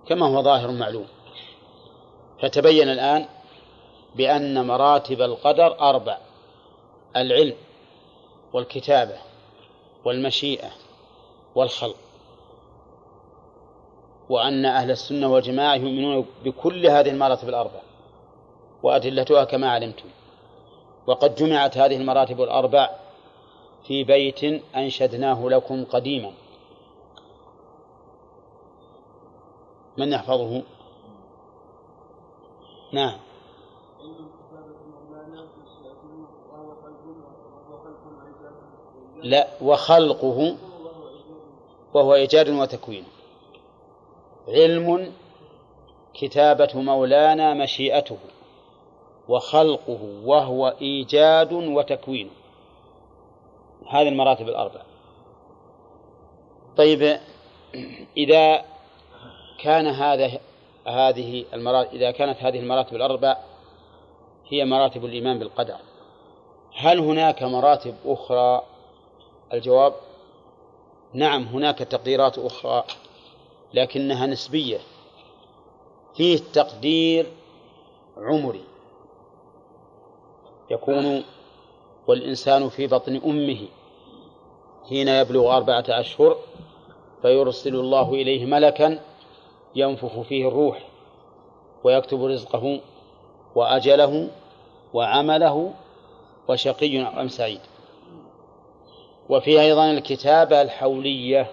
كما 0.09 0.27
هو 0.27 0.43
ظاهر 0.43 0.71
معلوم 0.71 1.07
فتبين 2.43 2.89
الآن 2.89 3.27
بأن 4.17 4.67
مراتب 4.67 5.23
القدر 5.23 5.81
أربع 5.81 6.19
العلم 7.17 7.57
والكتابة 8.53 9.17
والمشيئة 10.05 10.71
والخلق 11.55 11.97
وأن 14.29 14.65
أهل 14.65 14.91
السنة 14.91 15.33
والجماعة 15.33 15.75
يؤمنون 15.75 16.27
بكل 16.45 16.87
هذه 16.87 17.11
المراتب 17.11 17.49
الأربع 17.49 17.81
وأدلتها 18.83 19.45
كما 19.45 19.71
علمتم 19.71 20.09
وقد 21.07 21.35
جمعت 21.35 21.79
هذه 21.79 21.97
المراتب 21.97 22.41
الأربع 22.43 22.91
في 23.87 24.05
بيت 24.05 24.45
أنشدناه 24.77 25.49
لكم 25.49 25.85
قديما 25.85 26.33
من 29.97 30.13
يحفظه؟ 30.13 30.63
نعم 32.93 33.19
لا 39.25 39.49
وخلقه 39.61 40.57
وهو 41.95 42.15
إيجاد 42.15 42.49
وتكوين 42.49 43.05
علم 44.49 45.13
كتابة 46.15 46.69
مولانا 46.75 47.55
مشيئته 47.55 48.17
وخلقه 49.29 49.99
وهو 50.25 50.75
إيجاد 50.81 51.53
وتكوين 51.53 52.31
هذه 53.91 54.09
المراتب 54.09 54.49
الأربع 54.49 54.81
طيب 56.77 57.21
إذا 58.17 58.65
كان 59.61 59.87
هذا 59.87 60.41
هذه 60.89 61.45
المراتب 61.53 61.93
إذا 61.95 62.11
كانت 62.11 62.39
هذه 62.39 62.59
المراتب 62.61 62.95
الأربع 62.97 63.37
هي 64.49 64.65
مراتب 64.65 65.05
الإيمان 65.05 65.39
بالقدر 65.39 65.77
هل 66.77 66.99
هناك 66.99 67.43
مراتب 67.43 67.95
أخرى 68.07 68.63
الجواب 69.55 69.95
نعم 71.13 71.43
هناك 71.43 71.79
تقديرات 71.79 72.39
أخرى 72.39 72.85
لكنها 73.75 74.27
نسبية 74.27 74.79
فيه 76.17 76.39
تقدير 76.53 77.27
عمري 78.17 78.65
يكون 80.71 81.25
والإنسان 82.07 82.69
في 82.69 82.87
بطن 82.87 83.17
أمه 83.27 83.69
حين 84.89 85.09
يبلغ 85.09 85.57
أربعة 85.57 85.85
أشهر 85.89 86.37
فيرسل 87.23 87.75
الله 87.75 88.09
إليه 88.13 88.45
ملكا 88.47 89.01
ينفخ 89.75 90.21
فيه 90.21 90.49
الروح 90.49 90.89
ويكتب 91.85 92.25
رزقه 92.25 92.81
وأجله 93.55 94.29
وعمله 94.95 95.75
وشقي 96.49 96.99
أم 97.01 97.29
سعيد 97.29 97.61
وفيه 99.29 99.61
أيضا 99.61 99.91
الكتابة 99.91 100.63
الحولية 100.63 101.51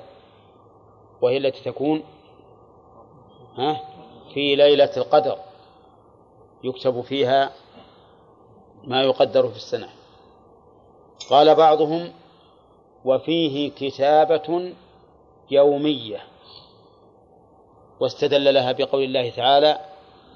وهي 1.21 1.37
التي 1.37 1.63
تكون 1.63 2.03
ها 3.57 3.81
في 4.33 4.55
ليلة 4.55 4.97
القدر 4.97 5.37
يكتب 6.63 7.01
فيها 7.01 7.51
ما 8.83 9.03
يقدر 9.03 9.47
في 9.49 9.55
السنة 9.55 9.89
قال 11.29 11.55
بعضهم 11.55 12.11
وفيه 13.05 13.69
كتابة 13.71 14.73
يومية 15.51 16.19
واستدل 17.99 18.53
لها 18.53 18.71
بقول 18.71 19.03
الله 19.03 19.29
تعالى 19.29 19.79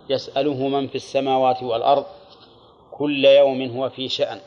يسأله 0.09 0.67
من 0.67 0.87
في 0.87 0.95
السماوات 0.95 1.63
والأرض 1.63 2.05
كل 2.91 3.25
يوم 3.25 3.77
هو 3.77 3.89
في 3.89 4.09
شأن 4.09 4.39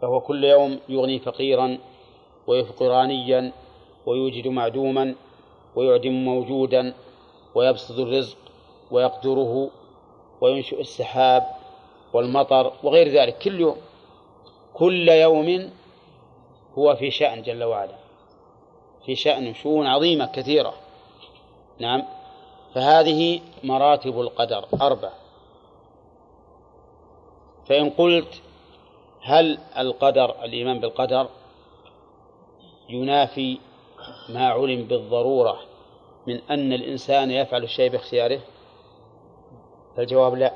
فهو 0.00 0.20
كل 0.20 0.44
يوم 0.44 0.78
يغني 0.88 1.18
فقيرا 1.18 1.78
ويفقر 2.46 2.86
غنيا 2.86 3.52
ويوجد 4.06 4.46
معدوما 4.48 5.14
ويعدم 5.76 6.24
موجودا 6.24 6.94
ويبسط 7.54 7.98
الرزق 7.98 8.36
ويقدره 8.90 9.70
وينشئ 10.40 10.80
السحاب 10.80 11.44
والمطر 12.12 12.72
وغير 12.82 13.08
ذلك 13.08 13.38
كل 13.38 13.58
يوم 13.60 13.76
كل 14.74 15.08
يوم 15.08 15.70
هو 16.78 16.96
في 16.96 17.10
شأن 17.10 17.42
جل 17.42 17.64
وعلا 17.64 17.96
في 19.06 19.14
شأن 19.14 19.54
شؤون 19.54 19.86
عظيمة 19.86 20.26
كثيرة 20.32 20.74
نعم 21.78 22.02
فهذه 22.74 23.40
مراتب 23.64 24.20
القدر 24.20 24.64
أربع 24.82 25.10
فإن 27.68 27.90
قلت 27.90 28.42
هل 29.28 29.58
القدر 29.78 30.44
الإيمان 30.44 30.80
بالقدر 30.80 31.28
ينافي 32.88 33.58
ما 34.28 34.48
علم 34.48 34.84
بالضرورة 34.84 35.60
من 36.26 36.40
أن 36.50 36.72
الإنسان 36.72 37.30
يفعل 37.30 37.64
الشيء 37.64 37.90
باختياره 37.90 38.40
فالجواب 39.96 40.34
لا 40.34 40.52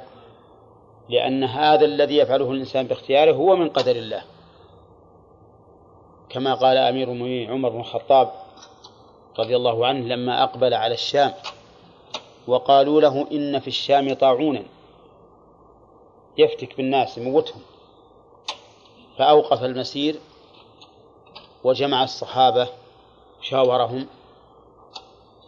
لأن 1.09 1.45
هذا 1.45 1.85
الذي 1.85 2.16
يفعله 2.16 2.51
الإنسان 2.51 2.87
باختياره 2.87 3.33
هو 3.35 3.57
من 3.57 3.68
قدر 3.68 3.97
الله 3.97 4.23
كما 6.29 6.55
قال 6.55 6.77
أمير 6.77 7.09
المؤمنين 7.12 7.51
عمر 7.51 7.68
بن 7.68 7.81
الخطاب 7.81 8.33
رضي 9.39 9.57
الله 9.57 9.87
عنه 9.87 10.07
لما 10.07 10.43
أقبل 10.43 10.75
على 10.75 10.95
الشام 10.95 11.33
وقالوا 12.47 13.01
له 13.01 13.27
إن 13.33 13.61
في 13.61 13.68
الشام 13.68 14.14
طاعونا 14.14 14.62
يفتك 16.39 16.77
بالناس 16.77 17.18
يموتهم 17.18 17.62
فأوقف 19.21 19.62
المسير 19.64 20.16
وجمع 21.64 22.05
الصحابة 22.05 22.68
شاورهم 23.43 24.07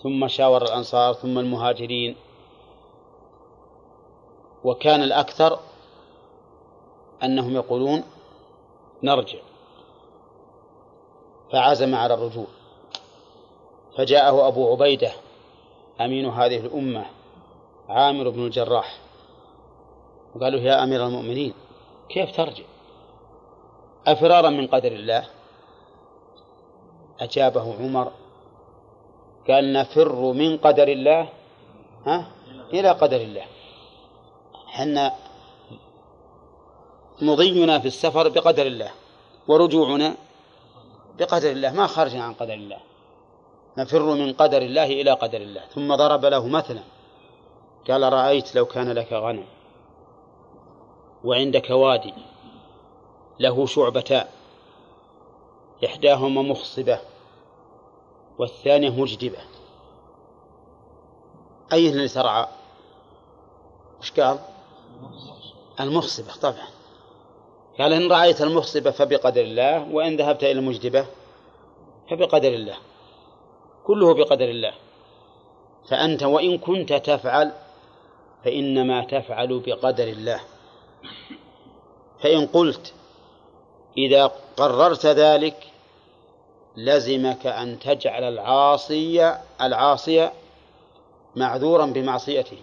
ثم 0.03 0.29
شاور 0.29 0.63
الأنصار 0.63 1.13
ثم 1.13 1.39
المهاجرين 1.39 2.17
وكان 4.65 5.03
الأكثر 5.03 5.59
أنهم 7.23 7.55
يقولون 7.55 8.03
نرجع 9.03 9.39
فعزم 11.53 11.95
على 11.95 12.15
الرجوع 12.15 12.47
فجاءه 13.99 14.49
أبو 14.49 14.73
عبيدة 14.73 15.13
أمين 16.01 16.27
هذه 16.27 16.57
الأمة 16.59 17.05
عامر 17.89 18.29
بن 18.31 18.47
الجراح 18.47 18.99
وقالوا 20.37 20.61
يا 20.61 20.85
أمير 20.85 21.07
المؤمنين 21.07 21.55
كيف 22.09 22.37
ترجع 22.37 22.65
أفرارا 24.07 24.51
من 24.51 24.67
قدر 24.67 24.93
الله 24.93 25.27
أجابه 27.21 27.75
عمر 27.79 28.13
قال 29.49 29.73
نفر 29.73 30.33
من 30.33 30.59
قدر 30.59 30.89
الله 30.89 31.29
ها 32.07 32.27
إلى 32.73 32.91
قدر 32.91 33.17
الله 33.21 33.45
حنا 34.67 35.15
مضينا 37.23 37.79
في 37.79 37.87
السفر 37.87 38.29
بقدر 38.29 38.67
الله 38.67 38.91
ورجوعنا 39.49 40.15
بقدر 41.19 41.51
الله 41.51 41.73
ما 41.73 41.87
خرجنا 41.87 42.25
عن 42.25 42.33
قدر 42.35 42.55
الله 42.55 42.79
نفر 43.79 44.03
من 44.03 44.33
قدر 44.33 44.63
الله 44.63 44.87
إلى 44.87 45.11
قدر 45.11 45.39
الله 45.41 45.63
ثم 45.75 45.95
ضرب 45.95 46.25
له 46.25 46.49
مثلا 46.49 46.81
قال 47.89 48.13
رأيت 48.13 48.55
لو 48.55 48.65
كان 48.67 48.93
لك 48.93 49.13
غنم 49.13 49.45
وعندك 51.25 51.71
وادي 51.71 52.15
له 53.41 53.67
شعبتان 53.67 54.27
إحداهما 55.85 56.43
مخصبة 56.43 57.01
والثانية 58.39 58.91
مجدبة 58.91 59.39
أي 61.73 61.89
اللي 61.91 62.09
ترعى 62.09 62.47
إيش 64.03 64.13
قال 64.21 64.39
المخصبة 65.81 66.35
طبعا 66.43 66.67
قال 67.79 67.93
إن 67.93 68.13
رأيت 68.13 68.43
المخصبة 68.43 68.91
فبقدر 68.91 69.41
الله 69.41 69.95
وإن 69.95 70.17
ذهبت 70.17 70.43
إلى 70.45 70.53
المجدبة 70.53 71.07
فبقدر 72.11 72.49
الله 72.49 72.77
كله 73.87 74.15
بقدر 74.15 74.45
الله 74.45 74.73
فأنت 75.91 76.23
وإن 76.23 76.59
كنت 76.59 76.93
تفعل 76.93 77.53
فإنما 78.45 79.05
تفعل 79.05 79.59
بقدر 79.61 80.05
الله 80.05 80.41
فإن 82.21 82.47
قلت 82.47 82.95
إذا 83.99 84.27
قررت 84.57 85.07
ذلك 85.07 85.69
لزمك 86.77 87.47
أن 87.47 87.79
تجعل 87.79 88.25
العاصي 88.25 89.37
العاصي 89.61 90.31
معذورا 91.37 91.87
بمعصيته 91.87 92.59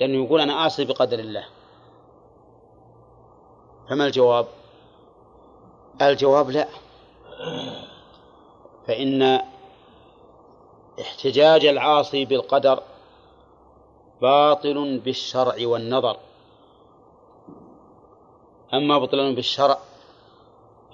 لأنه 0.00 0.24
يقول 0.24 0.40
أنا 0.40 0.54
عاصي 0.54 0.84
بقدر 0.84 1.18
الله 1.18 1.44
فما 3.90 4.06
الجواب؟ 4.06 4.46
الجواب 6.02 6.50
لا 6.50 6.68
فإن 8.86 9.40
احتجاج 11.00 11.66
العاصي 11.66 12.24
بالقدر 12.24 12.82
باطل 14.22 14.98
بالشرع 15.04 15.54
والنظر 15.62 16.16
أما 18.76 18.98
بطلان 18.98 19.34
بالشرع 19.34 19.78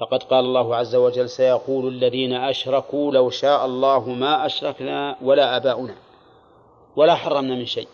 فقد 0.01 0.23
قال 0.23 0.45
الله 0.45 0.77
عز 0.77 0.95
وجل 0.97 1.29
سيقول 1.31 1.89
الذين 1.89 2.33
أشركوا 2.33 3.13
لو 3.13 3.31
شاء 3.31 3.65
الله 3.67 4.09
ما 4.09 4.47
أشركنا 4.47 5.17
ولا 5.23 5.57
آباؤنا 5.57 5.95
ولا 6.97 7.15
حرمنا 7.15 7.55
من 7.55 7.67
شيء 7.67 7.89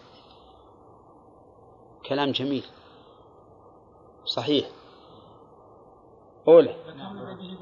كلام 2.08 2.30
جميل 2.30 2.64
صحيح 4.24 4.66
أولى 6.48 6.76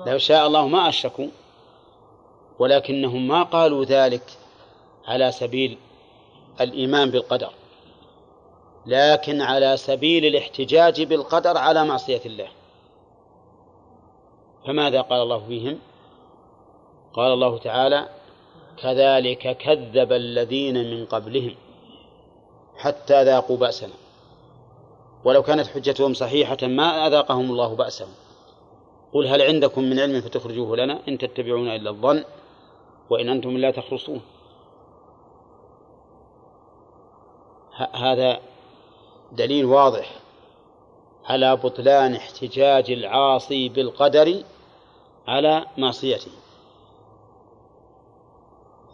لو 0.06 0.18
شاء 0.18 0.46
الله 0.46 0.68
ما 0.68 0.88
أشركوا 0.88 1.26
ولكنهم 2.58 3.28
ما 3.28 3.42
قالوا 3.42 3.84
ذلك 3.84 4.38
على 5.06 5.32
سبيل 5.32 5.78
الإيمان 6.60 7.10
بالقدر 7.10 7.50
لكن 8.86 9.40
على 9.42 9.76
سبيل 9.76 10.24
الاحتجاج 10.24 11.02
بالقدر 11.02 11.56
على 11.58 11.84
معصية 11.84 12.20
الله 12.26 12.48
فماذا 14.66 15.00
قال 15.00 15.22
الله 15.22 15.46
فيهم 15.46 15.78
قال 17.12 17.32
الله 17.32 17.58
تعالى 17.58 18.08
كذلك 18.82 19.56
كذب 19.56 20.12
الذين 20.12 20.90
من 20.90 21.06
قبلهم 21.06 21.54
حتى 22.76 23.24
ذاقوا 23.24 23.56
بأسنا 23.56 23.92
ولو 25.24 25.42
كانت 25.42 25.66
حجتهم 25.66 26.14
صحيحة 26.14 26.56
ما 26.62 27.06
أذاقهم 27.06 27.50
الله 27.50 27.74
بأسهم 27.76 28.08
قل 29.12 29.26
هل 29.26 29.42
عندكم 29.42 29.82
من 29.84 29.98
علم 29.98 30.20
فتخرجوه 30.20 30.76
لنا 30.76 31.00
إن 31.08 31.18
تتبعون 31.18 31.68
إلا 31.68 31.90
الظن 31.90 32.24
وإن 33.10 33.28
أنتم 33.28 33.58
لا 33.58 33.70
تخرصون 33.70 34.20
هذا 37.94 38.40
دليل 39.32 39.64
واضح 39.64 40.10
على 41.24 41.56
بطلان 41.56 42.14
احتجاج 42.14 42.90
العاصي 42.90 43.68
بالقدر 43.68 44.42
على 45.26 45.66
معصيته 45.78 46.30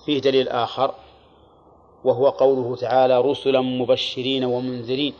فيه 0.07 0.19
دليل 0.21 0.49
آخر 0.49 0.95
وهو 2.05 2.29
قوله 2.29 2.77
تعالى 2.77 3.21
رسلا 3.21 3.61
مبشرين 3.61 4.45
ومنذرين 4.45 5.15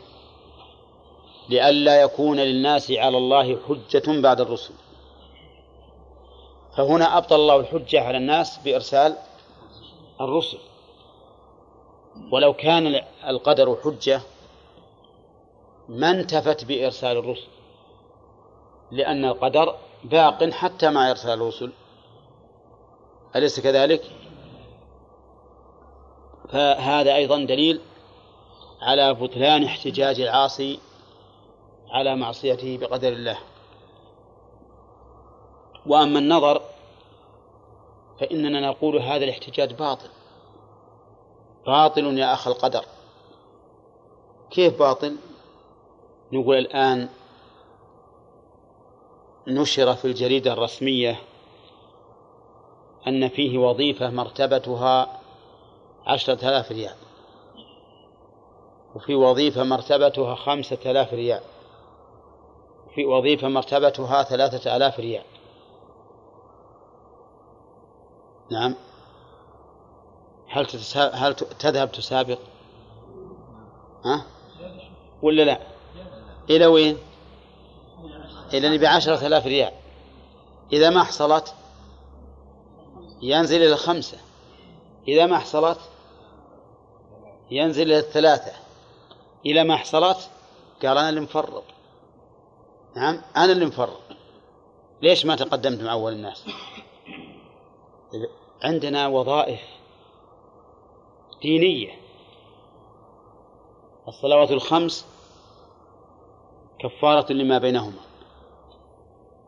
لئلا 1.49 2.01
يكون 2.01 2.39
للناس 2.39 2.91
على 2.91 3.17
الله 3.17 3.57
حجة 3.67 4.21
بعد 4.21 4.41
الرسل 4.41 4.73
فهنا 6.77 7.17
أبطل 7.17 7.35
الله 7.35 7.55
الحجة 7.55 8.01
على 8.03 8.17
الناس 8.17 8.59
بإرسال 8.65 9.15
الرسل 10.21 10.57
ولو 12.31 12.53
كان 12.53 13.01
القدر 13.27 13.77
حجة 13.83 14.21
ما 15.91 16.11
انتفت 16.11 16.65
بإرسال 16.65 17.17
الرسل 17.17 17.47
لأن 18.91 19.25
القدر 19.25 19.75
باق 20.03 20.49
حتى 20.49 20.89
مع 20.89 21.09
إرسال 21.11 21.41
الرسل 21.41 21.71
أليس 23.35 23.59
كذلك؟ 23.59 24.03
فهذا 26.49 27.15
أيضا 27.15 27.45
دليل 27.45 27.81
على 28.81 29.13
بطلان 29.13 29.63
احتجاج 29.63 30.21
العاصي 30.21 30.79
على 31.89 32.15
معصيته 32.15 32.77
بقدر 32.77 33.07
الله 33.07 33.37
وأما 35.85 36.19
النظر 36.19 36.61
فإننا 38.19 38.69
نقول 38.69 38.97
هذا 38.97 39.23
الاحتجاج 39.25 39.73
باطل 39.73 40.09
باطل 41.67 42.17
يا 42.17 42.33
أخ 42.33 42.47
القدر 42.47 42.85
كيف 44.51 44.79
باطل؟ 44.79 45.17
نقول 46.33 46.55
الآن 46.57 47.09
نشر 49.47 49.93
في 49.95 50.05
الجريدة 50.05 50.53
الرسمية 50.53 51.19
أن 53.07 53.29
فيه 53.29 53.57
وظيفة 53.57 54.09
مرتبتها 54.09 55.19
عشرة 56.05 56.49
آلاف 56.49 56.71
ريال 56.71 56.95
وفي 58.95 59.15
وظيفة 59.15 59.63
مرتبتها 59.63 60.35
خمسة 60.35 60.77
آلاف 60.91 61.13
ريال 61.13 61.41
وفي 62.87 63.05
وظيفة 63.05 63.47
مرتبتها 63.47 64.23
ثلاثة 64.23 64.75
آلاف 64.75 64.99
ريال 64.99 65.23
نعم 68.51 68.75
هل 71.13 71.35
تذهب 71.59 71.91
تسابق؟ 71.91 72.39
ها؟ 74.05 74.25
ولا 75.21 75.41
لا؟ 75.43 75.70
إلى 76.49 76.65
وين 76.67 76.97
إلى 78.53 78.57
أن 78.57 78.63
يعني 78.63 78.77
بعشرة 78.77 79.27
آلاف 79.27 79.45
ريال 79.45 79.71
إذا 80.73 80.89
ما 80.89 81.03
حصلت 81.03 81.53
ينزل 83.21 83.57
إلى 83.57 83.73
الخمسة 83.73 84.17
إذا 85.07 85.25
ما 85.25 85.39
حصلت 85.39 85.79
ينزل 87.51 87.81
إلى 87.81 87.99
الثلاثة 87.99 88.51
إلى 89.45 89.63
ما 89.63 89.75
حصلت 89.77 90.29
قال 90.81 90.97
أنا 90.97 91.09
اللي 91.09 91.21
مفرط 91.21 91.63
نعم 92.95 93.21
أنا 93.37 93.51
اللي 93.51 93.65
مفرط 93.65 93.99
ليش 95.01 95.25
ما 95.25 95.35
تقدمت 95.35 95.81
مع 95.83 95.91
أول 95.93 96.13
الناس 96.13 96.45
عندنا 98.63 99.07
وظائف 99.07 99.61
دينية 101.41 101.97
الصلوات 104.07 104.51
الخمس 104.51 105.05
كفارة 106.83 107.33
لما 107.33 107.57
بينهما 107.57 107.99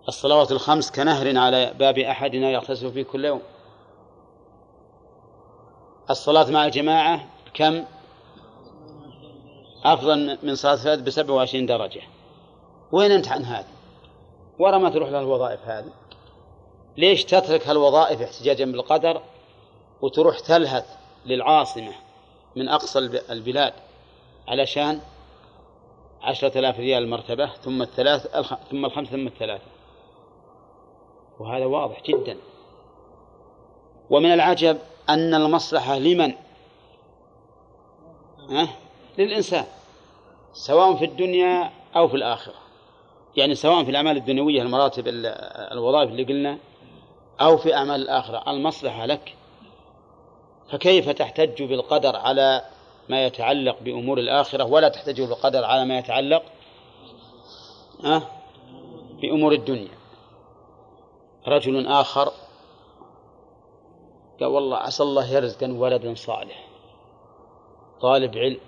الصلوات 0.07 0.51
الخمس 0.51 0.91
كنهر 0.91 1.37
على 1.37 1.73
باب 1.79 1.97
أحدنا 1.99 2.51
يغتسل 2.51 2.91
فيه 2.91 3.03
كل 3.03 3.25
يوم 3.25 3.41
الصلاة 6.09 6.51
مع 6.51 6.65
الجماعة 6.65 7.25
كم 7.53 7.85
أفضل 9.85 10.37
من 10.43 10.55
صلاة 10.55 10.73
الفرد 10.73 11.05
بسبع 11.05 11.33
وعشرين 11.33 11.65
درجة 11.65 12.01
وين 12.91 13.11
أنت 13.11 13.27
عن 13.27 13.43
هذا 13.45 13.67
ورا 14.59 14.77
ما 14.77 14.89
تروح 14.89 15.09
للوظائف 15.09 15.59
هذه 15.65 15.91
ليش 16.97 17.25
تترك 17.25 17.67
هالوظائف 17.67 18.21
احتجاجا 18.21 18.65
بالقدر 18.65 19.21
وتروح 20.01 20.39
تلهث 20.39 20.85
للعاصمة 21.25 21.91
من 22.55 22.69
أقصى 22.69 22.99
البلاد 23.29 23.73
علشان 24.47 24.99
عشرة 26.23 26.57
آلاف 26.59 26.79
ريال 26.79 27.07
مرتبة 27.09 27.47
ثم 27.53 27.81
الثلاث 27.81 28.35
الخ... 28.35 28.53
ثم 28.71 28.85
الخمس 28.85 29.07
ثم 29.07 29.27
الثلاثة 29.27 29.63
وهذا 31.39 31.65
واضح 31.65 32.01
جدا 32.03 32.37
ومن 34.09 34.31
العجب 34.33 34.77
أن 35.09 35.33
المصلحة 35.33 35.97
لمن؟ 35.97 36.33
أه؟ 38.51 38.67
للإنسان 39.17 39.65
سواء 40.53 40.95
في 40.95 41.05
الدنيا 41.05 41.71
أو 41.95 42.07
في 42.07 42.15
الآخرة 42.15 42.53
يعني 43.35 43.55
سواء 43.55 43.83
في 43.83 43.91
الأعمال 43.91 44.17
الدنيوية 44.17 44.61
المراتب 44.61 45.03
الوظائف 45.07 46.09
اللي 46.09 46.23
قلنا 46.23 46.57
أو 47.41 47.57
في 47.57 47.75
أعمال 47.75 48.01
الآخرة 48.01 48.51
المصلحة 48.51 49.05
لك 49.05 49.35
فكيف 50.71 51.09
تحتج 51.09 51.63
بالقدر 51.63 52.15
على 52.15 52.65
ما 53.09 53.25
يتعلق 53.25 53.79
بأمور 53.81 54.19
الآخرة 54.19 54.63
ولا 54.63 54.89
تحتجه 54.89 55.25
القدر 55.25 55.63
على 55.63 55.85
ما 55.85 55.97
يتعلق 55.97 56.43
بأمور 59.21 59.51
الدنيا 59.51 59.97
رجل 61.47 61.87
آخر 61.87 62.31
قال 64.39 64.47
والله 64.49 64.77
عسى 64.77 65.03
الله 65.03 65.25
يرزقا 65.33 65.73
ولدا 65.77 66.13
صالح 66.15 66.67
طالب 68.01 68.37
علم 68.37 68.59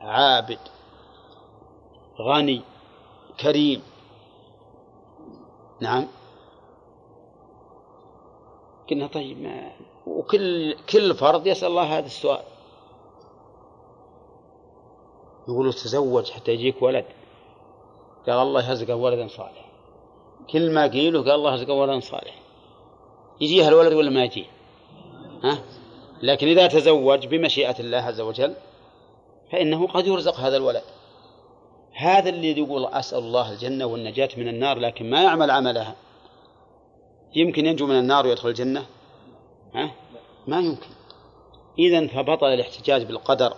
عابد 0.00 0.58
غني 2.34 2.60
كريم 3.40 3.82
نعم 5.80 6.08
قلنا 8.90 9.06
طيب 9.06 9.38
ما 9.40 9.70
وكل 10.06 10.76
كل 10.92 11.14
فرد 11.14 11.46
يسأل 11.46 11.68
الله 11.68 11.98
هذا 11.98 12.06
السؤال 12.06 12.42
يقولوا 15.48 15.72
تزوج 15.72 16.30
حتى 16.30 16.52
يجيك 16.52 16.82
ولد 16.82 17.04
قال 18.26 18.36
الله 18.38 18.68
يرزقه 18.68 18.94
ولدا 18.94 19.26
صالح 19.28 19.68
كل 20.52 20.74
ما 20.74 20.86
قيله 20.86 21.20
قال 21.22 21.30
الله 21.30 21.52
يرزقه 21.52 21.72
ولدا 21.72 22.00
صالح 22.00 22.34
يجيها 23.40 23.68
الولد 23.68 23.92
ولا 23.92 24.10
ما 24.10 24.24
يجي 24.24 24.46
ها 25.42 25.58
لكن 26.22 26.46
إذا 26.48 26.66
تزوج 26.66 27.26
بمشيئة 27.26 27.78
الله 27.80 27.98
عز 27.98 28.20
وجل 28.20 28.54
فإنه 29.52 29.86
قد 29.86 30.06
يرزق 30.06 30.34
هذا 30.40 30.56
الولد 30.56 30.82
هذا 31.96 32.28
اللي 32.30 32.58
يقول 32.58 32.86
أسأل 32.86 33.18
الله 33.18 33.52
الجنة 33.52 33.84
والنجاة 33.86 34.28
من 34.36 34.48
النار 34.48 34.78
لكن 34.78 35.10
ما 35.10 35.22
يعمل 35.22 35.50
عملها 35.50 35.96
يمكن 37.34 37.66
ينجو 37.66 37.86
من 37.86 37.98
النار 37.98 38.26
ويدخل 38.26 38.48
الجنة 38.48 38.86
ها؟ 39.74 39.94
ما 40.46 40.60
يمكن 40.60 40.86
إذا 41.78 42.06
فبطل 42.06 42.46
الاحتجاج 42.48 43.02
بالقدر 43.02 43.54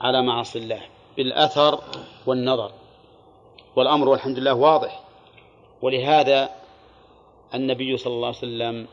على 0.00 0.22
معاصي 0.22 0.58
الله 0.58 0.80
بالأثر 1.16 1.80
والنظر 2.26 2.72
والأمر 3.76 4.08
والحمد 4.08 4.38
لله 4.38 4.54
واضح 4.54 5.00
ولهذا 5.82 6.50
النبي 7.54 7.96
صلى 7.96 8.12
الله 8.12 8.26
عليه 8.28 8.38
وسلم 8.38 8.86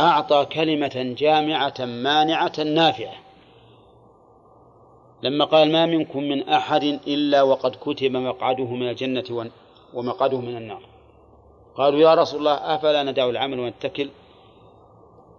أعطى 0.00 0.44
كلمة 0.46 1.14
جامعة 1.18 1.74
مانعة 1.80 2.52
نافعة 2.58 3.14
لما 5.22 5.44
قال 5.44 5.72
ما 5.72 5.86
منكم 5.86 6.18
من 6.22 6.48
أحد 6.48 6.82
إلا 6.84 7.42
وقد 7.42 7.76
كتب 7.80 8.10
مقعده 8.12 8.64
من 8.64 8.88
الجنة 8.88 9.50
ومقعده 9.94 10.40
من 10.40 10.56
النار 10.56 10.82
قالوا 11.76 12.00
يا 12.00 12.14
رسول 12.14 12.38
الله 12.38 12.54
أفلا 12.54 13.02
ندع 13.02 13.28
العمل 13.28 13.60
ونتكل 13.60 14.10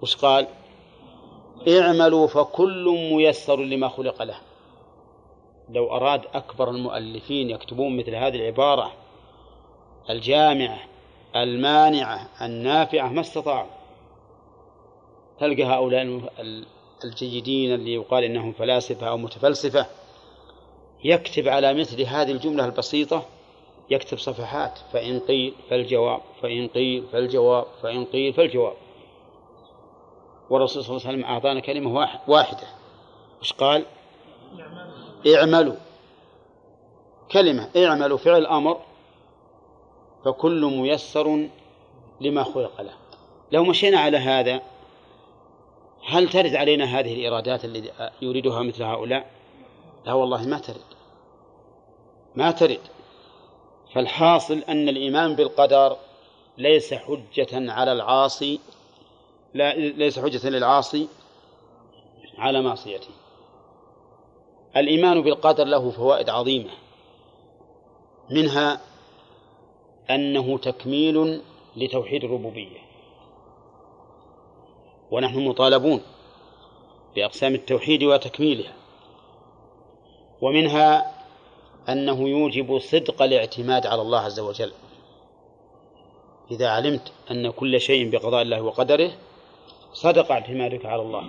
وش 0.01 0.15
قال 0.15 0.47
اعملوا 1.67 2.27
فكل 2.27 3.09
ميسر 3.13 3.59
لما 3.63 3.89
خلق 3.89 4.21
له 4.21 4.35
لو 5.69 5.87
أراد 5.95 6.21
أكبر 6.33 6.69
المؤلفين 6.69 7.49
يكتبون 7.49 7.97
مثل 7.97 8.15
هذه 8.15 8.35
العبارة 8.35 8.91
الجامعة 10.09 10.79
المانعة 11.35 12.29
النافعة 12.41 13.07
ما 13.09 13.21
استطاعوا 13.21 13.69
تلقى 15.39 15.63
هؤلاء 15.63 16.21
الجيدين 17.03 17.73
اللي 17.73 17.93
يقال 17.93 18.23
إنهم 18.23 18.53
فلاسفة 18.53 19.09
أو 19.09 19.17
متفلسفة 19.17 19.85
يكتب 21.03 21.47
على 21.47 21.73
مثل 21.73 22.01
هذه 22.01 22.31
الجملة 22.31 22.65
البسيطة 22.65 23.25
يكتب 23.89 24.17
صفحات 24.17 24.79
فإن 24.93 25.19
قيل 25.19 25.53
فالجواب 25.69 26.21
فإن 26.41 26.67
قيل 26.67 27.03
فالجواب 27.13 27.65
فإن 27.83 28.05
قيل 28.05 28.33
فالجواب 28.33 28.73
والرسول 30.49 30.83
صلى 30.83 30.97
الله 30.97 31.07
عليه 31.07 31.17
وسلم 31.17 31.31
أعطانا 31.31 31.59
كلمة 31.59 32.07
واحدة 32.27 32.67
وش 33.41 33.53
قال؟ 33.53 33.85
نعم. 34.57 35.04
اعملوا 35.27 35.75
كلمة 37.31 37.69
اعملوا 37.77 38.17
فعل 38.17 38.45
أمر 38.45 38.81
فكل 40.25 40.65
ميسر 40.65 41.49
لما 42.21 42.43
خلق 42.43 42.81
له 42.81 42.93
لو 43.51 43.63
مشينا 43.63 43.99
على 43.99 44.17
هذا 44.17 44.61
هل 46.07 46.29
ترد 46.29 46.55
علينا 46.55 46.85
هذه 46.85 47.13
الإرادات 47.15 47.65
التي 47.65 47.91
يريدها 48.21 48.61
مثل 48.63 48.83
هؤلاء 48.83 49.29
لا 50.05 50.13
والله 50.13 50.45
ما 50.47 50.59
ترد 50.59 50.85
ما 52.35 52.51
ترد 52.51 52.81
فالحاصل 53.95 54.57
أن 54.69 54.89
الإيمان 54.89 55.35
بالقدر 55.35 55.97
ليس 56.57 56.93
حجة 56.93 57.71
على 57.71 57.91
العاصي 57.91 58.59
لا 59.53 59.75
ليس 59.75 60.19
حجة 60.19 60.49
للعاصي 60.49 61.07
على 62.37 62.61
معصيته 62.61 63.09
الإيمان 64.77 65.21
بالقدر 65.21 65.63
له 65.65 65.91
فوائد 65.91 66.29
عظيمة 66.29 66.69
منها 68.31 68.81
أنه 70.09 70.57
تكميل 70.57 71.41
لتوحيد 71.75 72.23
الربوبية 72.23 72.79
ونحن 75.11 75.39
مطالبون 75.45 76.01
بأقسام 77.15 77.55
التوحيد 77.55 78.03
وتكميلها 78.03 78.73
ومنها 80.41 81.11
أنه 81.89 82.29
يوجب 82.29 82.79
صدق 82.79 83.21
الاعتماد 83.21 83.85
على 83.87 84.01
الله 84.01 84.19
عز 84.19 84.39
وجل 84.39 84.71
إذا 86.51 86.69
علمت 86.69 87.11
أن 87.31 87.51
كل 87.51 87.81
شيء 87.81 88.09
بقضاء 88.09 88.41
الله 88.41 88.61
وقدره 88.61 89.11
صدق 89.93 90.31
اعتمادك 90.31 90.85
على 90.85 91.01
الله 91.01 91.23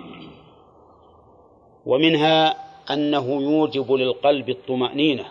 ومنها 1.85 2.66
أنه 2.89 3.41
يوجب 3.41 3.91
للقلب 3.91 4.49
الطمأنينة 4.49 5.25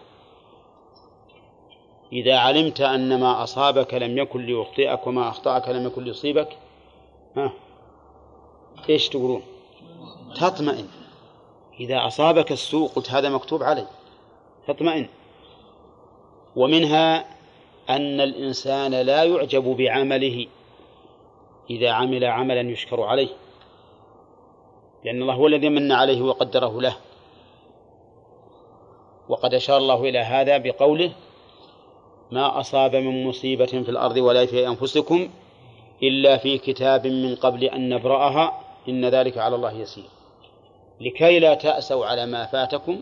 إذا 2.12 2.38
علمت 2.38 2.80
أن 2.80 3.20
ما 3.20 3.42
أصابك 3.42 3.94
لم 3.94 4.18
يكن 4.18 4.46
ليخطئك 4.46 5.06
وما 5.06 5.28
أخطأك 5.28 5.68
لم 5.68 5.86
يكن 5.86 6.04
ليصيبك 6.04 6.56
ها 7.36 7.52
إيش 8.88 9.08
تقولون 9.08 9.42
تطمئن 10.40 10.86
إذا 11.80 12.06
أصابك 12.06 12.52
السوء 12.52 12.88
قلت 12.88 13.10
هذا 13.10 13.28
مكتوب 13.28 13.62
علي 13.62 13.86
تطمئن 14.68 15.08
ومنها 16.56 17.18
أن 17.90 18.20
الإنسان 18.20 18.94
لا 18.94 19.24
يعجب 19.24 19.64
بعمله 19.64 20.46
إذا 21.70 21.90
عمل 21.92 22.24
عملا 22.24 22.60
يشكر 22.60 23.00
عليه 23.02 23.28
لأن 25.04 25.22
الله 25.22 25.34
هو 25.34 25.46
الذي 25.46 25.68
من 25.68 25.92
عليه 25.92 26.22
وقدره 26.22 26.80
له 26.80 26.96
وقد 29.28 29.55
أشار 29.55 29.77
الله 29.77 30.03
إلى 30.09 30.19
هذا 30.19 30.59
بقوله 30.59 31.12
ما 32.31 32.61
أصاب 32.61 32.97
من 32.97 33.27
مصيبة 33.27 33.66
في 33.66 33.89
الأرض 33.89 34.16
ولا 34.16 34.47
في 34.47 34.66
أنفسكم 34.69 35.31
إلا 36.03 36.36
في 36.36 36.59
كتاب 36.59 37.07
من 37.07 37.35
قبل 37.36 37.65
أن 37.65 37.89
نبرأها 37.89 38.61
إن 38.89 39.05
ذلك 39.09 39.39
على 39.39 39.57
الله 39.57 39.73
يسير 39.73 40.05
لكي 41.01 41.39
لا 41.39 41.55
تأسوا 41.55 42.07
على 42.07 42.27
ما 42.27 42.47
فاتكم 42.47 43.01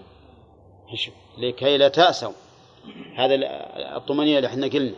لكي 1.39 1.77
لا 1.77 1.89
تأسوا 1.89 2.33
هذا 3.17 3.35
الطمأنينة 3.97 4.39
اللي 4.39 4.49
احنا 4.49 4.67
قلنا 4.67 4.97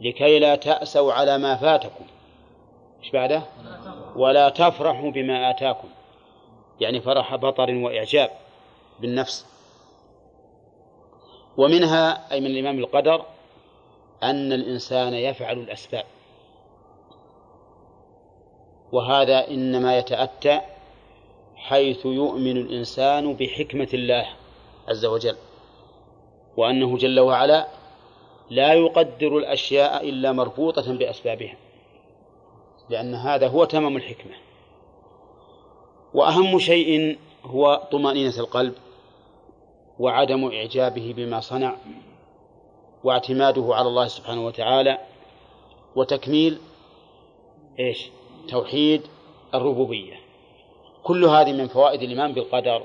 لكي 0.00 0.38
لا 0.38 0.56
تأسوا 0.56 1.12
على 1.12 1.38
ما 1.38 1.56
فاتكم 1.56 2.04
ايش 3.02 3.12
بعده؟ 3.12 3.42
ولا 4.16 4.48
تفرحوا 4.48 5.10
بما 5.10 5.50
آتاكم 5.50 5.88
يعني 6.80 7.00
فرح 7.00 7.34
بطر 7.36 7.74
وإعجاب 7.74 8.30
بالنفس 9.00 9.46
ومنها 11.60 12.32
أي 12.32 12.40
من 12.40 12.46
الإمام 12.46 12.78
القدر 12.78 13.24
أن 14.22 14.52
الإنسان 14.52 15.14
يفعل 15.14 15.58
الأسباب 15.58 16.04
وهذا 18.92 19.48
إنما 19.50 19.98
يتأتى 19.98 20.60
حيث 21.56 22.06
يؤمن 22.06 22.56
الإنسان 22.56 23.34
بحكمة 23.34 23.88
الله 23.94 24.26
عز 24.88 25.04
وجل 25.04 25.36
وأنه 26.56 26.96
جل 26.96 27.20
وعلا 27.20 27.66
لا 28.50 28.72
يقدر 28.74 29.38
الأشياء 29.38 30.08
إلا 30.08 30.32
مربوطة 30.32 30.92
بأسبابها 30.92 31.56
لأن 32.90 33.14
هذا 33.14 33.48
هو 33.48 33.64
تمام 33.64 33.96
الحكمة 33.96 34.34
وأهم 36.14 36.58
شيء 36.58 37.18
هو 37.44 37.88
طمأنينة 37.92 38.38
القلب 38.38 38.74
وعدم 40.00 40.44
إعجابه 40.52 41.14
بما 41.16 41.40
صنع 41.40 41.76
واعتماده 43.04 43.66
على 43.74 43.88
الله 43.88 44.06
سبحانه 44.08 44.46
وتعالى 44.46 44.98
وتكميل 45.96 46.58
ايش؟ 47.78 48.08
توحيد 48.48 49.02
الربوبية 49.54 50.14
كل 51.02 51.24
هذه 51.24 51.52
من 51.52 51.68
فوائد 51.68 52.02
الإيمان 52.02 52.32
بالقدر 52.32 52.82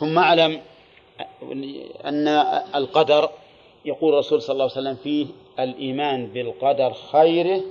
ثم 0.00 0.18
أعلم 0.18 0.60
أن 2.04 2.28
القدر 2.74 3.28
يقول 3.84 4.12
الرسول 4.12 4.42
صلى 4.42 4.52
الله 4.54 4.64
عليه 4.64 4.72
وسلم 4.74 4.96
فيه 4.96 5.26
الإيمان 5.58 6.26
بالقدر 6.26 6.92
خيره 6.92 7.62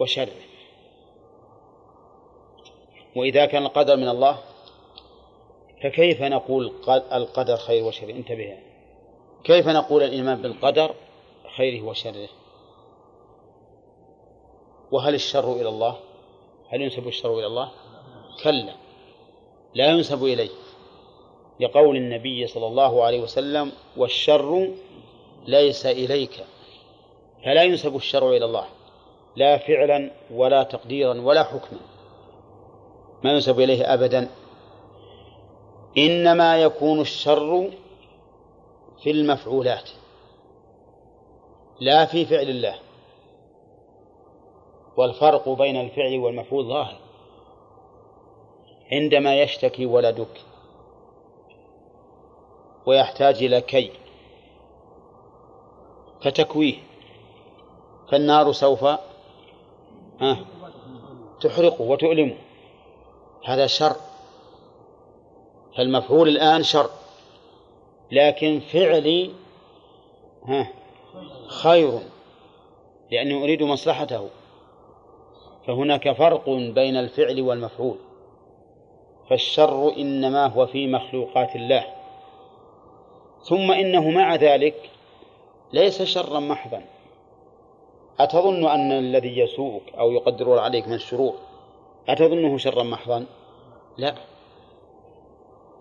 وشره 0.00 0.42
وإذا 3.16 3.46
كان 3.46 3.66
القدر 3.66 3.96
من 3.96 4.08
الله 4.08 4.38
فكيف 5.82 6.22
نقول 6.22 6.72
القدر 6.88 7.56
خير 7.56 7.84
وشر 7.84 8.10
انتبه 8.10 8.56
كيف 9.44 9.68
نقول 9.68 10.02
الإيمان 10.02 10.42
بالقدر 10.42 10.94
خيره 11.56 11.86
وشره 11.86 12.28
وهل 14.90 15.14
الشر 15.14 15.52
إلى 15.52 15.68
الله 15.68 15.96
هل 16.68 16.82
ينسب 16.82 17.08
الشر 17.08 17.38
إلى 17.38 17.46
الله 17.46 17.72
كلا 18.44 18.72
لا 19.74 19.86
ينسب 19.90 20.24
إليه 20.24 20.50
لقول 21.60 21.96
النبي 21.96 22.46
صلى 22.46 22.66
الله 22.66 23.04
عليه 23.04 23.20
وسلم 23.22 23.72
والشر 23.96 24.68
ليس 25.46 25.86
إليك 25.86 26.44
فلا 27.44 27.62
ينسب 27.62 27.96
الشر 27.96 28.30
إلى 28.36 28.44
الله 28.44 28.66
لا 29.36 29.58
فعلا 29.58 30.10
ولا 30.30 30.62
تقديرا 30.62 31.20
ولا 31.20 31.44
حكما 31.44 31.80
ما 33.24 33.32
ينسب 33.32 33.60
إليه 33.60 33.94
أبدا 33.94 34.28
إنما 35.98 36.62
يكون 36.62 37.00
الشر 37.00 37.70
في 39.02 39.10
المفعولات 39.10 39.90
لا 41.80 42.04
في 42.04 42.24
فعل 42.26 42.48
الله 42.48 42.74
والفرق 44.96 45.48
بين 45.48 45.80
الفعل 45.80 46.18
والمفعول 46.18 46.64
ظاهر 46.64 46.96
عندما 48.92 49.42
يشتكي 49.42 49.86
ولدك 49.86 50.40
ويحتاج 52.86 53.42
إلى 53.42 53.60
كي 53.60 53.92
فتكويه 56.22 56.74
فالنار 58.12 58.52
سوف 58.52 58.80
تحرقه 61.40 61.82
وتؤلمه 61.84 62.36
هذا 63.46 63.66
شر 63.66 63.96
فالمفعول 65.76 66.28
الآن 66.28 66.62
شر 66.62 66.90
لكن 68.12 68.60
فعلي 68.72 69.30
ها 70.44 70.68
خير 71.48 71.98
لأني 73.12 73.42
أريد 73.44 73.62
مصلحته 73.62 74.28
فهناك 75.66 76.12
فرق 76.12 76.50
بين 76.50 76.96
الفعل 76.96 77.40
والمفعول 77.40 77.96
فالشر 79.30 79.96
إنما 79.96 80.46
هو 80.46 80.66
في 80.66 80.86
مخلوقات 80.86 81.56
الله 81.56 81.84
ثم 83.42 83.70
إنه 83.72 84.10
مع 84.10 84.34
ذلك 84.34 84.90
ليس 85.72 86.02
شرا 86.02 86.40
محضا 86.40 86.82
أتظن 88.20 88.66
أن 88.66 88.92
الذي 88.92 89.38
يسوءك 89.38 89.94
أو 89.98 90.10
يقدر 90.12 90.58
عليك 90.58 90.88
من 90.88 90.94
الشرور 90.94 91.34
أتظنه 92.08 92.58
شرا 92.58 92.82
محضا؟ 92.82 93.26
لا 93.98 94.14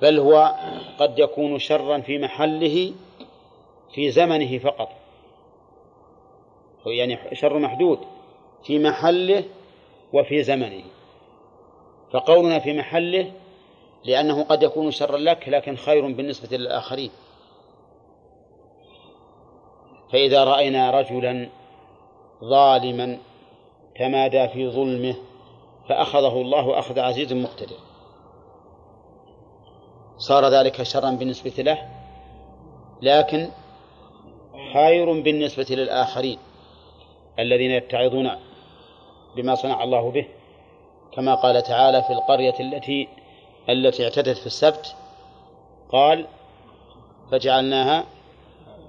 بل 0.01 0.19
هو 0.19 0.55
قد 0.99 1.19
يكون 1.19 1.59
شرا 1.59 2.01
في 2.01 2.17
محله 2.17 2.93
في 3.93 4.11
زمنه 4.11 4.57
فقط 4.57 4.89
يعني 6.85 7.35
شر 7.35 7.59
محدود 7.59 7.99
في 8.63 8.79
محله 8.79 9.43
وفي 10.13 10.43
زمنه 10.43 10.83
فقولنا 12.13 12.59
في 12.59 12.77
محله 12.77 13.31
لأنه 14.05 14.43
قد 14.43 14.63
يكون 14.63 14.91
شرا 14.91 15.17
لك 15.17 15.49
لكن 15.49 15.75
خير 15.75 16.07
بالنسبة 16.11 16.57
للآخرين 16.57 17.11
فإذا 20.13 20.43
رأينا 20.43 20.91
رجلا 20.91 21.49
ظالما 22.43 23.17
تمادى 23.99 24.47
في 24.47 24.69
ظلمه 24.69 25.15
فأخذه 25.89 26.41
الله 26.41 26.79
أخذ 26.79 26.99
عزيز 26.99 27.33
مقتدر 27.33 27.75
صار 30.17 30.49
ذلك 30.49 30.83
شرا 30.83 31.11
بالنسبة 31.11 31.53
له 31.63 31.81
لكن 33.01 33.49
خير 34.73 35.21
بالنسبة 35.21 35.65
للآخرين 35.69 36.37
الذين 37.39 37.71
يتعظون 37.71 38.31
بما 39.35 39.55
صنع 39.55 39.83
الله 39.83 40.11
به 40.11 40.27
كما 41.13 41.35
قال 41.35 41.61
تعالى 41.63 42.03
في 42.03 42.13
القرية 42.13 42.53
التي 42.59 43.07
التي 43.69 44.03
اعتدت 44.03 44.37
في 44.37 44.45
السبت 44.45 44.95
قال 45.89 46.25
فجعلناها 47.31 48.03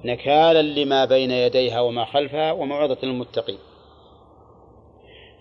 نكالا 0.05 0.63
لما 0.63 1.05
بين 1.05 1.31
يديها 1.31 1.81
وما 1.81 2.05
خلفها 2.05 2.53
وموعظة 2.53 2.97
للمتقين 3.03 3.59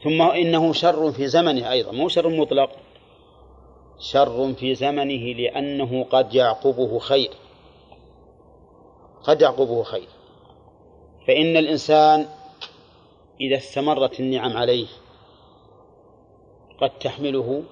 ثم 0.03 0.21
إنه 0.21 0.73
شر 0.73 1.11
في 1.11 1.27
زمنه 1.27 1.71
أيضا 1.71 1.91
مو 1.91 2.09
شر 2.09 2.29
مطلق 2.29 2.69
شر 3.99 4.53
في 4.53 4.75
زمنه 4.75 5.33
لأنه 5.33 6.03
قد 6.03 6.33
يعقبه 6.33 6.99
خير 6.99 7.29
قد 9.23 9.41
يعقبه 9.41 9.83
خير 9.83 10.07
فإن 11.27 11.57
الإنسان 11.57 12.25
إذا 13.41 13.57
استمرت 13.57 14.19
النعم 14.19 14.57
عليه 14.57 14.87
قد 16.81 16.89
تحمله 16.99 17.63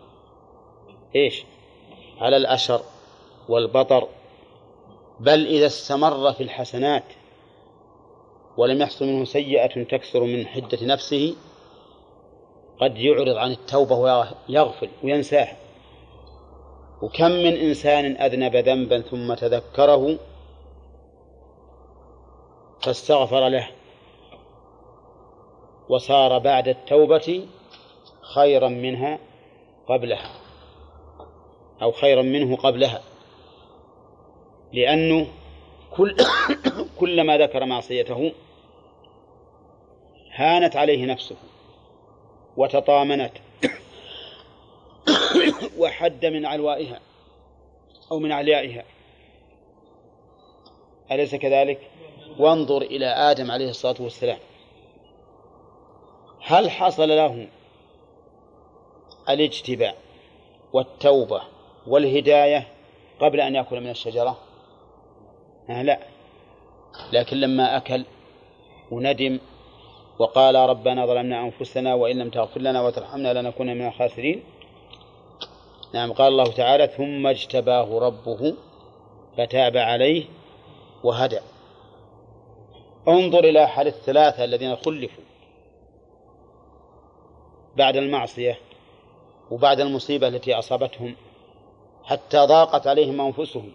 ايش 1.16 1.44
على 2.20 2.38
الأشر 2.38 2.82
والبطر 3.50 4.08
بل 5.20 5.46
إذا 5.48 5.66
استمر 5.66 6.34
في 6.34 6.44
الحسنات 6.44 7.04
ولم 8.58 8.82
يحصل 8.82 9.06
منه 9.06 9.26
سيئة 9.26 9.84
تكثر 9.84 10.24
من 10.24 10.48
حدة 10.48 10.78
نفسه 10.86 11.36
قد 12.82 12.98
يعرض 12.98 13.36
عن 13.38 13.52
التوبة 13.52 13.96
ويغفل 13.96 14.90
وينساها 15.04 15.58
وكم 17.04 17.32
من 17.32 17.54
إنسان 17.56 18.06
أذنب 18.22 18.56
ذنبا 18.56 19.02
ثم 19.02 19.34
تذكره 19.34 20.20
فاستغفر 22.82 23.48
له 23.50 23.70
وصار 25.90 26.38
بعد 26.38 26.68
التوبة 26.68 27.48
خيرا 28.36 28.68
منها 28.70 29.20
قبلها 29.88 30.32
أو 31.82 31.92
خيرا 31.92 32.22
منه 32.22 32.56
قبلها 32.56 33.02
لأنه 34.74 35.28
كل 35.98 36.16
كلما 37.00 37.38
ذكر 37.38 37.66
معصيته 37.66 38.32
هانت 40.36 40.76
عليه 40.76 41.06
نفسه 41.06 41.36
وتطامنت 42.58 43.32
وحد 45.80 46.26
من 46.26 46.46
علوائها 46.46 47.00
أو 48.12 48.20
من 48.20 48.32
عليائها 48.32 48.84
أليس 51.12 51.36
كذلك؟ 51.36 51.90
وانظر 52.40 52.82
إلى 52.82 53.06
آدم 53.06 53.52
عليه 53.52 53.70
الصلاة 53.70 53.96
والسلام 54.02 54.38
هل 56.44 56.72
حصل 56.72 57.08
له 57.10 57.48
الاجتباء 59.30 59.96
والتوبة 60.74 61.42
والهداية 61.88 62.68
قبل 63.20 63.42
أن 63.42 63.56
يأكل 63.56 63.82
من 63.82 63.90
الشجرة؟ 63.90 64.38
آه، 65.70 65.82
لا 65.84 66.00
لكن 67.14 67.38
لما 67.38 67.78
أكل 67.78 68.06
وندم 68.92 69.40
وقال 70.20 70.56
ربنا 70.56 71.06
ظلمنا 71.06 71.42
أنفسنا 71.44 71.94
وإن 71.94 72.18
لم 72.20 72.30
تغفر 72.30 72.62
لنا 72.62 72.82
وترحمنا 72.82 73.40
لنكون 73.42 73.68
من 73.68 73.88
الخاسرين 73.88 74.44
نعم 75.94 76.14
قال 76.14 76.28
الله 76.28 76.52
تعالى 76.54 76.88
ثم 76.88 77.28
اجتباه 77.28 78.00
ربه 78.00 78.56
فتاب 79.38 79.78
عليه 79.78 80.26
وهدى 81.04 81.40
انظر 83.08 83.44
إلى 83.44 83.64
أحد 83.64 83.86
الثلاثة 83.86 84.44
الذين 84.44 84.76
خلفوا 84.76 85.24
بعد 87.78 87.96
المعصية 87.98 88.58
وبعد 89.52 89.80
المصيبة 89.80 90.28
التي 90.28 90.54
أصابتهم 90.60 91.16
حتى 92.04 92.38
ضاقت 92.46 92.88
عليهم 92.88 93.22
أنفسهم 93.22 93.72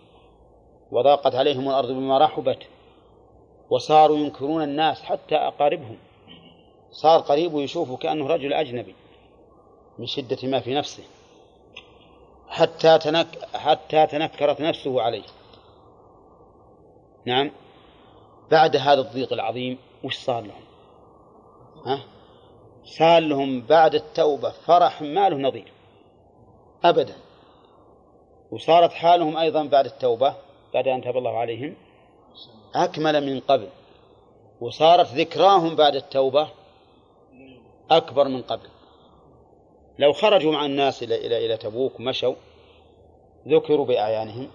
وضاقت 0.91 1.35
عليهم 1.35 1.69
الأرض 1.69 1.89
بما 1.89 2.19
رحبت 2.19 2.59
وصاروا 3.71 4.17
ينكرون 4.19 4.63
الناس 4.63 5.03
حتى 5.03 5.37
أقاربهم 5.37 5.99
صار 6.91 7.21
قريبه 7.21 7.63
يشوفه 7.63 7.97
كأنه 7.97 8.27
رجل 8.27 8.53
أجنبي 8.53 8.95
من 9.99 10.07
شدة 10.07 10.39
ما 10.49 10.61
في 10.61 10.75
نفسه 10.75 11.03
حتى 12.51 12.99
تنك 12.99 13.45
حتى 13.55 14.07
تنكرت 14.07 14.61
نفسه 14.61 15.03
عليه 15.03 15.23
نعم 17.25 17.51
بعد 18.51 18.77
هذا 18.77 19.01
الضيق 19.01 19.33
العظيم 19.33 19.79
وش 20.05 20.17
صار 20.19 20.43
لهم 20.43 20.63
ها 21.87 22.01
صار 22.85 23.23
لهم 23.23 23.61
بعد 23.63 23.95
التوبة 23.95 24.51
فرح 24.51 25.03
ما 25.03 25.29
له 25.29 25.37
نظير 25.37 25.73
أبدا 26.85 27.17
وصارت 28.51 28.93
حالهم 28.93 29.37
أيضا 29.37 29.65
بعد 29.65 29.85
التوبة 29.87 30.35
بعد 30.75 30.89
أن 30.89 31.03
تاب 31.03 31.17
الله 31.17 31.39
عليهم 31.39 31.75
أكمل 32.75 33.27
من 33.35 33.41
قبل 33.41 33.69
وصارت 34.61 35.07
ذكراهم 35.07 35.77
بعد 35.77 35.95
التوبة 35.95 36.49
أكبر 37.91 38.29
من 38.29 38.43
قبل 38.43 38.69
لو 39.99 40.13
خرجوا 40.13 40.53
مع 40.53 40.67
الناس 40.67 41.03
إلى 41.03 41.27
إلى 41.27 41.47
إلى 41.47 41.57
تبوك 41.57 42.01
مشوا 42.01 42.35
ذكروا 43.49 43.87
بأعيانهم 43.87 44.49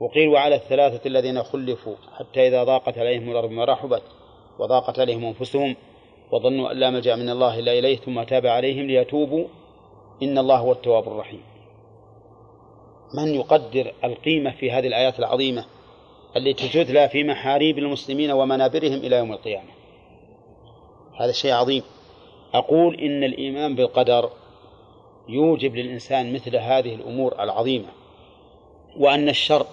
وقيل 0.00 0.28
وعلى 0.28 0.54
الثلاثة 0.54 1.08
الذين 1.08 1.42
خلفوا 1.42 1.94
حتى 2.18 2.48
إذا 2.48 2.64
ضاقت 2.64 2.98
عليهم 2.98 3.30
الأرض 3.30 3.50
ما 3.50 3.64
رحبت 3.64 4.02
وضاقت 4.58 4.98
عليهم 4.98 5.24
أنفسهم 5.24 5.76
وظنوا 6.32 6.72
أن 6.72 6.76
لا 6.78 6.90
ملجأ 6.90 7.16
من 7.16 7.30
الله 7.30 7.58
إلا 7.58 7.72
إليه 7.72 7.96
ثم 7.96 8.22
تاب 8.22 8.46
عليهم 8.46 8.86
ليتوبوا 8.86 9.44
إن 10.22 10.38
الله 10.38 10.56
هو 10.58 10.72
التواب 10.72 11.08
الرحيم 11.08 11.42
من 13.16 13.34
يقدر 13.34 13.94
القيمة 14.04 14.50
في 14.56 14.70
هذه 14.70 14.86
الآيات 14.86 15.18
العظيمة 15.18 15.64
التي 16.36 16.68
تتلى 16.84 17.08
في 17.08 17.24
محاريب 17.24 17.78
المسلمين 17.78 18.30
ومنابرهم 18.30 18.94
إلى 18.98 19.16
يوم 19.16 19.32
القيامة 19.32 19.68
هذا 21.20 21.32
شيء 21.32 21.52
عظيم 21.54 21.82
أقول 22.54 22.94
إن 23.00 23.24
الإيمان 23.24 23.74
بالقدر 23.74 24.30
يوجب 25.28 25.74
للإنسان 25.76 26.32
مثل 26.32 26.56
هذه 26.56 26.94
الأمور 26.94 27.34
العظيمة 27.42 27.88
وأن 28.96 29.28
الشر 29.28 29.66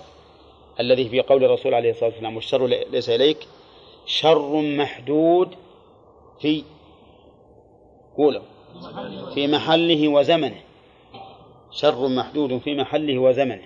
الذي 0.79 1.09
في 1.09 1.21
قول 1.21 1.43
الرسول 1.43 1.73
عليه 1.73 1.91
الصلاة 1.91 2.09
والسلام 2.09 2.35
والشر 2.35 2.65
ليس 2.67 3.09
إليك 3.09 3.47
شر 4.05 4.61
محدود 4.61 5.49
في 6.39 6.63
قوله 8.17 8.41
في 9.33 9.47
محله 9.47 10.07
وزمنه 10.07 10.61
شر 11.71 12.07
محدود 12.07 12.57
في 12.57 12.75
محله 12.75 13.17
وزمنه 13.17 13.63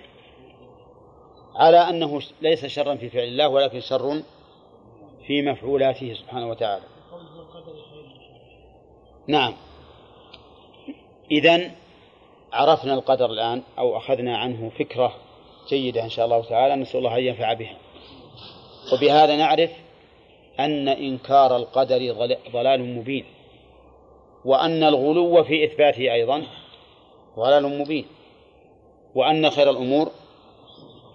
على 1.54 1.78
أنه 1.78 2.20
ليس 2.42 2.66
شرا 2.66 2.94
في 2.94 3.08
فعل 3.08 3.24
الله 3.24 3.48
ولكن 3.48 3.80
شر 3.80 4.22
في 5.26 5.42
مفعولاته 5.42 6.14
سبحانه 6.14 6.48
وتعالى 6.50 6.82
نعم 9.28 9.54
إذا 11.30 11.70
عرفنا 12.52 12.94
القدر 12.94 13.26
الآن 13.30 13.62
أو 13.78 13.96
أخذنا 13.96 14.38
عنه 14.38 14.70
فكرة 14.78 15.12
جيدة 15.68 16.04
إن 16.04 16.10
شاء 16.10 16.24
الله 16.24 16.42
تعالى 16.44 16.74
نسأل 16.76 16.98
الله 16.98 17.18
أن 17.18 17.22
ينفع 17.24 17.52
بها 17.52 17.76
وبهذا 18.92 19.36
نعرف 19.36 19.70
أن 20.60 20.88
إنكار 20.88 21.56
القدر 21.56 22.12
ضلال 22.52 22.96
مبين 22.98 23.24
وأن 24.44 24.82
الغلو 24.84 25.44
في 25.44 25.64
إثباته 25.64 26.12
أيضا 26.12 26.42
ضلال 27.36 27.78
مبين 27.78 28.06
وأن 29.14 29.50
خير 29.50 29.70
الأمور 29.70 30.10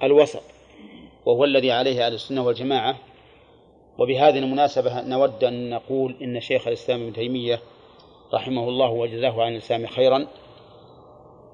الوسط 0.04 0.42
وهو 1.26 1.44
الذي 1.44 1.72
عليه 1.72 2.06
أهل 2.08 2.14
السنة 2.14 2.44
والجماعة 2.46 2.96
وبهذه 3.98 4.40
المناسبة 4.40 5.02
نود 5.02 5.44
أن 5.44 5.70
نقول 5.70 6.16
إن 6.22 6.40
شيخ 6.42 6.68
الإسلام 6.68 7.02
ابن 7.02 7.14
تيمية 7.14 7.62
رحمه 8.34 8.70
الله 8.70 8.90
وجزاه 8.90 9.42
عن 9.44 9.52
الإسلام 9.52 9.88
خيرا 9.88 10.28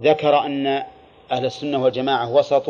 ذكر 0.02 0.46
أن 0.46 0.68
أهل 1.32 1.46
السنة 1.46 1.84
والجماعة 1.84 2.34
وسط 2.36 2.70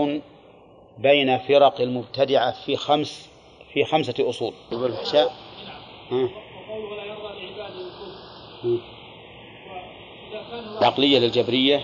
بين 0.97 1.37
فرق 1.37 1.81
المبتدعة 1.81 2.53
في 2.65 2.75
خمس 2.77 3.29
في 3.73 3.85
خمسة 3.85 4.29
أصول 4.29 4.53
والفحشاء 4.71 5.31
العقلية 10.81 11.19
للجبرية 11.19 11.81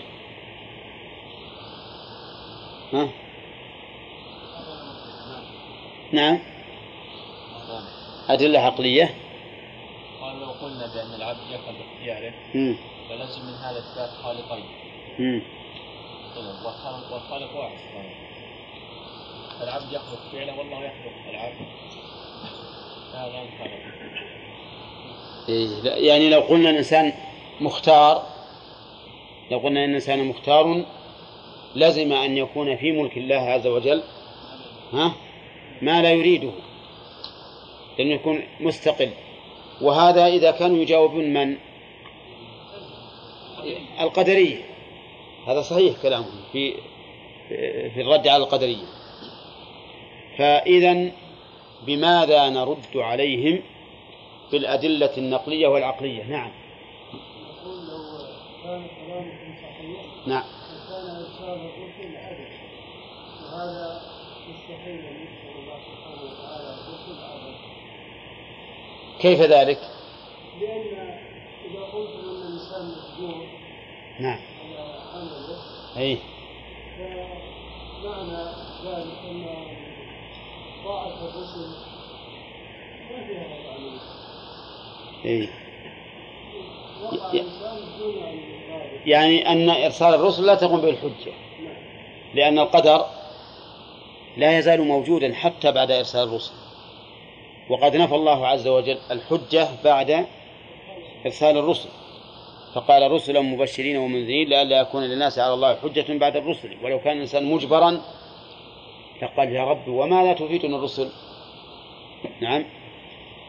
ها؟ 2.93 3.07
نعم 6.13 6.39
أدلة 8.29 8.59
عقلية 8.59 9.13
الآن 10.33 10.41
لو 10.47 10.51
قلنا 10.51 10.87
بأن 10.95 11.13
العبد 11.15 11.37
يفعل 11.51 11.75
باختياره 11.77 12.33
فلازم 13.09 13.41
من 13.45 13.53
هذا 13.53 13.79
إثبات 13.79 14.09
خالقين 14.23 14.63
طيب، 16.35 16.53
والخالق 16.65 17.13
والخالق 17.13 17.59
واحد 17.59 17.75
سبحانه 17.77 18.09
العبد 19.63 19.93
يخلق 19.93 20.19
فعله 20.31 20.57
والله 20.59 20.83
يخلق 20.83 21.11
العبد 21.29 21.55
هذا 23.13 23.41
الخالق 23.41 23.79
إيه 25.49 25.69
يعني 26.09 26.29
لو 26.29 26.39
قلنا 26.39 26.69
الإنسان 26.69 27.13
مختار 27.61 28.23
لو 29.51 29.57
قلنا 29.57 29.83
إن 29.83 29.89
الإنسان 29.89 30.25
مختار 30.27 30.85
لزم 31.75 32.13
أن 32.13 32.37
يكون 32.37 32.77
في 32.77 32.91
ملك 32.91 33.17
الله 33.17 33.35
عز 33.35 33.67
وجل 33.67 34.03
ها 34.93 35.13
ما 35.81 36.01
لا 36.01 36.11
يريده 36.11 36.49
لأنه 37.97 38.11
يكون 38.13 38.41
مستقل 38.59 39.11
وهذا 39.83 40.27
إذا 40.27 40.51
كانوا 40.51 40.77
يجاوبون 40.81 41.33
من 41.33 41.57
القدرية 43.99 44.61
هذا 45.47 45.61
صحيح 45.61 46.01
كلامهم 46.01 46.41
في 46.51 46.73
في 47.93 48.01
الرد 48.01 48.27
على 48.27 48.43
القدرية 48.43 48.85
فإذا 50.37 51.11
بماذا 51.87 52.49
نرد 52.49 52.97
عليهم 52.97 53.61
بالأدلة 54.51 55.17
النقلية 55.17 55.67
والعقلية 55.67 56.23
نعم 56.23 56.51
نعم 60.27 60.43
وهذا 63.51 64.01
مستحيل 64.49 65.22
كيف 69.21 69.41
ذلك؟ 69.41 69.77
لأن 70.59 70.97
إذا 71.69 71.83
قلت 71.83 72.09
أن 72.09 72.29
الإنسان 72.35 72.91
مسجون 72.91 73.47
نعم 74.19 74.39
على 74.63 74.87
عمله 75.13 75.97
أي 75.97 76.17
فمعنى 78.03 78.33
ذلك 78.85 79.17
أن 79.29 79.45
طاعة 80.85 81.13
الرسل 81.25 81.69
ما 83.11 83.27
فيها 83.27 83.47
غير 85.23 85.23
أي 85.25 85.49
يعني 89.05 89.47
أن 89.51 89.69
إرسال 89.69 90.13
الرسل 90.13 90.45
لا 90.45 90.55
تقوم 90.55 90.81
به 90.81 90.89
الحجة 90.89 91.31
نعم. 91.61 91.75
لأن 92.33 92.59
القدر 92.59 93.05
لا 94.37 94.57
يزال 94.59 94.81
موجودا 94.81 95.33
حتى 95.33 95.71
بعد 95.71 95.91
إرسال 95.91 96.27
الرسل 96.27 96.53
وقد 97.69 97.95
نفى 97.95 98.15
الله 98.15 98.47
عز 98.47 98.67
وجل 98.67 98.97
الحجة 99.11 99.67
بعد 99.83 100.25
إرسال 101.25 101.57
الرسل 101.57 101.89
فقال 102.75 103.11
رسلا 103.11 103.39
مبشرين 103.41 103.97
ومنذرين 103.97 104.49
لئلا 104.49 104.79
يكون 104.79 105.03
للناس 105.03 105.39
على 105.39 105.53
الله 105.53 105.75
حجة 105.75 106.17
بعد 106.17 106.35
الرسل 106.37 106.77
ولو 106.83 106.99
كان 106.99 107.15
الإنسان 107.15 107.43
مجبرا 107.45 108.01
لقال 109.21 109.51
يا 109.51 109.63
رب 109.63 109.87
وما 109.87 110.23
لا 110.23 110.65
الرسل 110.75 111.09
نعم 112.41 112.65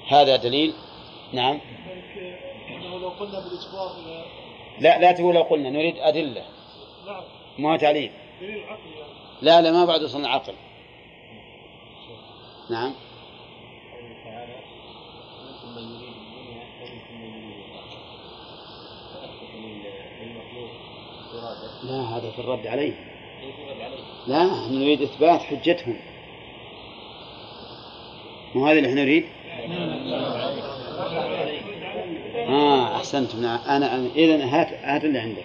هذا 0.09 0.37
دليل 0.37 0.73
نعم 1.33 1.61
لو 3.01 3.09
قلنا 3.09 3.43
لا 4.81 4.99
لا 4.99 5.13
تقول 5.13 5.35
لو 5.35 5.43
قلنا 5.43 5.71
نريد 5.71 5.95
أدلة 5.99 6.45
نعم 7.07 7.23
ما 7.59 7.77
تعليل 7.77 8.11
دليل 8.41 8.63
لا 9.43 9.61
لا 9.61 9.73
ما 9.73 9.85
بعد 9.85 10.03
وصلنا 10.03 10.29
عقل 10.29 10.53
نعم 12.71 12.93
لا 21.89 22.17
هذا 22.19 22.31
في 22.31 22.39
الرد 22.39 22.67
عليه 22.67 22.93
لا 24.27 24.45
نحن 24.45 24.75
نريد 24.83 25.03
إثبات 25.03 25.43
حجتهم 25.43 25.97
مو 28.55 28.67
هذا 28.67 28.79
اللي 28.79 28.89
احنا 28.89 29.05
نريد 29.05 29.25
آه 32.49 32.97
أحسنت 32.97 33.35
نعم. 33.35 33.59
أنا, 33.69 33.77
أنا 33.95 34.09
إذا 34.17 34.47
هات 34.47 34.67
هات 34.83 35.05
اللي 35.05 35.19
عندك 35.19 35.45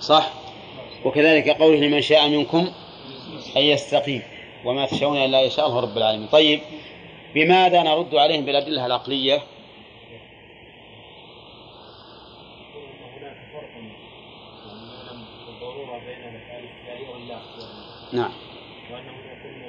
صح 0.00 0.30
وكذلك 1.04 1.48
قوله 1.48 1.76
لمن 1.80 2.00
شاء 2.00 2.28
منكم 2.28 2.70
أن 3.56 3.62
يستقيم 3.62 4.22
وما 4.66 4.86
تشاءون 4.86 5.16
إلا 5.16 5.44
إن 5.46 5.50
الله 5.58 5.80
رب 5.80 5.96
العالمين 5.98 6.26
طيب 6.28 6.60
بماذا 7.34 7.82
نرد 7.82 8.14
عليهم 8.14 8.44
بالأدلة 8.44 8.86
العقلية 8.86 9.40
نعم 18.12 18.32
وانه 18.92 19.02
يكون 19.02 19.62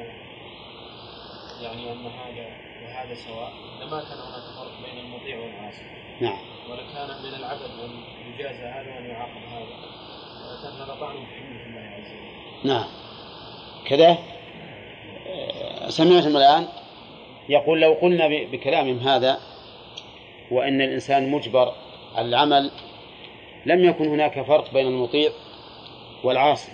يعني 1.62 1.92
ان 1.92 2.08
هذا 2.08 2.50
وهذا 2.86 3.16
سواء 3.16 3.52
لما 3.82 3.90
كان 4.00 4.18
هناك 4.18 4.44
فرق 4.58 4.72
بين 4.86 5.06
المطيع 5.06 5.38
والعاصي 5.40 5.82
نعم 6.22 6.38
ولكان 6.70 7.24
من 7.24 7.40
العبد 7.40 7.62
ان 7.64 7.92
يجازى 8.34 8.64
هذا 8.66 8.96
وان 8.96 9.06
يعاقب 9.10 9.42
هذا 9.52 9.64
ولكان 10.44 10.74
هذا 10.82 10.98
طعن 11.00 11.16
في 11.26 11.68
الله 11.70 11.98
عز 11.98 12.12
وجل 12.12 12.70
نعم 12.74 12.86
كذا 13.86 14.18
سمعتم 15.90 16.38
الآن 16.38 16.68
يقول 17.50 17.82
لو 17.82 17.94
قلنا 17.94 18.28
بكلامهم 18.28 18.98
هذا 19.00 19.40
وأن 20.52 20.82
الإنسان 20.82 21.30
مجبر 21.32 21.74
على 22.16 22.30
العمل 22.30 22.72
لم 23.66 23.84
يكن 23.90 24.08
هناك 24.08 24.42
فرق 24.42 24.74
بين 24.74 24.88
المطيع 24.88 25.32
والعاصي 26.24 26.72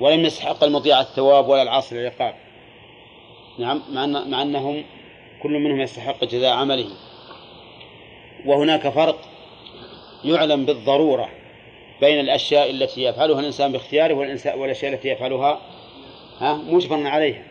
ولم 0.00 0.20
يستحق 0.24 0.64
المطيع 0.64 1.00
الثواب 1.00 1.48
ولا 1.48 1.62
العاصي 1.62 2.00
العقاب 2.00 2.34
نعم 3.58 3.82
مع, 3.92 4.04
أن 4.04 4.30
مع 4.30 4.42
أنهم 4.42 4.84
كل 5.42 5.50
منهم 5.50 5.80
يستحق 5.80 6.24
جزاء 6.24 6.50
عمله 6.52 6.86
وهناك 8.46 8.88
فرق 8.88 9.16
يعلم 10.24 10.64
بالضرورة 10.64 11.28
بين 12.00 12.20
الأشياء 12.20 12.70
التي 12.70 13.02
يفعلها 13.02 13.40
الإنسان 13.40 13.72
باختياره 13.72 14.14
والأشياء 14.56 14.92
التي 14.94 15.08
يفعلها 15.08 15.60
ها 16.38 16.54
مجبرا 16.54 17.08
عليها 17.08 17.42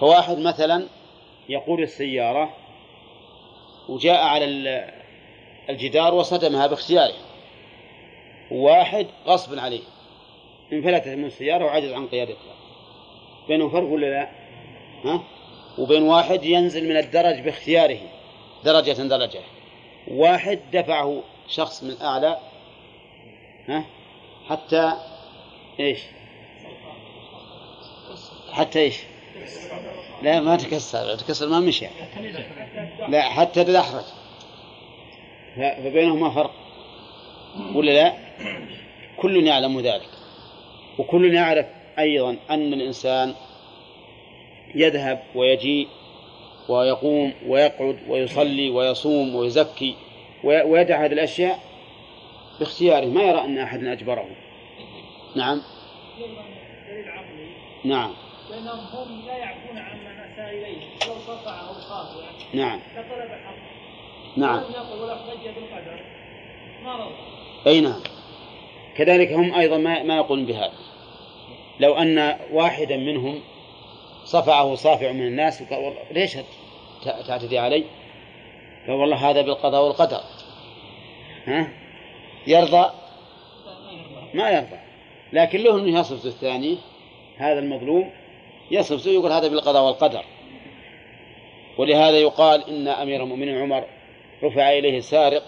فواحد 0.00 0.38
مثلا 0.38 0.86
يقود 1.48 1.78
السيارة 1.80 2.56
وجاء 3.88 4.24
على 4.26 4.44
الجدار 5.70 6.14
وصدمها 6.14 6.66
باختياره 6.66 7.14
واحد 8.50 9.06
غصب 9.26 9.58
عليه 9.58 9.80
انفلتت 10.72 11.08
من 11.08 11.24
السيارة 11.24 11.64
وعجز 11.64 11.92
عن 11.92 12.06
قيادتها 12.08 12.54
بينه 13.48 13.68
فرق 13.68 13.82
ولا 13.88 14.06
لا؟ 14.06 14.30
ها؟ 15.04 15.22
وبين 15.78 16.02
واحد 16.02 16.44
ينزل 16.44 16.88
من 16.88 16.96
الدرج 16.96 17.40
باختياره 17.40 17.98
درجة 18.64 18.92
درجة 19.02 19.40
واحد 20.08 20.60
دفعه 20.72 21.22
شخص 21.48 21.82
من 21.82 22.00
أعلى 22.02 22.38
ها؟ 23.68 23.84
حتى 24.48 24.92
ايش؟ 25.80 25.98
حتى 28.52 28.80
ايش؟ 28.80 28.98
لا 30.22 30.40
ما 30.40 30.56
تكسر 30.56 31.14
تكسر 31.16 31.48
ما 31.48 31.60
مشى 31.60 31.86
لا 33.08 33.22
حتى 33.22 33.64
تدحرج 33.64 34.04
فبينهما 35.56 36.30
فرق 36.30 36.50
ولا 37.74 37.90
لا 37.90 38.12
كل 39.16 39.46
يعلم 39.46 39.80
ذلك 39.80 40.08
وكل 40.98 41.34
يعرف 41.34 41.66
أيضا 41.98 42.36
أن 42.50 42.72
الإنسان 42.72 43.34
يذهب 44.74 45.22
ويجيء 45.34 45.88
ويقوم 46.68 47.32
ويقعد 47.46 47.98
ويصلي 48.08 48.70
ويصوم 48.70 49.34
ويزكي 49.34 49.94
ويدع 50.44 51.04
هذه 51.04 51.12
الأشياء 51.12 51.58
باختياره 52.60 53.06
ما 53.06 53.22
يرى 53.22 53.40
أن 53.44 53.58
أحد 53.58 53.84
أجبره 53.84 54.26
نعم 55.36 55.62
نعم 57.84 58.14
لأنهم 58.50 58.78
هم 58.78 59.26
لا 59.26 59.36
يعفون 59.36 59.78
عما 59.78 60.32
أساء 60.32 60.48
إليه 60.50 60.78
لو 61.08 61.12
رفعه 61.32 61.70
الخاطئ 61.70 62.20
يعني. 62.54 62.54
نعم 62.56 62.78
لطلب 62.78 63.30
حقه 63.30 63.70
نعم 64.36 64.56
ولم 64.58 64.72
يقل 64.74 64.98
ولا 65.02 65.12
احتج 65.14 65.44
بالقدر 65.48 66.00
ما 66.84 66.96
رضي 66.96 67.12
أي 67.66 67.80
نعم 67.80 68.00
كذلك 68.96 69.32
هم 69.32 69.54
أيضا 69.54 69.78
ما, 69.78 70.02
ما 70.02 70.16
يقولون 70.16 70.46
بهذا 70.46 70.72
لو 71.80 71.94
أن 71.94 72.38
واحدا 72.52 72.96
منهم 72.96 73.40
صفعه 74.24 74.74
صافع 74.74 75.12
من 75.12 75.26
الناس 75.26 75.62
وقال 75.62 75.94
ليش 76.10 76.38
تعتدي 77.04 77.58
علي؟ 77.58 77.84
قال 78.86 78.94
والله 78.96 79.30
هذا 79.30 79.42
بالقضاء 79.42 79.84
والقدر 79.84 80.20
ها؟ 81.46 81.68
يرضى؟ 82.46 82.90
ما 84.34 84.50
يرضى 84.50 84.80
لكن 85.32 85.58
له 85.58 85.78
أنه 85.78 86.00
يصف 86.00 86.26
الثاني 86.26 86.78
هذا 87.36 87.58
المظلوم 87.58 88.12
يصرف 88.70 89.00
سوء 89.00 89.12
يقول 89.14 89.32
هذا 89.32 89.48
بالقضاء 89.48 89.84
والقدر 89.86 90.24
ولهذا 91.78 92.18
يقال 92.18 92.64
إن 92.70 92.88
أمير 92.88 93.22
المؤمنين 93.22 93.58
عمر 93.58 93.84
رفع 94.42 94.70
إليه 94.78 95.00
سارق 95.00 95.42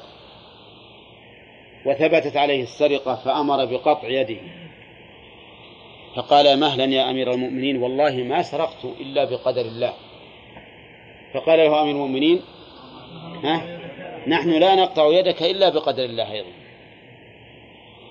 وثبتت 1.86 2.36
عليه 2.36 2.62
السرقة 2.62 3.15
فأمر 3.24 3.65
بقطع 3.65 4.09
يده 4.09 4.36
فقال 6.16 6.61
مهلا 6.61 6.85
يا 6.85 7.11
أمير 7.11 7.32
المؤمنين 7.32 7.82
والله 7.82 8.16
ما 8.16 8.43
سرقت 8.43 8.85
إلا 9.01 9.24
بقدر 9.24 9.61
الله 9.61 9.93
فقال 11.35 11.59
له 11.59 11.82
أمير 11.82 11.94
المؤمنين 11.94 12.40
ها 13.44 13.78
نحن 14.27 14.51
لا 14.51 14.74
نقطع 14.74 15.07
يدك 15.19 15.43
إلا 15.43 15.69
بقدر 15.69 16.05
الله 16.05 16.32
أيضا 16.32 16.49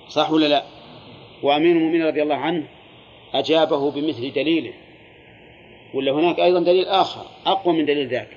صح 0.09 0.31
ولا 0.31 0.45
لا 0.45 0.63
وأمير 1.43 1.71
المؤمنين 1.71 2.05
رضي 2.05 2.21
الله 2.23 2.35
عنه 2.35 2.63
أجابه 3.33 3.91
بمثل 3.91 4.31
دليله 4.33 4.73
ولا 5.93 6.11
هناك 6.11 6.39
أيضا 6.39 6.59
دليل 6.59 6.85
آخر 6.85 7.25
أقوى 7.45 7.73
من 7.73 7.85
دليل 7.85 8.07
ذاك 8.07 8.27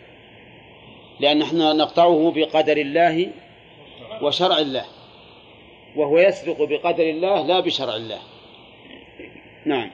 لأن 1.21 1.39
نحن 1.39 1.77
نقطعه 1.77 2.33
بقدر 2.37 2.77
الله 2.77 3.31
وشرع 4.23 4.59
الله 4.59 4.85
وهو 5.97 6.19
يسبق 6.19 6.63
بقدر 6.63 7.11
الله 7.11 7.47
لا 7.47 7.61
بشرع 7.61 7.97
الله 7.97 8.19
نعم 9.65 9.91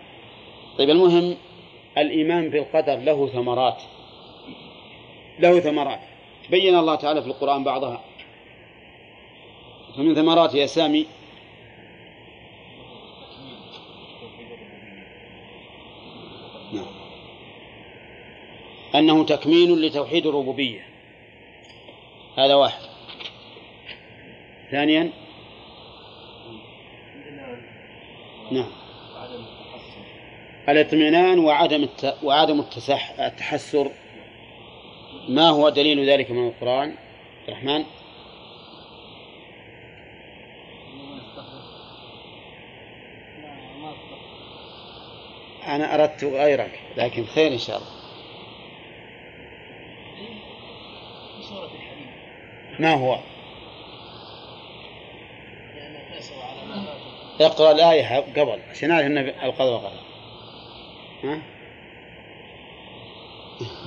طيب 0.79 0.91
المهم 0.91 1.37
الإيمان 1.99 2.51
بالقدر 2.51 2.97
له 2.97 3.27
ثمرات 3.29 3.83
له 5.39 5.61
ثمرات 5.61 6.01
بين 6.51 6.77
الله 6.77 6.95
تعالى 6.95 7.23
في 7.23 7.29
القرآن 7.29 7.65
بعضها 7.65 8.01
فمن 9.97 10.15
ثمرات 10.15 10.55
يا 10.55 10.67
سامي 10.67 11.07
أنه 19.01 19.25
تكميل 19.25 19.87
لتوحيد 19.87 20.27
الربوبية 20.27 20.81
هذا 22.39 22.55
واحد 22.55 22.81
ثانيا 24.71 25.11
نعم 28.53 28.71
الاطمئنان 30.69 31.39
وعدم 31.39 31.89
وعدم 32.23 32.61
التسح... 32.61 33.21
التحسر 33.21 33.91
ما 35.29 35.49
هو 35.51 35.69
دليل 35.69 36.11
ذلك 36.11 36.31
من 36.31 36.47
القرآن 36.49 36.95
الرحمن 37.49 37.85
أنا 45.67 45.95
أردت 45.95 46.25
غيرك 46.25 46.81
لكن 46.97 47.25
خير 47.27 47.53
إن 47.53 47.59
شاء 47.59 47.77
الله 47.77 48.00
ما 52.81 52.95
هو 52.95 53.19
اقرأ 57.41 57.73
الآية 57.73 58.17
قبل 58.37 58.59
عشان 58.71 58.89
نعرف 58.89 59.07
أن 59.07 59.19
القضاء 59.19 59.79
قضاء 59.79 59.93
ها؟ 61.25 61.39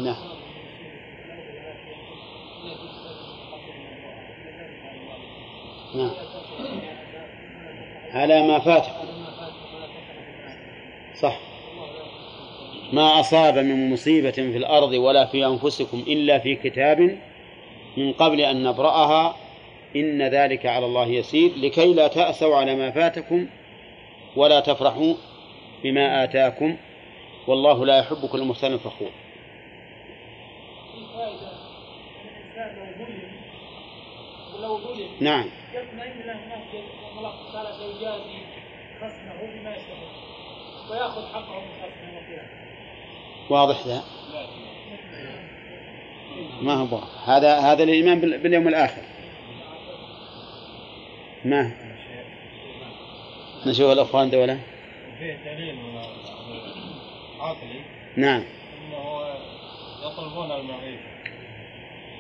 نعم 0.02 0.16
نعم 5.96 6.12
على 8.12 8.48
ما 8.48 8.60
فاتكم 8.60 9.08
صح 11.16 11.38
ما 12.94 13.20
أصاب 13.20 13.58
من 13.58 13.94
مصيبة 13.94 14.32
في 14.32 14.42
الأرض 14.58 14.92
ولا 14.92 15.26
في 15.26 15.46
أنفسكم 15.46 16.04
إلا 16.08 16.40
في 16.40 16.56
كتاب 16.56 17.18
من 17.98 18.14
قبل 18.14 18.42
أن 18.42 18.64
نبرأها 18.64 19.36
إن 19.96 20.22
ذلك 20.22 20.66
على 20.66 20.86
الله 20.86 21.08
يسير 21.08 21.52
لكي 21.58 21.94
لا 21.94 22.08
تأسوا 22.08 22.56
على 22.56 22.76
ما 22.76 22.92
فاتكم 22.92 23.48
ولا 24.36 24.60
تفرحوا 24.60 25.14
بما 25.84 26.24
آتاكم 26.24 26.78
والله 27.48 27.86
لا 27.86 28.00
يحب 28.00 28.26
كل 28.32 28.44
محسن 28.44 28.78
فخور 28.78 29.10
نعم 35.20 35.50
يطمئن 35.74 36.28
له 36.28 36.34
نفسه 36.56 36.84
الله 37.18 37.34
تعالى 37.54 37.70
سيجازي 37.78 38.40
خصمه 39.02 39.52
بما 39.52 39.76
يستحق 39.76 40.14
وياخذ 40.92 41.34
حقه 41.34 41.60
من 41.60 41.72
خصمه 41.82 42.44
واضح 43.50 43.86
ذا؟ 43.88 44.04
ما 46.62 46.74
هو 46.74 46.98
هذا 47.26 47.60
هذا 47.60 47.84
الإيمان 47.84 48.20
باليوم 48.22 48.68
الآخر 48.68 49.02
ما 51.46 51.72
نشوف 53.66 53.92
الأخوان 53.92 54.30
دولة 54.30 54.60
فيه 55.20 55.34
دليل 55.46 55.76
عقلي 57.40 57.82
نعم 58.16 58.44
أنه 58.82 59.34
يطلبون 60.06 60.52
المعيشه 60.52 61.04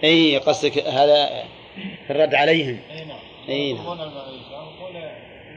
أي 0.03 0.37
قصدك 0.37 0.77
هذا 0.77 1.25
في 2.07 2.11
الرد 2.13 2.35
عليهم 2.35 2.79
أي 2.91 3.05
نعم 3.05 3.19
أي 3.49 3.73
نعم 3.73 3.81
يطلبون 3.81 4.01
المعيشه 4.07 4.73
نقول 4.73 4.93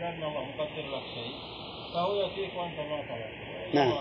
لان 0.01 0.15
الله 0.23 0.45
مقدر 0.45 0.89
لك 0.97 1.03
شيء 1.15 1.33
فهو 1.95 2.15
يأتيك 2.17 2.51
وأنت 2.59 2.79
ما 2.79 2.97
طلبت 2.97 3.75
نعم 3.75 3.93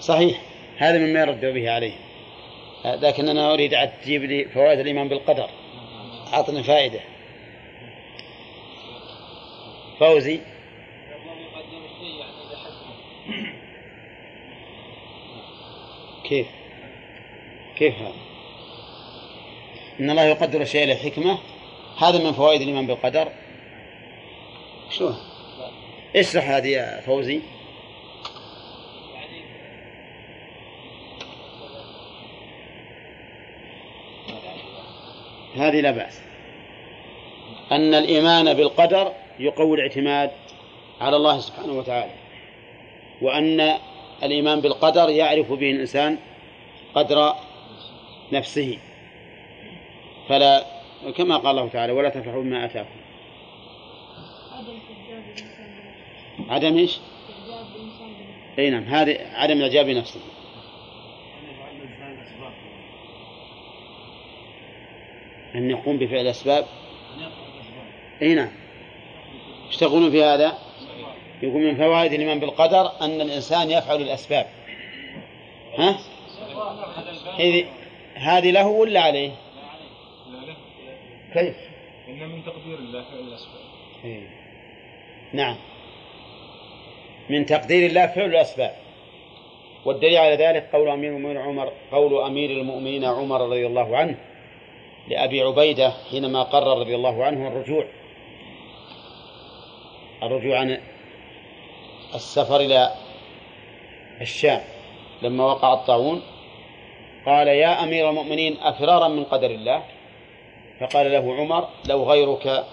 صحيح 0.00 0.40
هذا 0.78 0.98
مما 0.98 1.20
يرد 1.20 1.40
به 1.44 1.70
عليهم 1.70 2.11
لكن 2.84 3.28
أنا 3.28 3.52
أريد 3.54 3.74
عاد 3.74 3.92
تجيب 4.02 4.22
لي 4.22 4.44
فوائد 4.44 4.78
الإيمان 4.80 5.08
بالقدر 5.08 5.50
أعطني 6.32 6.62
فائدة 6.62 7.00
فوزي 10.00 10.40
كيف 16.28 16.46
كيف 17.76 17.94
هذا 17.94 18.12
إن 20.00 20.10
الله 20.10 20.22
يقدر 20.24 20.60
الشيء 20.60 20.92
لحكمة 20.92 21.38
هذا 21.98 22.24
من 22.24 22.32
فوائد 22.32 22.60
الإيمان 22.60 22.86
بالقدر 22.86 23.28
شو 24.90 25.12
اشرح 26.16 26.50
هذه 26.50 26.68
يا 26.68 27.00
فوزي 27.00 27.40
هذه 35.56 35.80
لا 35.80 35.90
بأس 35.90 36.20
أن 37.72 37.94
الإيمان 37.94 38.54
بالقدر 38.54 39.12
يقوي 39.38 39.76
الاعتماد 39.76 40.30
على 41.00 41.16
الله 41.16 41.38
سبحانه 41.40 41.72
وتعالى 41.78 42.12
وأن 43.22 43.74
الإيمان 44.22 44.60
بالقدر 44.60 45.08
يعرف 45.10 45.52
به 45.52 45.70
الإنسان 45.70 46.18
قدر 46.94 47.34
نفسه 48.32 48.78
فلا 50.28 50.64
كما 51.16 51.36
قال 51.36 51.48
الله 51.58 51.68
تعالى 51.68 51.92
ولا 51.92 52.08
تفرحوا 52.08 52.42
بما 52.42 52.64
آتاكم 52.64 52.96
عدم 56.48 56.78
ايش؟ 56.78 56.98
اي 58.58 58.70
نعم 58.70 58.82
هذه 58.84 59.18
عدم 59.34 59.56
الاعجاب 59.58 59.86
بنفسه 59.86 60.20
أن 65.54 65.70
يقوم 65.70 65.98
بفعل 65.98 66.26
أسباب 66.26 66.66
أي 68.22 68.34
نعم 68.34 68.50
يشتغلون 69.68 70.10
في 70.10 70.24
هذا 70.24 70.52
يقول 71.42 71.62
من 71.62 71.76
فوائد 71.76 72.12
الإيمان 72.12 72.40
بالقدر 72.40 72.92
أن 73.00 73.20
الإنسان 73.20 73.70
يفعل 73.70 74.02
الأسباب 74.02 74.46
ها؟ 75.78 75.98
هذه 78.14 78.50
له 78.50 78.66
ولا 78.66 79.00
عليه؟ 79.00 79.30
كيف؟ 81.34 81.56
إن 82.08 82.28
من 82.28 82.44
تقدير 82.46 82.78
الله 82.78 83.02
فعل 83.02 83.18
الأسباب 83.20 83.60
إيه. 84.04 84.22
نعم 85.32 85.56
من 87.30 87.46
تقدير 87.46 87.86
الله 87.86 88.06
فعل 88.06 88.24
الأسباب 88.30 88.74
والدليل 89.84 90.16
على 90.16 90.34
ذلك 90.34 90.70
قول 90.72 90.88
أمير 90.88 91.10
المؤمنين 91.16 91.36
عمر 91.36 91.72
قول 91.92 92.22
أمير 92.30 92.50
المؤمنين 92.50 93.04
عمر 93.04 93.40
رضي 93.46 93.66
الله 93.66 93.96
عنه 93.96 94.16
لأبي 95.08 95.42
عبيدة 95.42 95.92
حينما 96.10 96.42
قرر 96.42 96.78
رضي 96.78 96.94
الله 96.94 97.24
عنه 97.24 97.48
الرجوع 97.48 97.84
الرجوع 100.22 100.58
عن 100.58 100.78
السفر 102.14 102.56
إلى 102.60 102.92
الشام 104.20 104.60
لما 105.22 105.44
وقع 105.44 105.72
الطاعون 105.74 106.22
قال 107.26 107.48
يا 107.48 107.84
أمير 107.84 108.08
المؤمنين 108.10 108.56
أفرارا 108.60 109.08
من 109.08 109.24
قدر 109.24 109.50
الله 109.50 109.82
فقال 110.80 111.12
له 111.12 111.34
عمر 111.34 111.68
لو 111.88 112.04
غيرك 112.04 112.64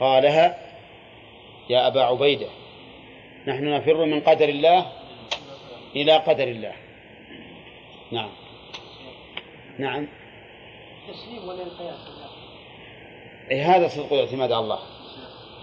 قالها 0.00 0.58
يا 1.70 1.86
أبا 1.86 2.02
عبيدة 2.02 2.46
نحن 3.46 3.74
نفر 3.74 4.04
من 4.04 4.20
قدر 4.20 4.48
الله 4.48 4.86
إلى 5.96 6.16
قدر 6.16 6.48
الله 6.48 6.72
نعم 8.12 8.30
نعم 9.78 10.08
للتسليم 11.08 11.48
ولا 11.48 11.64
بالله. 11.64 12.30
إيه، 13.50 13.76
هذا 13.76 13.88
صدق 13.88 14.12
الاعتماد 14.12 14.52
على 14.52 14.62
الله 14.64 14.78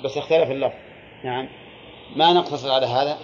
بس 0.04 0.18
اختلف 0.18 0.52
اللفظ 0.52 0.76
نعم 1.24 1.48
ما 2.16 2.34
نقتصر 2.34 2.72
على 2.72 2.86
هذا 2.86 3.18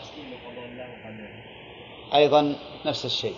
أيضا 2.16 2.56
نفس 2.86 3.06
الشيء 3.06 3.34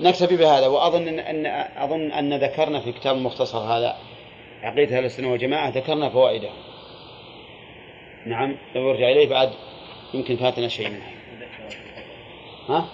نكتفي 0.00 0.36
بهذا 0.36 0.66
وأظن 0.66 1.08
أن 1.08 1.46
أظن 1.78 2.12
أن 2.12 2.34
ذكرنا 2.38 2.80
في 2.80 2.92
كتاب 2.92 3.16
المختصر 3.16 3.58
هذا 3.58 3.96
عقيدة 4.62 4.96
أهل 4.96 5.04
السنة 5.04 5.30
والجماعة 5.32 5.68
ذكرنا 5.68 6.10
فوائده 6.10 6.50
نعم 8.26 8.56
لو 8.74 8.90
ارجع 8.90 9.10
إليه 9.10 9.28
بعد 9.28 9.50
يمكن 10.14 10.36
فاتنا 10.36 10.68
شيء 10.68 10.88
منه 10.88 11.08
ها 12.68 12.88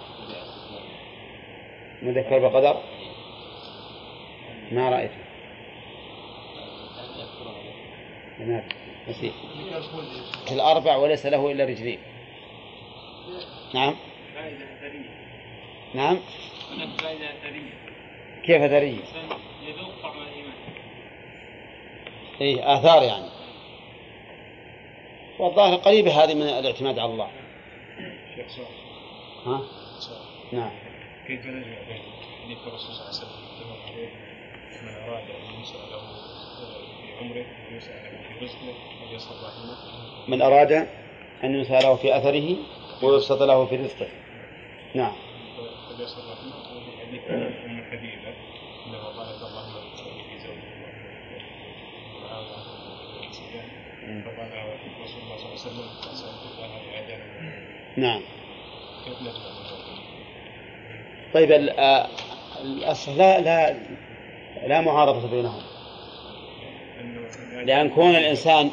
مذكر 2.02 2.38
بقدر 2.48 2.80
ما 4.72 4.88
رأيته 4.90 5.14
نعم. 8.38 8.62
في 10.46 10.52
الأربع 10.54 10.96
وليس 10.96 11.26
له 11.26 11.52
إلا 11.52 11.64
رجلين 11.64 11.98
نعم 13.74 13.96
نعم 15.94 16.20
كيف 18.46 18.62
ثري؟ 18.66 18.98
يذوق 19.62 20.02
طعم 20.02 20.22
الإيمان 20.22 20.52
إيه 22.40 22.74
آثار 22.78 23.02
يعني 23.02 23.28
والظاهر 25.38 25.76
قريبة 25.76 26.24
هذه 26.24 26.34
من 26.34 26.42
الاعتماد 26.42 26.98
على 26.98 27.10
الله 27.12 27.30
شيخ 28.36 28.58
ها؟ 29.46 29.62
نعم 30.52 30.70
كيف 31.26 31.46
نجمع 31.46 31.76
بين 31.88 32.02
حديث 32.44 32.58
الرسول 32.66 32.94
صلى 32.94 33.26
الله 33.30 33.82
عليه 33.84 34.06
وسلم 34.10 34.25
من 34.82 34.92
أراد 35.08 35.24
أن 35.28 35.62
يسعى 35.62 35.80
آه، 35.80 36.16
في 37.06 37.24
عمره 37.24 37.36
وأن 37.46 37.76
يسعى 37.76 38.00
في 38.00 38.44
رزقه 38.44 38.74
وليصل 39.02 39.34
رحمه 39.34 39.76
من 40.28 40.42
أراد 40.42 40.72
أن 41.44 41.54
يسعى 41.54 41.82
له 41.82 41.96
في 41.96 42.16
أثره 42.16 42.56
ويبسط 43.02 43.42
له 43.42 43.66
في 43.66 43.76
رزقه 43.76 44.06
نعم 44.94 45.12
وليصل 45.90 46.20
رحمه 46.30 46.76
ولحديث 46.76 47.22
أم 47.30 47.84
حبيبة 47.90 48.34
أنه 48.86 48.98
قالت 48.98 49.42
اللهم 49.42 49.74
في 50.28 50.38
زوجه 50.38 50.76
فقال 54.24 54.50
رسول 55.02 55.22
الله 55.22 55.36
صلى 55.36 55.42
الله 55.46 55.60
عليه 55.60 55.60
وسلم 55.60 56.12
أسألت 56.12 56.42
الله 56.58 56.80
لآدم 56.92 57.20
نعم 57.96 58.20
كيف 59.04 59.22
نفهم 59.22 59.66
طيب 61.34 61.50
آه، 61.78 62.06
الأصل 62.62 63.18
لا 63.18 63.40
لا 63.40 63.76
لا 64.64 64.80
معارضة 64.80 65.30
بينهم 65.30 65.62
لأن 67.64 67.90
كون 67.90 68.10
الإنسان 68.10 68.70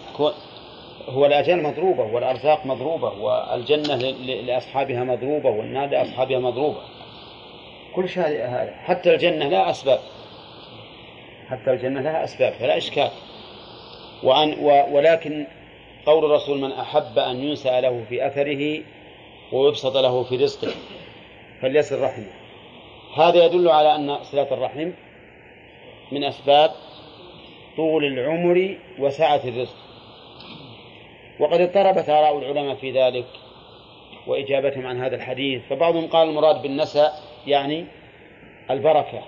هو 1.10 1.26
الأجل 1.26 1.62
مضروبة 1.64 2.04
والأرزاق 2.04 2.66
مضروبة 2.66 3.10
والجنة 3.10 3.96
لأصحابها 4.42 5.04
مضروبة 5.04 5.50
والنار 5.50 5.90
لأصحابها 5.90 6.40
مضروبة 6.40 6.82
كل 7.96 8.10
شيء 8.10 8.24
هذا 8.24 8.74
حتى 8.86 9.14
الجنة 9.14 9.48
لها 9.48 9.70
أسباب 9.70 10.00
حتى 11.50 11.72
الجنة 11.72 12.02
لها 12.02 12.24
أسباب 12.24 12.54
فلا 12.54 12.78
إشكال 12.78 13.10
وأن 14.24 14.54
ولكن 14.94 15.48
قول 16.06 16.26
الرسول 16.26 16.58
من 16.60 16.72
أحب 16.72 17.20
أن 17.20 17.44
ينسى 17.44 17.82
له 17.82 18.04
في 18.10 18.28
أثره 18.28 18.82
ويبسط 19.54 19.98
له 19.98 20.24
في 20.24 20.36
رزقه 20.38 20.74
فليصل 21.62 22.02
رحمه 22.02 22.28
هذا 23.18 23.46
يدل 23.46 23.70
على 23.70 23.96
أن 23.96 24.24
صلة 24.24 24.52
الرحم 24.54 24.92
من 26.14 26.24
أسباب 26.24 26.72
طول 27.78 28.06
العمر 28.06 28.78
وسعة 29.00 29.42
الرزق 29.48 29.76
وقد 31.40 31.62
اضطربت 31.62 32.10
آراء 32.10 32.38
العلماء 32.38 32.76
في 32.76 32.92
ذلك 32.92 33.26
وإجابتهم 34.28 34.88
عن 34.88 35.02
هذا 35.04 35.16
الحديث 35.16 35.62
فبعضهم 35.70 36.08
قال 36.08 36.30
المراد 36.30 36.62
بالنساء 36.62 37.14
يعني 37.48 37.86
البركة 38.72 39.22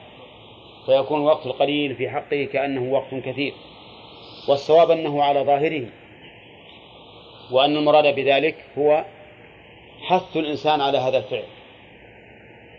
فيكون 0.86 1.22
الوقت 1.22 1.46
القليل 1.46 1.96
في 1.96 2.10
حقه 2.10 2.44
كأنه 2.54 2.92
وقت 2.94 3.16
كثير 3.16 3.54
والصواب 4.50 4.92
أنه 4.92 5.24
على 5.24 5.40
ظاهره 5.40 5.86
وأن 7.52 7.76
المراد 7.78 8.16
بذلك 8.16 8.56
هو 8.78 9.06
حث 10.08 10.38
الإنسان 10.38 10.82
على 10.82 10.98
هذا 10.98 11.18
الفعل 11.18 11.44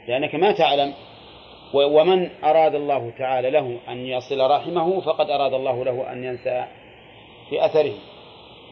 لأنك 0.09 0.35
ما 0.35 0.53
تعلم 0.53 0.95
ومن 1.73 2.29
أراد 2.45 2.75
الله 2.75 3.13
تعالى 3.19 3.51
له 3.51 3.79
أن 3.89 3.99
يصل 4.07 4.51
رحمه 4.51 5.01
فقد 5.01 5.31
أراد 5.31 5.55
الله 5.55 5.85
له 5.85 6.13
أن 6.13 6.25
ينسى 6.25 6.65
في 7.51 7.65
أثره 7.67 7.93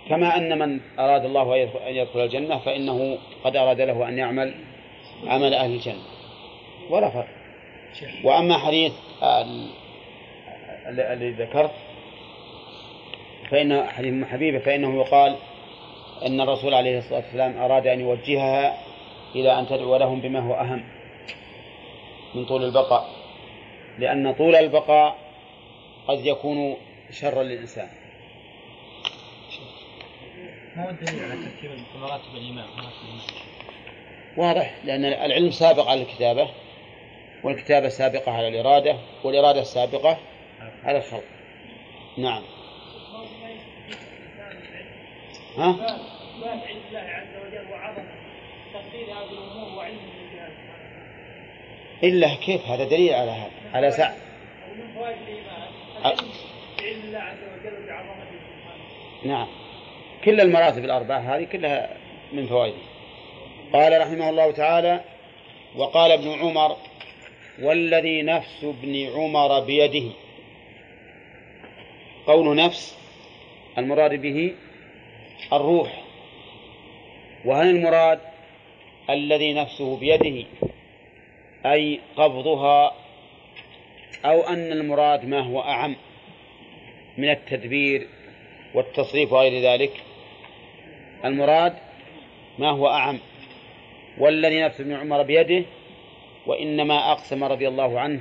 كما 0.09 0.37
أن 0.37 0.59
من 0.59 0.81
أراد 0.99 1.25
الله 1.25 1.63
أن 1.89 1.95
يدخل 1.95 2.21
الجنة 2.25 2.59
فإنه 2.59 3.19
قد 3.45 3.57
أراد 3.57 3.81
له 3.81 4.09
أن 4.09 4.19
يعمل 4.19 4.55
عمل 5.27 5.55
أهل 5.55 5.71
الجنة 5.75 6.03
ولا 6.91 7.11
فرق 7.11 7.27
وأما 8.25 8.59
حديث 8.59 8.93
الذي 10.89 11.31
ذكرت 11.31 11.71
فإن 13.51 13.85
حديث 13.87 14.15
أم 14.15 14.25
حبيبة 14.25 14.59
فإنه 14.59 15.01
يقال 15.01 15.37
أن 16.27 16.41
الرسول 16.41 16.75
عليه 16.75 16.99
الصلاة 16.99 17.23
والسلام 17.25 17.59
أراد 17.59 17.87
أن 17.87 18.01
يوجهها 18.01 18.79
إلى 19.35 19.59
أن 19.59 19.67
تدعو 19.69 19.97
لهم 19.97 20.21
بما 20.21 20.41
هو 20.41 20.55
أهم 20.55 20.85
من 22.35 22.45
طول 22.47 22.65
البقاء 22.65 23.09
لأن 23.99 24.33
طول 24.35 24.57
البقاء 24.57 25.17
قد 26.09 26.27
يكون 26.27 26.77
شرا 27.11 27.43
للإنسان 27.43 27.89
ما 30.77 30.87
هو 30.87 30.91
الدليل 30.91 31.21
على 31.25 31.35
ترتيب 31.41 31.71
مراتب 31.99 32.35
الإمام 32.37 32.67
واضح 34.37 34.75
لأن 34.85 35.05
العلم 35.05 35.51
سابق 35.51 35.89
على 35.89 36.03
الكتابة 36.03 36.49
والكتابة 37.45 37.89
سابقة 37.89 38.33
على 38.33 38.49
الإرادة 38.49 38.97
والإرادة 39.25 39.63
سابقة 39.63 40.19
على 40.85 40.99
الخلق 40.99 41.25
نعم 42.19 42.43
ها؟ 45.57 45.99
ما 46.41 46.51
علم 46.51 46.83
الله 46.89 46.99
عز 47.01 47.47
وجل 47.47 47.73
وعظمه 47.73 48.15
تفصيل 48.75 49.05
هذه 49.11 49.31
الأمور 49.31 49.79
وعلمه 49.79 50.24
إلا 52.05 52.35
كيف 52.35 52.67
هذا 52.67 52.85
دليل 52.85 53.15
على 53.15 53.31
هذا 53.31 53.51
على 53.75 53.91
سعة 53.91 54.15
نعم 59.25 59.47
كل 60.25 60.41
المراتب 60.41 60.85
الأربعة 60.85 61.37
هذه 61.37 61.45
كلها 61.45 61.97
من 62.33 62.47
فوائده 62.47 62.77
قال 63.73 64.01
رحمه 64.01 64.31
الله 64.31 64.51
تعالى 64.51 65.01
وقال 65.77 66.13
ابن 66.13 66.31
عمر 66.41 66.77
والذي 67.63 68.23
نفس 68.23 68.65
ابن 68.65 69.07
عمر 69.17 69.61
بيده 69.61 70.11
قول 72.27 72.57
نفس 72.57 72.99
المراد 73.79 74.15
به 74.23 74.55
الروح 75.53 76.03
وهل 77.45 77.67
المراد 77.71 78.19
الذي 79.11 79.53
نفسه 79.55 79.97
بيده 79.97 80.45
أي 81.67 82.01
قبضها 82.17 82.95
أو 84.25 84.41
أن 84.43 84.73
المراد 84.73 85.25
ما 85.25 85.41
هو 85.41 85.61
أعم 85.61 85.97
من 87.19 87.31
التدبير 87.31 88.07
والتصريف 88.75 89.33
وغير 89.33 89.73
ذلك 89.73 89.93
المراد 91.25 91.75
ما 92.59 92.71
هو 92.71 92.89
أعم 92.89 93.19
والذي 94.19 94.61
نفس 94.63 94.81
ابن 94.81 94.93
عمر 94.93 95.23
بيده 95.23 95.65
وإنما 96.47 97.13
أقسم 97.13 97.45
رضي 97.45 97.69
الله 97.69 98.01
عنه 98.01 98.21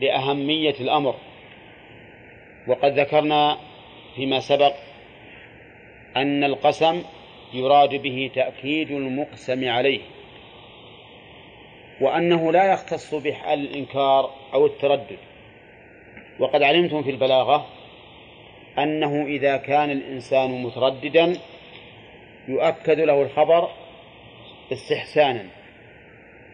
لأهمية 0.00 0.74
الأمر 0.80 1.14
وقد 2.68 2.98
ذكرنا 2.98 3.58
فيما 4.16 4.40
سبق 4.40 4.74
أن 6.16 6.44
القسم 6.44 7.02
يراد 7.54 7.94
به 8.02 8.30
تأكيد 8.34 8.90
المقسم 8.90 9.68
عليه 9.68 10.00
وأنه 12.02 12.52
لا 12.52 12.72
يختص 12.72 13.14
بحال 13.14 13.58
الإنكار 13.60 14.30
أو 14.54 14.66
التردد 14.66 15.18
وقد 16.40 16.62
علمتم 16.62 17.02
في 17.02 17.10
البلاغة 17.10 17.66
أنه 18.78 19.26
إذا 19.26 19.56
كان 19.56 19.90
الإنسان 19.90 20.62
مترددا 20.62 21.36
يؤكد 22.48 23.00
له 23.00 23.22
الخبر 23.22 23.68
استحسانا 24.72 25.46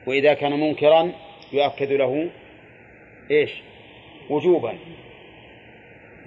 وإذا 0.07 0.35
كان 0.35 0.61
منكرا 0.61 1.13
يؤكد 1.53 1.93
له 1.93 2.31
إيش 3.31 3.51
وجوبا 4.31 4.79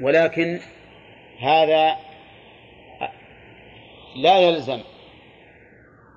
ولكن 0.02 0.60
هذا 1.40 1.96
لا 4.16 4.38
يلزم 4.40 4.80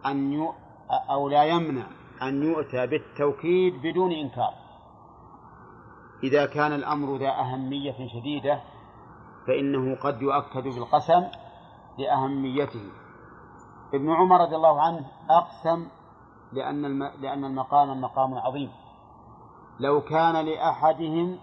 أن 0.06 0.47
أو 1.10 1.28
لا 1.28 1.44
يمنع 1.44 1.86
أن 2.23 2.43
يؤتى 2.43 2.86
بالتوكيد 2.86 3.82
بدون 3.82 4.12
إنكار 4.12 4.55
إذا 6.23 6.47
كان 6.47 6.73
الأمر 6.73 7.16
ذا 7.16 7.28
أهمية 7.31 8.09
شديدة 8.09 8.61
فإنه 9.47 9.95
قد 9.97 10.23
يؤكد 10.23 10.62
بالقسم 10.62 11.24
لأهميته 11.99 12.91
ابن 13.95 14.11
عمر 14.11 14.41
رضي 14.41 14.57
الله 14.57 14.81
عنه 14.81 15.07
أقسم 15.31 15.89
لأن 16.53 16.99
لأن 16.99 17.45
المقام 17.45 18.01
مقام 18.01 18.35
عظيم 18.35 18.70
لو 19.81 20.01
كان 20.01 20.45
لأحدهم 20.47 21.39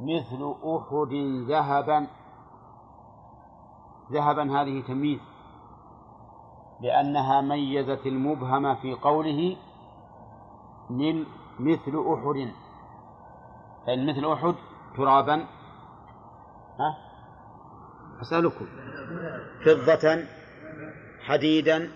مثل 0.00 0.54
أحد 0.64 1.12
ذهبا 1.54 2.06
ذهبا 4.12 4.60
هذه 4.62 4.80
تمييز 4.80 5.20
لأنها 6.80 7.40
ميزت 7.40 8.06
المبهم 8.06 8.74
في 8.74 8.94
قوله 8.94 9.56
من 10.90 11.26
مثل 11.60 12.14
أحد 12.14 12.52
فإن 13.86 13.98
يعني 13.98 14.12
مثل 14.12 14.32
أحد 14.32 14.54
ترابا 14.96 15.34
ها 16.80 16.98
أسألكم 18.22 18.66
فضة 19.64 20.24
حديدا 21.26 21.90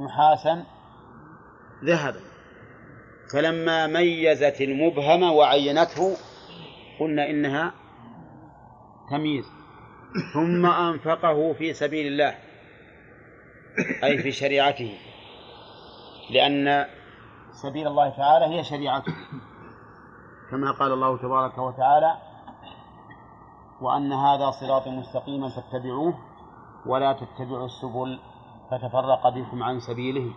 نحاسا 0.00 0.64
ذهبا 1.84 2.20
فلما 3.32 3.86
ميزت 3.86 4.60
المبهم 4.60 5.22
وعينته 5.22 6.16
قلنا 7.00 7.30
إنها 7.30 7.72
تمييز 9.10 9.44
ثم 10.34 10.66
أنفقه 10.66 11.52
في 11.52 11.72
سبيل 11.74 12.06
الله 12.06 12.34
أي 14.04 14.18
في 14.18 14.32
شريعته 14.32 14.92
لأن 16.30 16.86
سبيل 17.52 17.86
الله 17.86 18.08
تعالى 18.10 18.44
هي 18.44 18.64
شريعته 18.64 19.12
كما 20.50 20.70
قال 20.72 20.92
الله 20.92 21.18
تبارك 21.18 21.58
وتعالى 21.58 22.14
وأن 23.80 24.12
هذا 24.12 24.50
صراط 24.50 24.88
مستقيما 24.88 25.48
فاتبعوه 25.48 26.14
ولا 26.86 27.12
تتبعوا 27.12 27.66
السبل 27.66 28.18
فتفرق 28.70 29.28
بكم 29.28 29.62
عن 29.62 29.80
سبيله 29.80 30.32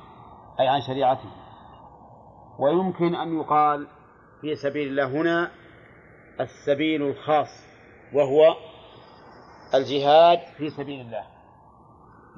أي 0.59 0.67
عن 0.67 0.81
شريعته 0.81 1.29
ويمكن 2.59 3.15
أن 3.15 3.39
يقال 3.39 3.87
في 4.41 4.55
سبيل 4.55 4.87
الله 4.87 5.21
هنا 5.21 5.51
السبيل 6.39 7.01
الخاص 7.01 7.49
وهو 8.13 8.55
الجهاد 9.73 10.39
في 10.57 10.69
سبيل 10.69 11.01
الله 11.01 11.23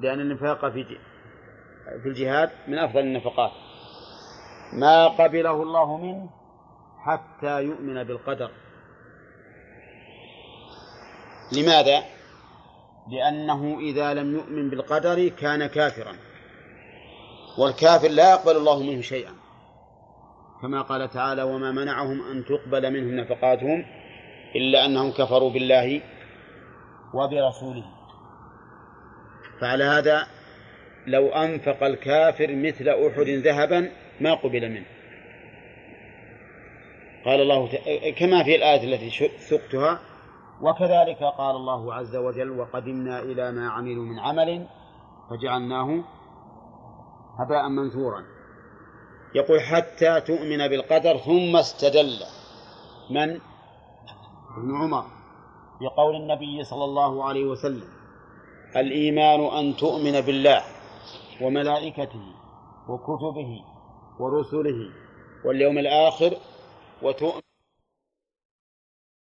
لأن 0.00 0.20
النفاق 0.20 0.60
في 0.68 0.84
في 2.02 2.08
الجهاد 2.08 2.50
من 2.68 2.78
أفضل 2.78 3.00
النفقات 3.00 3.52
ما 4.72 5.08
قبله 5.08 5.62
الله 5.62 5.96
منه 5.96 6.28
حتى 7.04 7.62
يؤمن 7.64 8.04
بالقدر 8.04 8.50
لماذا؟ 11.52 12.02
لأنه 13.10 13.78
إذا 13.80 14.14
لم 14.14 14.32
يؤمن 14.34 14.70
بالقدر 14.70 15.28
كان 15.28 15.66
كافرا 15.66 16.12
والكافر 17.58 18.08
لا 18.08 18.30
يقبل 18.30 18.56
الله 18.56 18.82
منه 18.82 19.00
شيئا 19.00 19.32
كما 20.62 20.82
قال 20.82 21.10
تعالى 21.10 21.42
وما 21.42 21.72
منعهم 21.72 22.30
أن 22.30 22.44
تقبل 22.44 22.92
منهم 22.92 23.16
نفقاتهم 23.16 23.86
إلا 24.56 24.86
أنهم 24.86 25.12
كفروا 25.12 25.50
بالله 25.50 26.00
وبرسوله 27.14 27.84
فعلى 29.60 29.84
هذا 29.84 30.26
لو 31.06 31.28
أنفق 31.28 31.82
الكافر 31.82 32.46
مثل 32.54 32.88
أحد 32.88 33.28
ذهبا 33.28 33.90
ما 34.20 34.34
قبل 34.34 34.70
منه 34.70 34.86
قال 37.24 37.40
الله 37.40 37.68
كما 38.12 38.44
في 38.44 38.56
الآية 38.56 38.94
التي 38.94 39.30
سقتها 39.38 40.00
وكذلك 40.60 41.18
قال 41.18 41.56
الله 41.56 41.94
عز 41.94 42.16
وجل 42.16 42.60
وقدمنا 42.60 43.18
إلى 43.22 43.52
ما 43.52 43.68
عملوا 43.70 44.04
من 44.04 44.18
عمل 44.20 44.66
فجعلناه 45.30 46.04
هباء 47.38 47.68
منثورا 47.68 48.24
يقول 49.34 49.60
حتى 49.60 50.20
تؤمن 50.20 50.68
بالقدر 50.68 51.16
ثم 51.16 51.56
استدل 51.56 52.10
من 53.10 53.30
ابن 54.56 54.76
عمر 54.76 55.04
بقول 55.80 56.16
النبي 56.16 56.64
صلى 56.64 56.84
الله 56.84 57.24
عليه 57.24 57.44
وسلم 57.44 57.88
الإيمان 58.76 59.40
أن 59.40 59.76
تؤمن 59.76 60.20
بالله 60.20 60.62
وملائكته 61.42 62.24
وكتبه 62.88 63.62
ورسله 64.20 64.90
واليوم 65.44 65.78
الآخر 65.78 66.36
وتؤمن 67.02 67.45